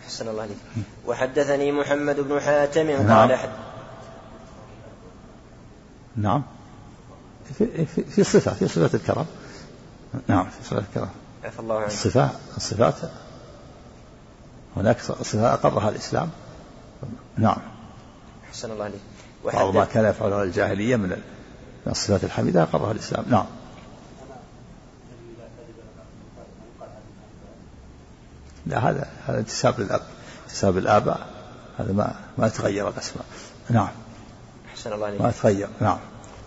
أحسن 0.06 0.28
الله 0.28 0.42
عليك 0.42 0.58
وحدثني 1.06 1.72
محمد 1.72 2.20
بن 2.20 2.40
حاتم 2.40 2.88
نعم. 2.92 3.12
قال 3.12 3.38
حد 3.38 3.50
نعم. 6.18 6.44
في, 7.58 7.86
في, 7.86 8.04
في 8.04 8.24
صفة 8.24 8.54
في 8.54 8.68
صفة 8.68 8.98
الكرم. 8.98 9.26
نعم 10.28 10.50
في 10.50 10.64
صفة 10.64 10.80
الكرم. 10.80 11.10
الله 11.60 11.80
عنك. 11.80 11.88
الصفات 11.88 12.32
الصفات. 12.58 12.96
هناك 14.76 15.00
صفة 15.00 15.54
أقرها 15.54 15.90
الإسلام. 15.90 16.30
نعم. 17.38 17.58
أحسن 18.50 18.72
الله 18.72 18.84
عليك 18.84 19.00
بعض 19.46 19.76
ما 19.76 19.86
كان 19.86 20.06
يفعله 20.06 20.44
الجاهلية 20.44 20.96
من 20.96 21.22
الصفات 21.88 22.24
الحميدة 22.24 22.64
أقرها 22.64 22.92
الإسلام. 22.92 23.26
نعم. 23.30 23.46
لا 28.66 28.90
هذا 28.90 29.08
هذا 29.28 29.40
انتساب 29.40 29.80
للأب. 29.80 30.02
انتساب 30.48 30.78
الآباء 30.78 31.28
هذا 31.78 31.94
ما 31.94 32.16
ما 32.38 32.48
تغير 32.48 32.90
الأسماء. 32.90 33.26
نعم. 33.70 33.90
أحسن 34.78 34.94
الله 34.94 35.06
عليك 35.08 35.22
ما 35.22 35.32
تغير 35.32 35.68
نعم. 35.82 35.98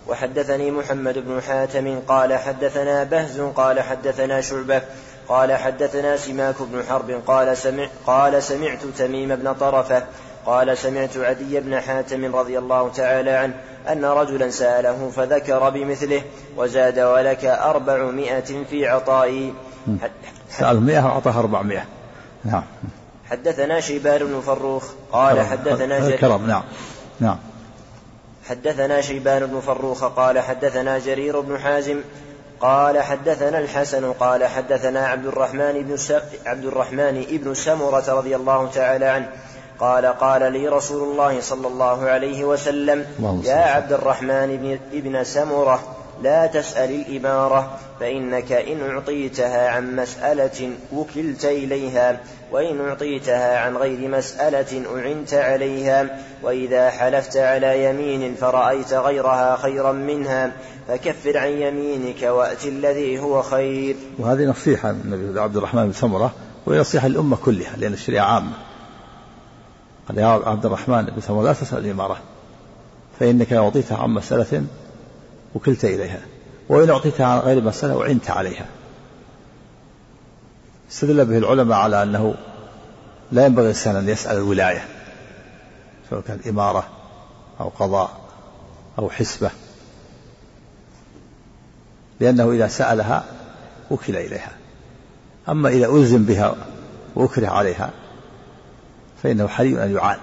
وحدثني 0.09 0.71
محمد 0.71 1.19
بن 1.19 1.43
حاتم 1.43 2.01
قال 2.09 2.39
حدثنا 2.39 3.05
بهز 3.05 3.41
قال 3.41 3.81
حدثنا 3.81 4.41
شعبة 4.41 4.83
قال 5.29 5.57
حدثنا 5.57 6.17
سماك 6.17 6.55
بن 6.61 6.83
حرب 6.89 7.11
قال 7.27 7.57
سمع 7.57 7.89
قال 8.07 8.43
سمعت 8.43 8.79
تميم 8.99 9.37
بن 9.37 9.53
طرفة 9.55 10.03
قال 10.47 10.79
سمعت 10.79 11.17
عدي 11.17 11.61
بن 11.61 11.81
حاتم 11.81 12.37
رضي 12.37 12.59
الله 12.59 12.89
تعالى 12.89 13.31
عنه 13.31 13.55
أن 13.89 14.05
رجلا 14.05 14.51
سأله 14.51 15.11
فذكر 15.17 15.71
بمثله 15.71 16.23
وزاد 16.57 16.99
ولك 16.99 17.45
أربعمائة 17.45 18.65
في 18.71 18.87
عطائي. 18.87 19.55
سأل 20.51 20.83
مئة 20.83 21.05
وأعطاه 21.05 21.39
أربعمائة. 21.39 21.85
نعم. 22.45 22.63
حدثنا 23.31 23.81
شيبان 23.81 24.19
بن 24.19 24.41
فروخ 24.41 24.85
قال 25.13 25.41
حدثنا 25.41 25.99
جرير. 25.99 26.39
نعم. 26.39 26.63
نعم. 27.21 27.37
حدثنا 28.51 29.01
شيبان 29.01 29.47
بن 29.47 29.61
فروخ 29.61 30.05
قال 30.05 30.39
حدثنا 30.39 30.99
جرير 30.99 31.41
بن 31.41 31.59
حازم 31.59 32.01
قال 32.61 33.03
حدثنا 33.03 33.59
الحسن 33.59 34.13
قال 34.13 34.45
حدثنا 34.45 35.07
عبد 35.07 35.27
الرحمن 35.27 35.73
بن 35.73 35.97
عبد 36.47 36.65
الرحمن 36.65 37.25
ابن 37.31 37.55
سمرة 37.55 38.05
رضي 38.09 38.37
الله 38.37 38.71
تعالى 38.75 39.07
عنه 39.07 39.29
قال 39.81 40.07
قال 40.07 40.53
لي 40.53 40.69
رسول 40.69 41.13
الله 41.13 41.41
صلى 41.41 41.67
الله 41.67 42.09
عليه 42.09 42.45
وسلم 42.45 43.07
يا 43.45 43.55
عبد 43.55 43.93
الرحمن 43.93 44.79
ابن 44.93 45.25
سمرة 45.25 45.97
لا 46.23 46.47
تسأل 46.47 46.91
الإمارة 46.91 47.79
فإنك 48.01 48.53
إن 48.53 48.91
أعطيتها 48.91 49.69
عن 49.69 49.97
مسألة 49.97 50.71
وكلت 50.93 51.45
إليها. 51.45 52.21
وإن 52.53 52.81
أعطيتها 52.81 53.59
عن 53.59 53.77
غير 53.77 54.09
مسألة 54.09 54.83
أعنت 54.97 55.35
عليها 55.35 56.21
وإذا 56.43 56.91
حلفت 56.91 57.37
على 57.37 57.85
يمين 57.85 58.35
فرأيت 58.35 58.93
غيرها 58.93 59.57
خيرا 59.57 59.93
منها 59.93 60.53
فكفر 60.89 61.39
عن 61.39 61.49
يمينك 61.49 62.23
وأت 62.23 62.67
الذي 62.67 63.19
هو 63.19 63.43
خير. 63.43 63.97
وهذه 64.19 64.45
نصيحة 64.45 64.91
النبي 64.91 65.41
عبد 65.41 65.57
الرحمن 65.57 65.87
بن 65.87 65.93
سمرة 65.93 66.33
وهي 66.67 66.81
نصيحة 66.81 67.07
الأمة 67.07 67.37
كلها 67.37 67.77
لأن 67.77 67.93
الشريعة 67.93 68.25
عامة. 68.25 68.53
قال 70.09 70.19
يا 70.19 70.27
عبد 70.27 70.67
الرحمن 70.67 71.05
بن 71.05 71.21
سمرة 71.21 71.45
لا 71.45 71.53
تسأل 71.53 71.79
الإمارة 71.79 72.17
فإنك 73.21 73.53
أعطيتها 73.53 73.99
عن 73.99 74.11
مسألة 74.11 74.65
وكلت 75.55 75.85
إليها 75.85 76.21
وإن 76.69 76.91
أعطيتها 76.91 77.27
عن 77.27 77.39
غير 77.39 77.63
مسألة 77.63 77.97
وعنت 77.97 78.31
عليها. 78.31 78.67
استدل 80.91 81.25
به 81.25 81.39
العلماء 81.39 81.79
على 81.79 82.03
أنه 82.03 82.35
لا 83.33 83.47
ينبغي 83.47 83.65
الإنسان 83.65 83.97
أن 83.97 84.09
يسأل 84.09 84.37
الولاية 84.37 84.85
سواء 86.11 86.21
كان 86.21 86.41
إمارة 86.49 86.89
أو 87.61 87.69
قضاء 87.69 88.21
أو 88.99 89.11
حسبة 89.11 89.51
لأنه 92.21 92.51
إذا 92.51 92.69
سألها 92.69 93.25
وكل 93.91 94.17
إليها. 94.17 94.53
أما 95.49 95.69
إذا 95.69 95.87
ألزم 95.87 96.25
بها 96.25 96.57
وأكره 97.15 97.49
عليها 97.49 97.91
فإنه 99.23 99.49
حري 99.49 99.85
أن 99.85 99.95
يعان. 99.95 100.19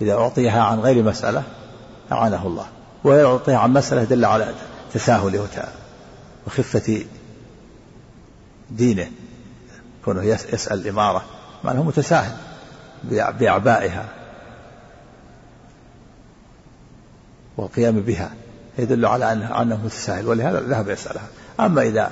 إذا 0.00 0.12
أعطيها 0.12 0.62
عن 0.62 0.80
غير 0.80 1.02
مسألة 1.02 1.42
أعانه 2.12 2.46
الله. 2.46 2.66
ويعطيها 3.04 3.58
عن 3.58 3.72
مسألة 3.72 4.04
دل 4.04 4.24
على 4.24 4.54
تساهله 4.92 5.48
وخفة 6.46 7.04
دينه. 8.70 9.10
كونه 10.04 10.22
يسأل 10.24 10.80
الإمارة 10.80 11.24
مع 11.64 11.72
أنه 11.72 11.82
متساهل 11.82 12.36
بأعبائها. 13.38 14.04
والقيام 17.56 18.00
بها 18.00 18.30
يدل 18.78 19.06
على 19.06 19.32
أنه, 19.32 19.62
أنه 19.62 19.84
متساهل 19.84 20.26
ولهذا 20.26 20.60
ذهب 20.60 20.88
يسألها. 20.88 21.26
أما 21.60 21.82
إذا 21.82 22.10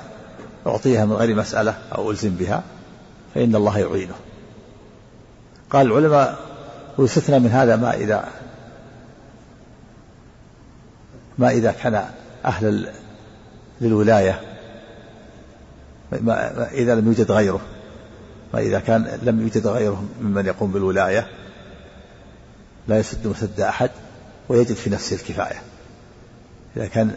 أعطيها 0.67 1.05
من 1.05 1.13
غير 1.13 1.35
مسألة 1.35 1.75
أو 1.95 2.11
ألزم 2.11 2.31
بها 2.31 2.63
فإن 3.35 3.57
الله 3.57 3.79
يعينه. 3.79 4.15
قال 5.71 5.87
العلماء 5.87 6.39
ويستثنى 6.99 7.39
من 7.39 7.51
هذا 7.51 7.77
ما 7.77 7.95
إذا 7.95 8.29
ما 11.39 11.51
إذا 11.51 11.73
كان 11.73 12.05
أهل 12.45 12.89
للولاية 13.81 14.41
ما 16.13 16.69
إذا 16.71 16.95
لم 16.95 17.07
يوجد 17.07 17.33
غيره. 17.33 17.61
ما 18.55 18.61
إذا 18.61 18.81
كان 18.81 19.19
لم 19.23 19.41
يوجد 19.41 19.67
غيره 19.67 20.05
ممن 20.21 20.47
يقوم 20.47 20.73
بالولاية 20.73 21.29
لا 22.89 22.99
يسد 22.99 23.27
مسد 23.27 23.61
أحد 23.61 23.91
ويجد 24.49 24.73
في 24.75 24.91
نفسه 24.91 25.17
الكفاية. 25.17 25.63
إذا 26.77 26.87
كان 26.87 27.17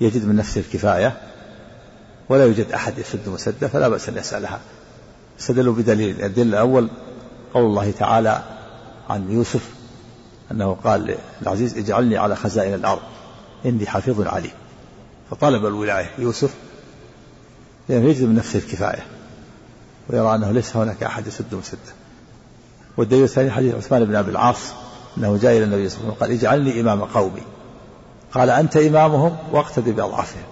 يجد 0.00 0.24
من 0.24 0.36
نفسه 0.36 0.60
الكفاية 0.60 1.20
ولا 2.28 2.44
يوجد 2.44 2.72
أحد 2.72 2.98
يسد 2.98 3.28
مسده 3.28 3.68
فلا 3.68 3.88
بأس 3.88 4.08
أن 4.08 4.16
يسألها. 4.16 4.60
استدلوا 5.40 5.74
بدليل. 5.74 6.24
الدليل 6.24 6.48
الأول 6.48 6.88
قول 7.54 7.64
الله 7.64 7.90
تعالى 7.90 8.42
عن 9.10 9.30
يوسف 9.30 9.70
أنه 10.50 10.74
قال 10.84 11.16
للعزيز 11.42 11.78
اجعلني 11.78 12.16
على 12.16 12.36
خزائن 12.36 12.74
الأرض 12.74 13.02
إني 13.66 13.86
حفيظ 13.86 14.20
عليم. 14.20 14.52
فطلب 15.30 15.66
الولاية 15.66 16.10
يوسف 16.18 16.54
لأنه 17.88 18.08
يجد 18.08 18.22
من 18.22 18.34
نفسه 18.34 18.58
الكفاية. 18.58 19.19
ويرى 20.10 20.34
أنه 20.34 20.50
ليس 20.50 20.76
هناك 20.76 21.02
أحد 21.02 21.26
يسد 21.26 21.54
مسده 21.54 21.92
والدليل 22.96 23.24
الثاني 23.24 23.50
حديث 23.50 23.74
عثمان 23.74 24.04
بن 24.04 24.14
أبي 24.14 24.30
العاص 24.30 24.72
أنه 25.18 25.36
جاء 25.36 25.56
إلى 25.56 25.64
النبي 25.64 25.88
صلى 25.88 26.00
الله 26.00 26.16
عليه 26.20 26.34
وسلم 26.34 26.44
قال 26.44 26.60
اجعلني 26.60 26.80
إمام 26.80 27.04
قومي. 27.04 27.42
قال 28.32 28.50
أنت 28.50 28.76
إمامهم 28.76 29.36
واقتدي 29.52 29.92
بأضعافهم. 29.92 30.42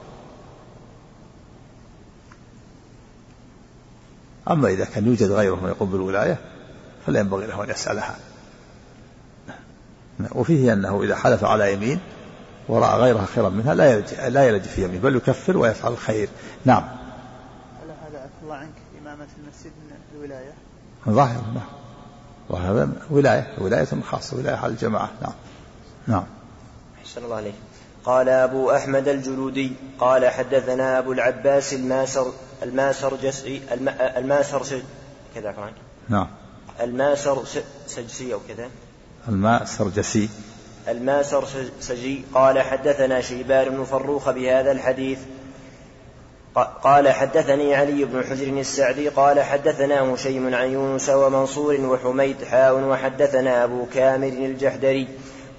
أما 4.51 4.69
إذا 4.69 4.85
كان 4.85 5.07
يوجد 5.07 5.31
غيره 5.31 5.55
من 5.55 5.69
يقوم 5.69 5.91
بالولاية 5.91 6.39
فلا 7.07 7.21
ينبغي 7.21 7.47
له 7.47 7.65
أن 7.65 7.71
يسألها. 7.71 8.17
وفيه 10.33 10.73
أنه 10.73 11.03
إذا 11.03 11.17
حلف 11.17 11.45
على 11.45 11.73
يمين 11.73 12.01
ورأى 12.69 13.01
غيرها 13.01 13.27
خيرا 13.27 13.49
منها 13.49 13.75
لا 13.75 13.93
يلج 13.93 14.15
لا 14.29 14.49
يلج 14.49 14.63
في 14.63 14.85
يمين 14.85 15.01
بل 15.01 15.17
يكفر 15.17 15.57
ويفعل 15.57 15.93
الخير. 15.93 16.29
نعم 16.65 16.83
على 17.83 17.93
هذا 17.93 18.19
عفى 18.19 18.43
الله 18.43 18.55
عنك 18.55 18.73
إمامة 19.03 19.18
المسجد 19.37 19.73
من 19.85 19.97
الولاية؟ 20.15 20.53
ظاهر 21.09 21.43
نعم. 21.55 21.69
وهذا 22.49 22.89
ولاية 23.11 23.55
ولاية 23.59 23.87
خاصة 24.05 24.37
ولاية 24.37 24.57
على 24.57 24.73
الجماعة 24.73 25.11
نعم. 25.23 25.33
نعم. 26.07 26.25
أحسن 27.03 27.25
الله 27.25 27.37
عليك. 27.37 27.55
قال 28.05 28.29
أبو 28.29 28.71
أحمد 28.71 29.09
الجلودي 29.09 29.73
قال 29.99 30.29
حدثنا 30.29 30.99
أبو 30.99 31.13
العباس 31.13 31.75
الماسر 31.75 32.33
الماسر 32.63 33.17
جسري 33.17 33.63
الماسر 34.17 34.83
كذا 35.35 35.53
كمان 35.53 35.73
نعم. 36.09 36.29
الماسر 36.81 37.45
سجسي 37.87 38.35
أو 38.35 38.41
كذا. 38.49 38.69
الماء 39.29 39.65
سرجسي 39.65 40.29
الماسر 40.89 41.45
سجي. 41.81 42.25
قال 42.35 42.61
حدثنا 42.61 43.21
شيبان 43.21 43.69
بن 43.69 43.85
فروخ 43.85 44.31
بهذا 44.31 44.73
الحديث 44.73 45.19
قال 46.65 47.09
حدثني 47.09 47.75
علي 47.75 48.05
بن 48.05 48.25
حجر 48.25 48.47
السعدي 48.47 49.09
قال 49.09 49.41
حدثنا 49.41 50.15
هشيم 50.15 50.55
عن 50.55 50.71
يونس 50.71 51.11
ومنصور 51.11 51.81
وحميد 51.81 52.45
حاء 52.45 52.75
وحدثنا 52.75 53.65
أبو 53.65 53.87
كامل 53.95 54.33
الجحدري 54.45 55.09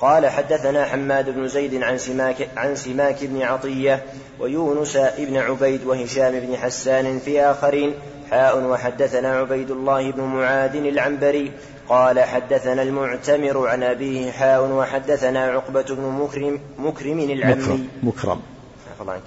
قال 0.01 0.27
حدثنا 0.27 0.85
حماد 0.85 1.29
بن 1.29 1.47
زيد 1.47 1.83
عن 1.83 1.97
سماك 1.97 2.49
عن 2.57 2.75
سماك 2.75 3.23
بن 3.25 3.41
عطية 3.41 4.03
ويونس 4.39 4.97
بن 5.17 5.37
عبيد 5.37 5.85
وهشام 5.85 6.39
بن 6.39 6.57
حسان 6.57 7.19
في 7.19 7.41
آخرين. 7.41 7.93
حاء 8.31 8.63
وحدثنا 8.63 9.35
عبيد 9.35 9.71
الله 9.71 10.11
بن 10.11 10.23
معاذ 10.23 10.75
العنبري 10.75 11.51
قال 11.89 12.19
حدثنا 12.19 12.81
المعتمر 12.81 13.67
عن 13.67 13.83
أبيه 13.83 14.31
حاء 14.31 14.71
وحدثنا 14.71 15.43
عقبة 15.43 15.81
بن 15.81 16.03
مكرم 16.03 16.59
مكرم 16.77 17.19
العمي. 17.19 17.87
مكرم, 18.03 18.41
مكرم. 18.97 19.21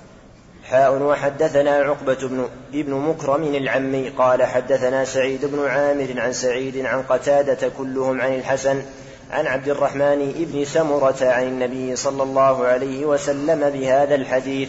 حاء 0.65 1.03
وحدثنا 1.03 1.71
عقبة 1.71 2.15
بن 2.15 2.49
ابن 2.75 2.93
مكرم 2.95 3.43
العمي 3.45 4.09
قال 4.09 4.43
حدثنا 4.43 5.05
سعيد 5.05 5.45
بن 5.45 5.67
عامر 5.69 6.15
عن 6.17 6.33
سعيد 6.33 6.87
عن 6.87 7.03
قتادة 7.03 7.69
كلهم 7.79 8.21
عن 8.21 8.35
الحسن 8.35 8.83
عن 9.31 9.47
عبد 9.47 9.69
الرحمن 9.69 10.49
بن 10.53 10.65
سمرة 10.65 11.17
عن 11.23 11.43
النبي 11.43 11.97
صلى 11.97 12.23
الله 12.23 12.65
عليه 12.65 13.05
وسلم 13.07 13.71
بهذا 13.71 14.15
الحديث 14.15 14.69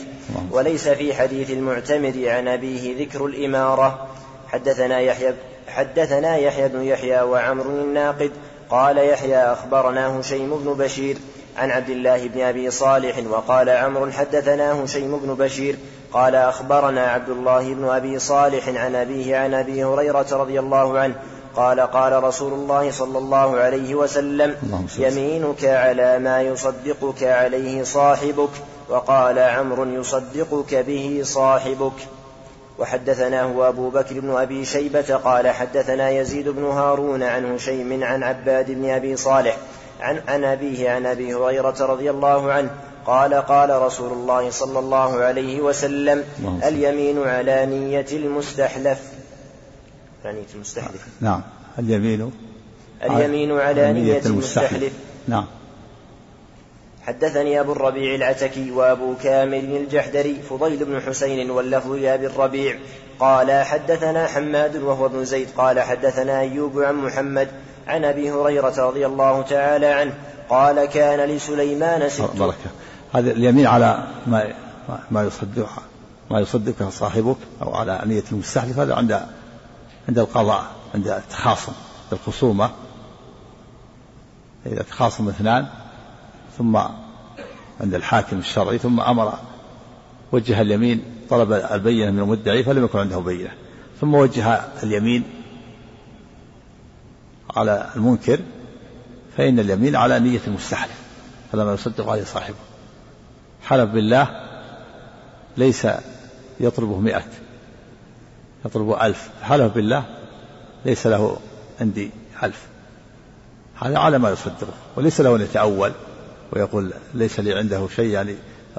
وليس 0.51 0.87
في 0.87 1.13
حديث 1.13 1.51
المعتمر 1.51 2.13
عن 2.25 2.47
أبيه 2.47 3.05
ذكر 3.05 3.25
الإمارة. 3.25 4.07
حدثنا 4.47 4.99
يحيى 4.99 5.33
حدثنا 5.67 6.37
يحيى 6.37 6.67
بن 6.67 6.83
يحيى 6.83 7.21
وعمر 7.21 7.65
الناقد 7.65 8.31
قال 8.69 8.97
يحيى 8.97 9.37
أخبرنا 9.37 10.19
هشيم 10.19 10.57
بن 10.57 10.73
بشير 10.73 11.17
عن 11.57 11.71
عبد 11.71 11.89
الله 11.89 12.27
بن 12.27 12.41
أبي 12.41 12.71
صالح 12.71 13.17
وقال 13.29 13.69
عمرو 13.69 14.11
حدثنا 14.11 14.83
هشيم 14.83 15.17
بن 15.17 15.33
بشير 15.33 15.75
قال 16.13 16.35
أخبرنا 16.35 17.01
عبد 17.01 17.29
الله 17.29 17.73
بن 17.73 17.89
أبي 17.89 18.19
صالح 18.19 18.67
عن 18.67 18.95
أبيه 18.95 19.37
عن 19.37 19.53
أبي 19.53 19.83
هريرة 19.83 20.27
رضي 20.31 20.59
الله 20.59 20.99
عنه 20.99 21.15
قال 21.55 21.79
قال 21.79 22.23
رسول 22.23 22.53
الله 22.53 22.91
صلى 22.91 23.17
الله 23.17 23.57
عليه 23.57 23.95
وسلم 23.95 24.55
يمينك 24.97 25.65
على 25.65 26.19
ما 26.19 26.41
يصدقك 26.41 27.23
عليه 27.23 27.83
صاحبك 27.83 28.49
وقال 28.89 29.39
عمرو 29.39 29.85
يصدقك 29.85 30.75
به 30.75 31.21
صاحبك. 31.23 31.93
وحدثناه 32.79 33.69
أبو 33.69 33.89
بكر 33.89 34.19
بن 34.19 34.35
أبي 34.35 34.65
شيبة 34.65 35.15
قال 35.15 35.47
حدثنا 35.47 36.09
يزيد 36.09 36.49
بن 36.49 36.63
هارون 36.63 37.23
عن 37.23 37.55
هشيم 37.55 38.03
عن 38.03 38.23
عباد 38.23 38.71
بن 38.71 38.89
أبي 38.89 39.15
صالح 39.15 39.57
عن 40.03 40.21
عن 40.27 40.43
أبيه 40.43 40.89
عن 40.89 41.05
أبي 41.05 41.33
هريرة 41.33 41.85
رضي 41.85 42.09
الله 42.09 42.51
عنه 42.51 42.69
قال 43.05 43.33
قال 43.33 43.81
رسول 43.81 44.11
الله 44.11 44.49
صلى 44.49 44.79
الله 44.79 45.19
عليه 45.19 45.61
وسلم 45.61 46.23
اليمين 46.63 47.23
على 47.23 47.65
نية 47.65 48.05
المستحلف. 48.11 48.99
نية 50.25 50.45
المستحلف. 50.55 51.07
نعم. 51.21 51.41
اليمين. 51.79 52.31
اليمين 53.03 53.51
على 53.51 53.93
نية 53.93 54.21
المستحلف. 54.25 54.93
نعم. 55.27 55.45
حدثني 57.07 57.59
أبو 57.59 57.71
الربيع 57.71 58.15
العتكي 58.15 58.71
وأبو 58.71 59.13
كامل 59.23 59.75
الجحدري 59.75 60.35
فضيل 60.49 60.85
بن 60.85 61.01
حسين 61.01 61.51
واللفظ 61.51 61.91
لأبي 61.91 62.25
الربيع 62.25 62.75
قال 63.19 63.51
حدثنا 63.51 64.27
حماد 64.27 64.75
وهو 64.75 65.05
ابن 65.05 65.25
زيد 65.25 65.47
قال 65.57 65.79
حدثنا 65.79 66.39
أيوب 66.39 66.79
عن 66.79 66.95
محمد 66.95 67.47
عن 67.87 68.05
أبي 68.05 68.31
هريرة 68.31 68.87
رضي 68.87 69.05
الله 69.05 69.41
تعالى 69.41 69.85
عنه 69.85 70.13
قال 70.49 70.85
كان 70.85 71.29
لسليمان 71.29 72.09
ست 72.09 72.35
بركة 72.37 72.69
هذا 73.13 73.31
اليمين 73.31 73.67
على 73.67 74.07
ما 74.27 74.53
ما 75.11 75.23
يصدق 75.23 75.69
ما 76.31 76.39
يصدقه 76.39 76.89
صاحبك 76.89 77.37
أو 77.61 77.75
على 77.75 78.01
نية 78.05 78.23
المستحلف 78.31 78.79
هذا 78.79 78.95
عند 78.95 79.21
عند 80.07 80.19
القضاء 80.19 80.65
عند 80.95 81.07
التخاصم 81.07 81.71
الخصومة. 82.13 82.69
إذا 84.65 84.81
تخاصم 84.81 85.29
اثنان 85.29 85.67
ثم 86.57 86.77
عند 87.81 87.93
الحاكم 87.93 88.37
الشرعي 88.37 88.77
ثم 88.77 88.99
أمر 88.99 89.33
وجه 90.31 90.61
اليمين 90.61 91.03
طلب 91.29 91.51
البينة 91.51 92.11
من 92.11 92.19
المدعي 92.19 92.63
فلم 92.63 92.85
يكن 92.85 92.99
عنده 92.99 93.19
بينة. 93.19 93.51
ثم 94.01 94.15
وجه 94.15 94.61
اليمين 94.83 95.23
على 97.55 97.89
المنكر 97.95 98.39
فإن 99.37 99.59
اليمين 99.59 99.95
على 99.95 100.19
نية 100.19 100.41
المستحلف 100.47 101.03
هذا 101.53 101.63
ما 101.63 101.73
يصدق 101.73 102.09
عليه 102.09 102.23
صاحبه. 102.23 102.55
حلف 103.63 103.89
بالله 103.89 104.29
ليس 105.57 105.87
يطلبه 106.59 106.99
مئة 106.99 107.23
يطلبه 108.65 109.05
ألف. 109.05 109.29
حلف 109.43 109.73
بالله 109.73 110.05
ليس 110.85 111.07
له 111.07 111.37
عندي 111.81 112.11
ألف. 112.43 112.67
هذا 113.81 113.97
على 113.97 114.17
ما 114.17 114.29
يصدقه 114.29 114.73
وليس 114.95 115.21
له 115.21 115.35
أن 115.35 115.41
يتأول 115.41 115.91
ويقول 116.51 116.93
ليس 117.13 117.39
لي 117.39 117.53
عنده 117.53 117.87
شيء 117.87 118.09
يعني 118.09 118.35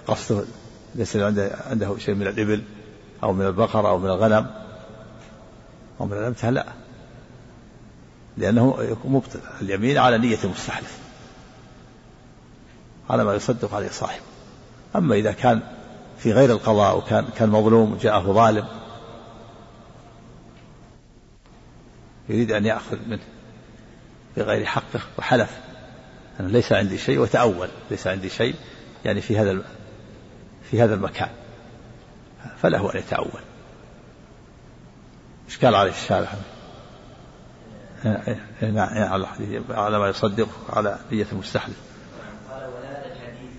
قصده 0.07 0.45
ليس 0.95 1.17
لي 1.17 1.25
عنده, 1.25 1.57
عنده 1.71 1.99
شيء 1.99 2.15
من 2.15 2.27
الإبل 2.27 2.63
أو 3.23 3.33
من 3.33 3.47
البقرة 3.47 3.89
أو 3.89 3.99
من 3.99 4.11
الغنم 4.11 4.47
أو 6.01 6.07
من 6.07 6.13
الأمثال 6.13 6.55
لا. 6.55 6.84
لأنه 8.37 8.97
مبطل 9.05 9.41
اليمين 9.61 9.99
على 9.99 10.19
نية 10.19 10.39
المستحلف. 10.45 10.99
على 13.11 13.25
ما 13.25 13.35
يصدق 13.35 13.75
عليه 13.75 13.89
صاحب 13.89 14.21
أما 14.97 15.15
إذا 15.15 15.33
كان 15.33 15.61
في 16.19 16.33
غير 16.33 16.51
القضاء 16.51 16.97
وكان 16.99 17.27
كان 17.37 17.49
مظلوم 17.49 17.93
وجاءه 17.93 18.33
ظالم 18.33 18.67
يريد 22.29 22.53
أن 22.53 22.67
يأخذ 22.67 22.99
منه 23.07 23.23
بغير 24.37 24.65
حقه 24.65 25.01
وحلف. 25.19 25.61
أنا 26.41 26.49
ليس 26.49 26.73
عندي 26.73 26.99
شيء 26.99 27.19
وتأول. 27.19 27.69
ليس 27.91 28.07
عندي 28.07 28.29
شيء 28.29 28.55
يعني 29.05 29.21
في 29.21 29.39
هذا 29.39 29.63
في 30.71 30.83
هذا 30.83 30.95
المكان. 30.95 31.31
فله 32.63 32.95
أن 32.95 32.99
يتأول. 32.99 33.41
إشكال 35.49 35.75
عليه 35.75 35.91
الشارع 38.05 38.37
نعم 38.61 39.61
على 39.71 39.99
ما 39.99 40.09
يصدق 40.09 40.49
على 40.69 40.99
نية 41.13 41.27
المستحلف. 41.33 41.77
قال 42.51 42.63
وهذا 42.63 43.05
الحديث 43.07 43.53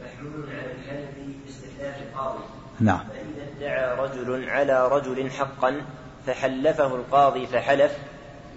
محمول 0.00 0.44
على 0.50 0.72
الحلف 0.72 1.08
باستحلاف 1.44 1.96
القاضي. 2.02 2.44
نعم. 2.80 2.98
فإذا 2.98 3.46
ادعى 3.56 3.98
رجل 3.98 4.48
على 4.48 4.88
رجل 4.88 5.30
حقا 5.30 5.80
فحلفه 6.26 6.94
القاضي 6.94 7.46
فحلف 7.46 7.92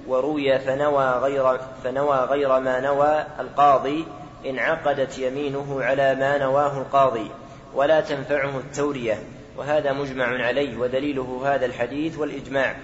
وروي 0.07 0.59
فنوى 0.59 1.05
غير 1.05 1.59
فنوى 1.83 2.17
غير 2.17 2.59
ما 2.59 2.79
نوى 2.79 3.25
القاضي 3.39 4.05
انعقدت 4.45 5.19
يمينه 5.19 5.83
على 5.83 6.15
ما 6.15 6.37
نواه 6.37 6.77
القاضي 6.77 7.31
ولا 7.73 8.01
تنفعه 8.01 8.57
التورية. 8.57 9.23
وهذا 9.57 9.93
مجمع 9.93 10.25
عليه 10.25 10.77
ودليله 10.77 11.41
هذا 11.45 11.65
الحديث 11.65 12.17
والإجماع. 12.17 12.75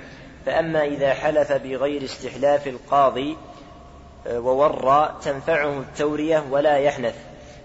فأما 0.46 0.86
إذا 0.86 1.14
حلف 1.14 1.52
بغير 1.52 2.04
استحلاف 2.04 2.68
القاضي 2.68 3.38
آه، 4.28 4.39
وورى 4.39 5.16
تنفعه 5.24 5.80
التورية 5.80 6.44
ولا 6.52 6.78
يحنث 6.78 7.16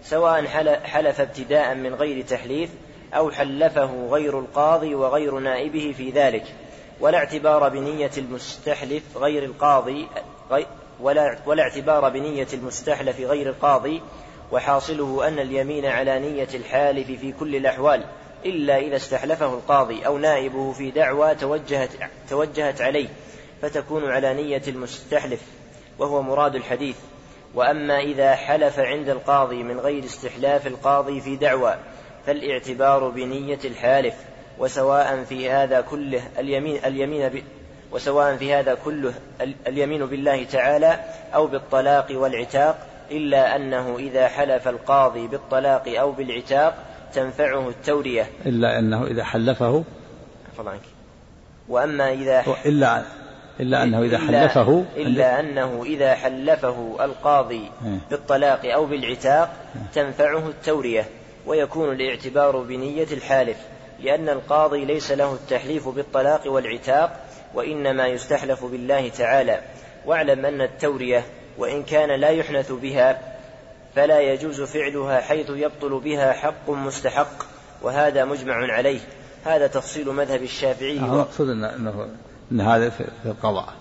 سواء 0.03 0.47
حلف 0.85 1.21
ابتداء 1.21 1.75
من 1.75 1.95
غير 1.95 2.25
تحليف 2.25 2.71
أو 3.15 3.31
حلفه 3.31 4.09
غير 4.11 4.39
القاضي 4.39 4.95
وغير 4.95 5.39
نائبه 5.39 5.95
في 5.97 6.11
ذلك. 6.11 6.45
ولا 7.01 7.19
اعتبار 7.19 7.69
بنية 7.69 8.11
المستحلف 8.19 9.03
غير 9.17 9.45
القاضي 9.45 10.09
ولا, 11.01 11.39
ولا 11.47 11.63
اعتبار 11.63 12.09
بنية 12.09 12.47
المستحلف 12.53 13.21
غير 13.21 13.49
القاضي 13.49 14.03
وحاصله 14.53 15.29
أن 15.29 15.39
اليمين 15.39 15.87
على 15.87 16.19
نية 16.19 16.49
الحالف 16.55 17.07
في 17.21 17.33
كل 17.33 17.57
الأحوال. 17.57 18.05
إلا 18.47 18.79
إذا 18.79 18.97
استحلفه 18.97 19.55
القاضي 19.55 20.07
أو 20.07 20.19
نائبه 20.19 20.73
في 20.73 20.91
دعوى 20.91 21.35
توجهت, 21.35 21.91
توجهت 22.31 22.81
عليه 22.81 23.09
فتكون 23.63 24.11
على 24.11 24.35
نية 24.35 24.63
المستحلف 24.69 25.41
وهو 25.99 26.23
مراد 26.23 26.55
الحديث. 26.55 26.97
وأما 27.55 28.01
إذا 28.01 28.35
حلف 28.35 28.79
عند 28.79 29.09
القاضي 29.09 29.63
من 29.63 29.81
غير 29.81 30.05
استحلاف 30.05 30.67
القاضي 30.67 31.21
في 31.21 31.37
دعوى 31.37 31.77
فالاعتبار 32.27 33.09
بنية 33.09 33.59
الحالف 33.65 34.15
وسواء 34.59 35.25
في 35.25 35.51
هذا 35.51 35.81
كله 35.81 36.23
اليمين 36.39 36.85
اليمين 36.85 37.29
ب 37.29 37.43
وسواء 37.93 38.37
في 38.37 38.55
هذا 38.55 38.75
كله 38.75 39.15
اليمين 39.67 40.07
بالله 40.07 40.45
تعالى 40.45 41.01
أو 41.35 41.47
بالطلاق 41.47 42.07
والعتاق 42.11 42.87
إلا 43.11 43.57
أنه 43.57 43.97
إذا 43.99 44.29
حلف 44.29 44.69
القاضي 44.69 45.27
بالطلاق 45.27 45.89
أو 45.89 46.13
بالعتاق 46.13 46.75
تنفعه 47.17 47.69
التورية 47.69 48.27
إلا 48.47 48.79
أنه 48.79 49.07
إذا 49.07 49.25
حلفه. 49.25 49.85
عنك. 50.59 50.81
وأما 51.69 52.13
إذا 52.13 52.45
إلا 52.67 53.03
إلا 53.61 53.83
أنه 53.83 54.03
إذا 54.03 54.19
حلفه. 54.19 54.85
إلا 54.97 55.41
أنه 55.41 55.83
إذا 55.83 56.15
حلفه 56.15 57.05
القاضي 57.05 57.71
إيه. 57.85 57.99
بالطلاق 58.11 58.61
أو 58.65 58.87
بالعتاق 58.87 59.53
تنفعه 59.95 60.49
التورية 60.49 61.05
ويكون 61.47 61.93
الاعتبار 61.93 62.57
بنية 62.63 63.07
الحالف 63.13 63.57
لأن 64.01 64.29
القاضي 64.29 64.85
ليس 64.85 65.13
له 65.13 65.33
التحليف 65.33 65.89
بالطلاق 65.89 66.51
والعتاق 66.51 67.21
وإنما 67.55 68.07
يستحلف 68.07 68.65
بالله 68.65 69.09
تعالى. 69.09 69.61
واعلم 70.07 70.47
أن 70.47 70.61
التورية 70.61 71.25
وإن 71.59 71.83
كان 71.83 72.21
لا 72.21 72.29
يحنث 72.29 72.73
بها 72.73 73.36
فلا 73.97 74.21
يجوز 74.21 74.61
فعلها 74.61 75.21
حيث 75.21 75.51
يبطل 75.51 76.01
بها 76.01 76.33
حق 76.33 76.71
مستحق 76.71 77.43
وهذا 77.83 78.25
مجمع 78.25 78.55
عليه. 78.55 79.01
هذا 79.45 79.67
تفصيل 79.67 80.09
مذهب 80.09 80.43
الشافعي. 80.43 80.97
المقصود 80.97 81.49
أنه 81.49 82.09
أن 82.53 82.61
هذا 82.61 82.91
في 82.91 83.05
القضاء. 83.25 83.73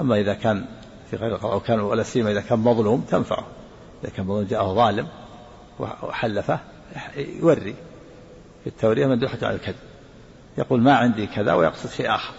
أما 0.00 0.16
إذا 0.16 0.34
كان 0.34 0.64
في 1.10 1.16
غير 1.16 1.34
القضاء 1.34 1.56
وكان 1.56 1.80
ولا 1.80 2.02
سيما 2.02 2.30
إذا 2.30 2.40
كان 2.40 2.58
مظلوم 2.58 3.00
تنفعه. 3.00 3.46
إذا 4.04 4.12
كان 4.16 4.26
مظلوم 4.26 4.44
جاءه 4.44 4.74
ظالم 4.74 5.08
وحلفه 5.78 6.58
يوري. 7.16 7.74
في 8.64 8.66
التورية 8.66 9.06
مندوحة 9.06 9.38
على 9.42 9.54
الكذب. 9.54 9.76
يقول 10.58 10.80
ما 10.80 10.94
عندي 10.96 11.26
كذا 11.26 11.54
ويقصد 11.54 11.90
شيء 11.90 12.14
آخر. 12.14 12.34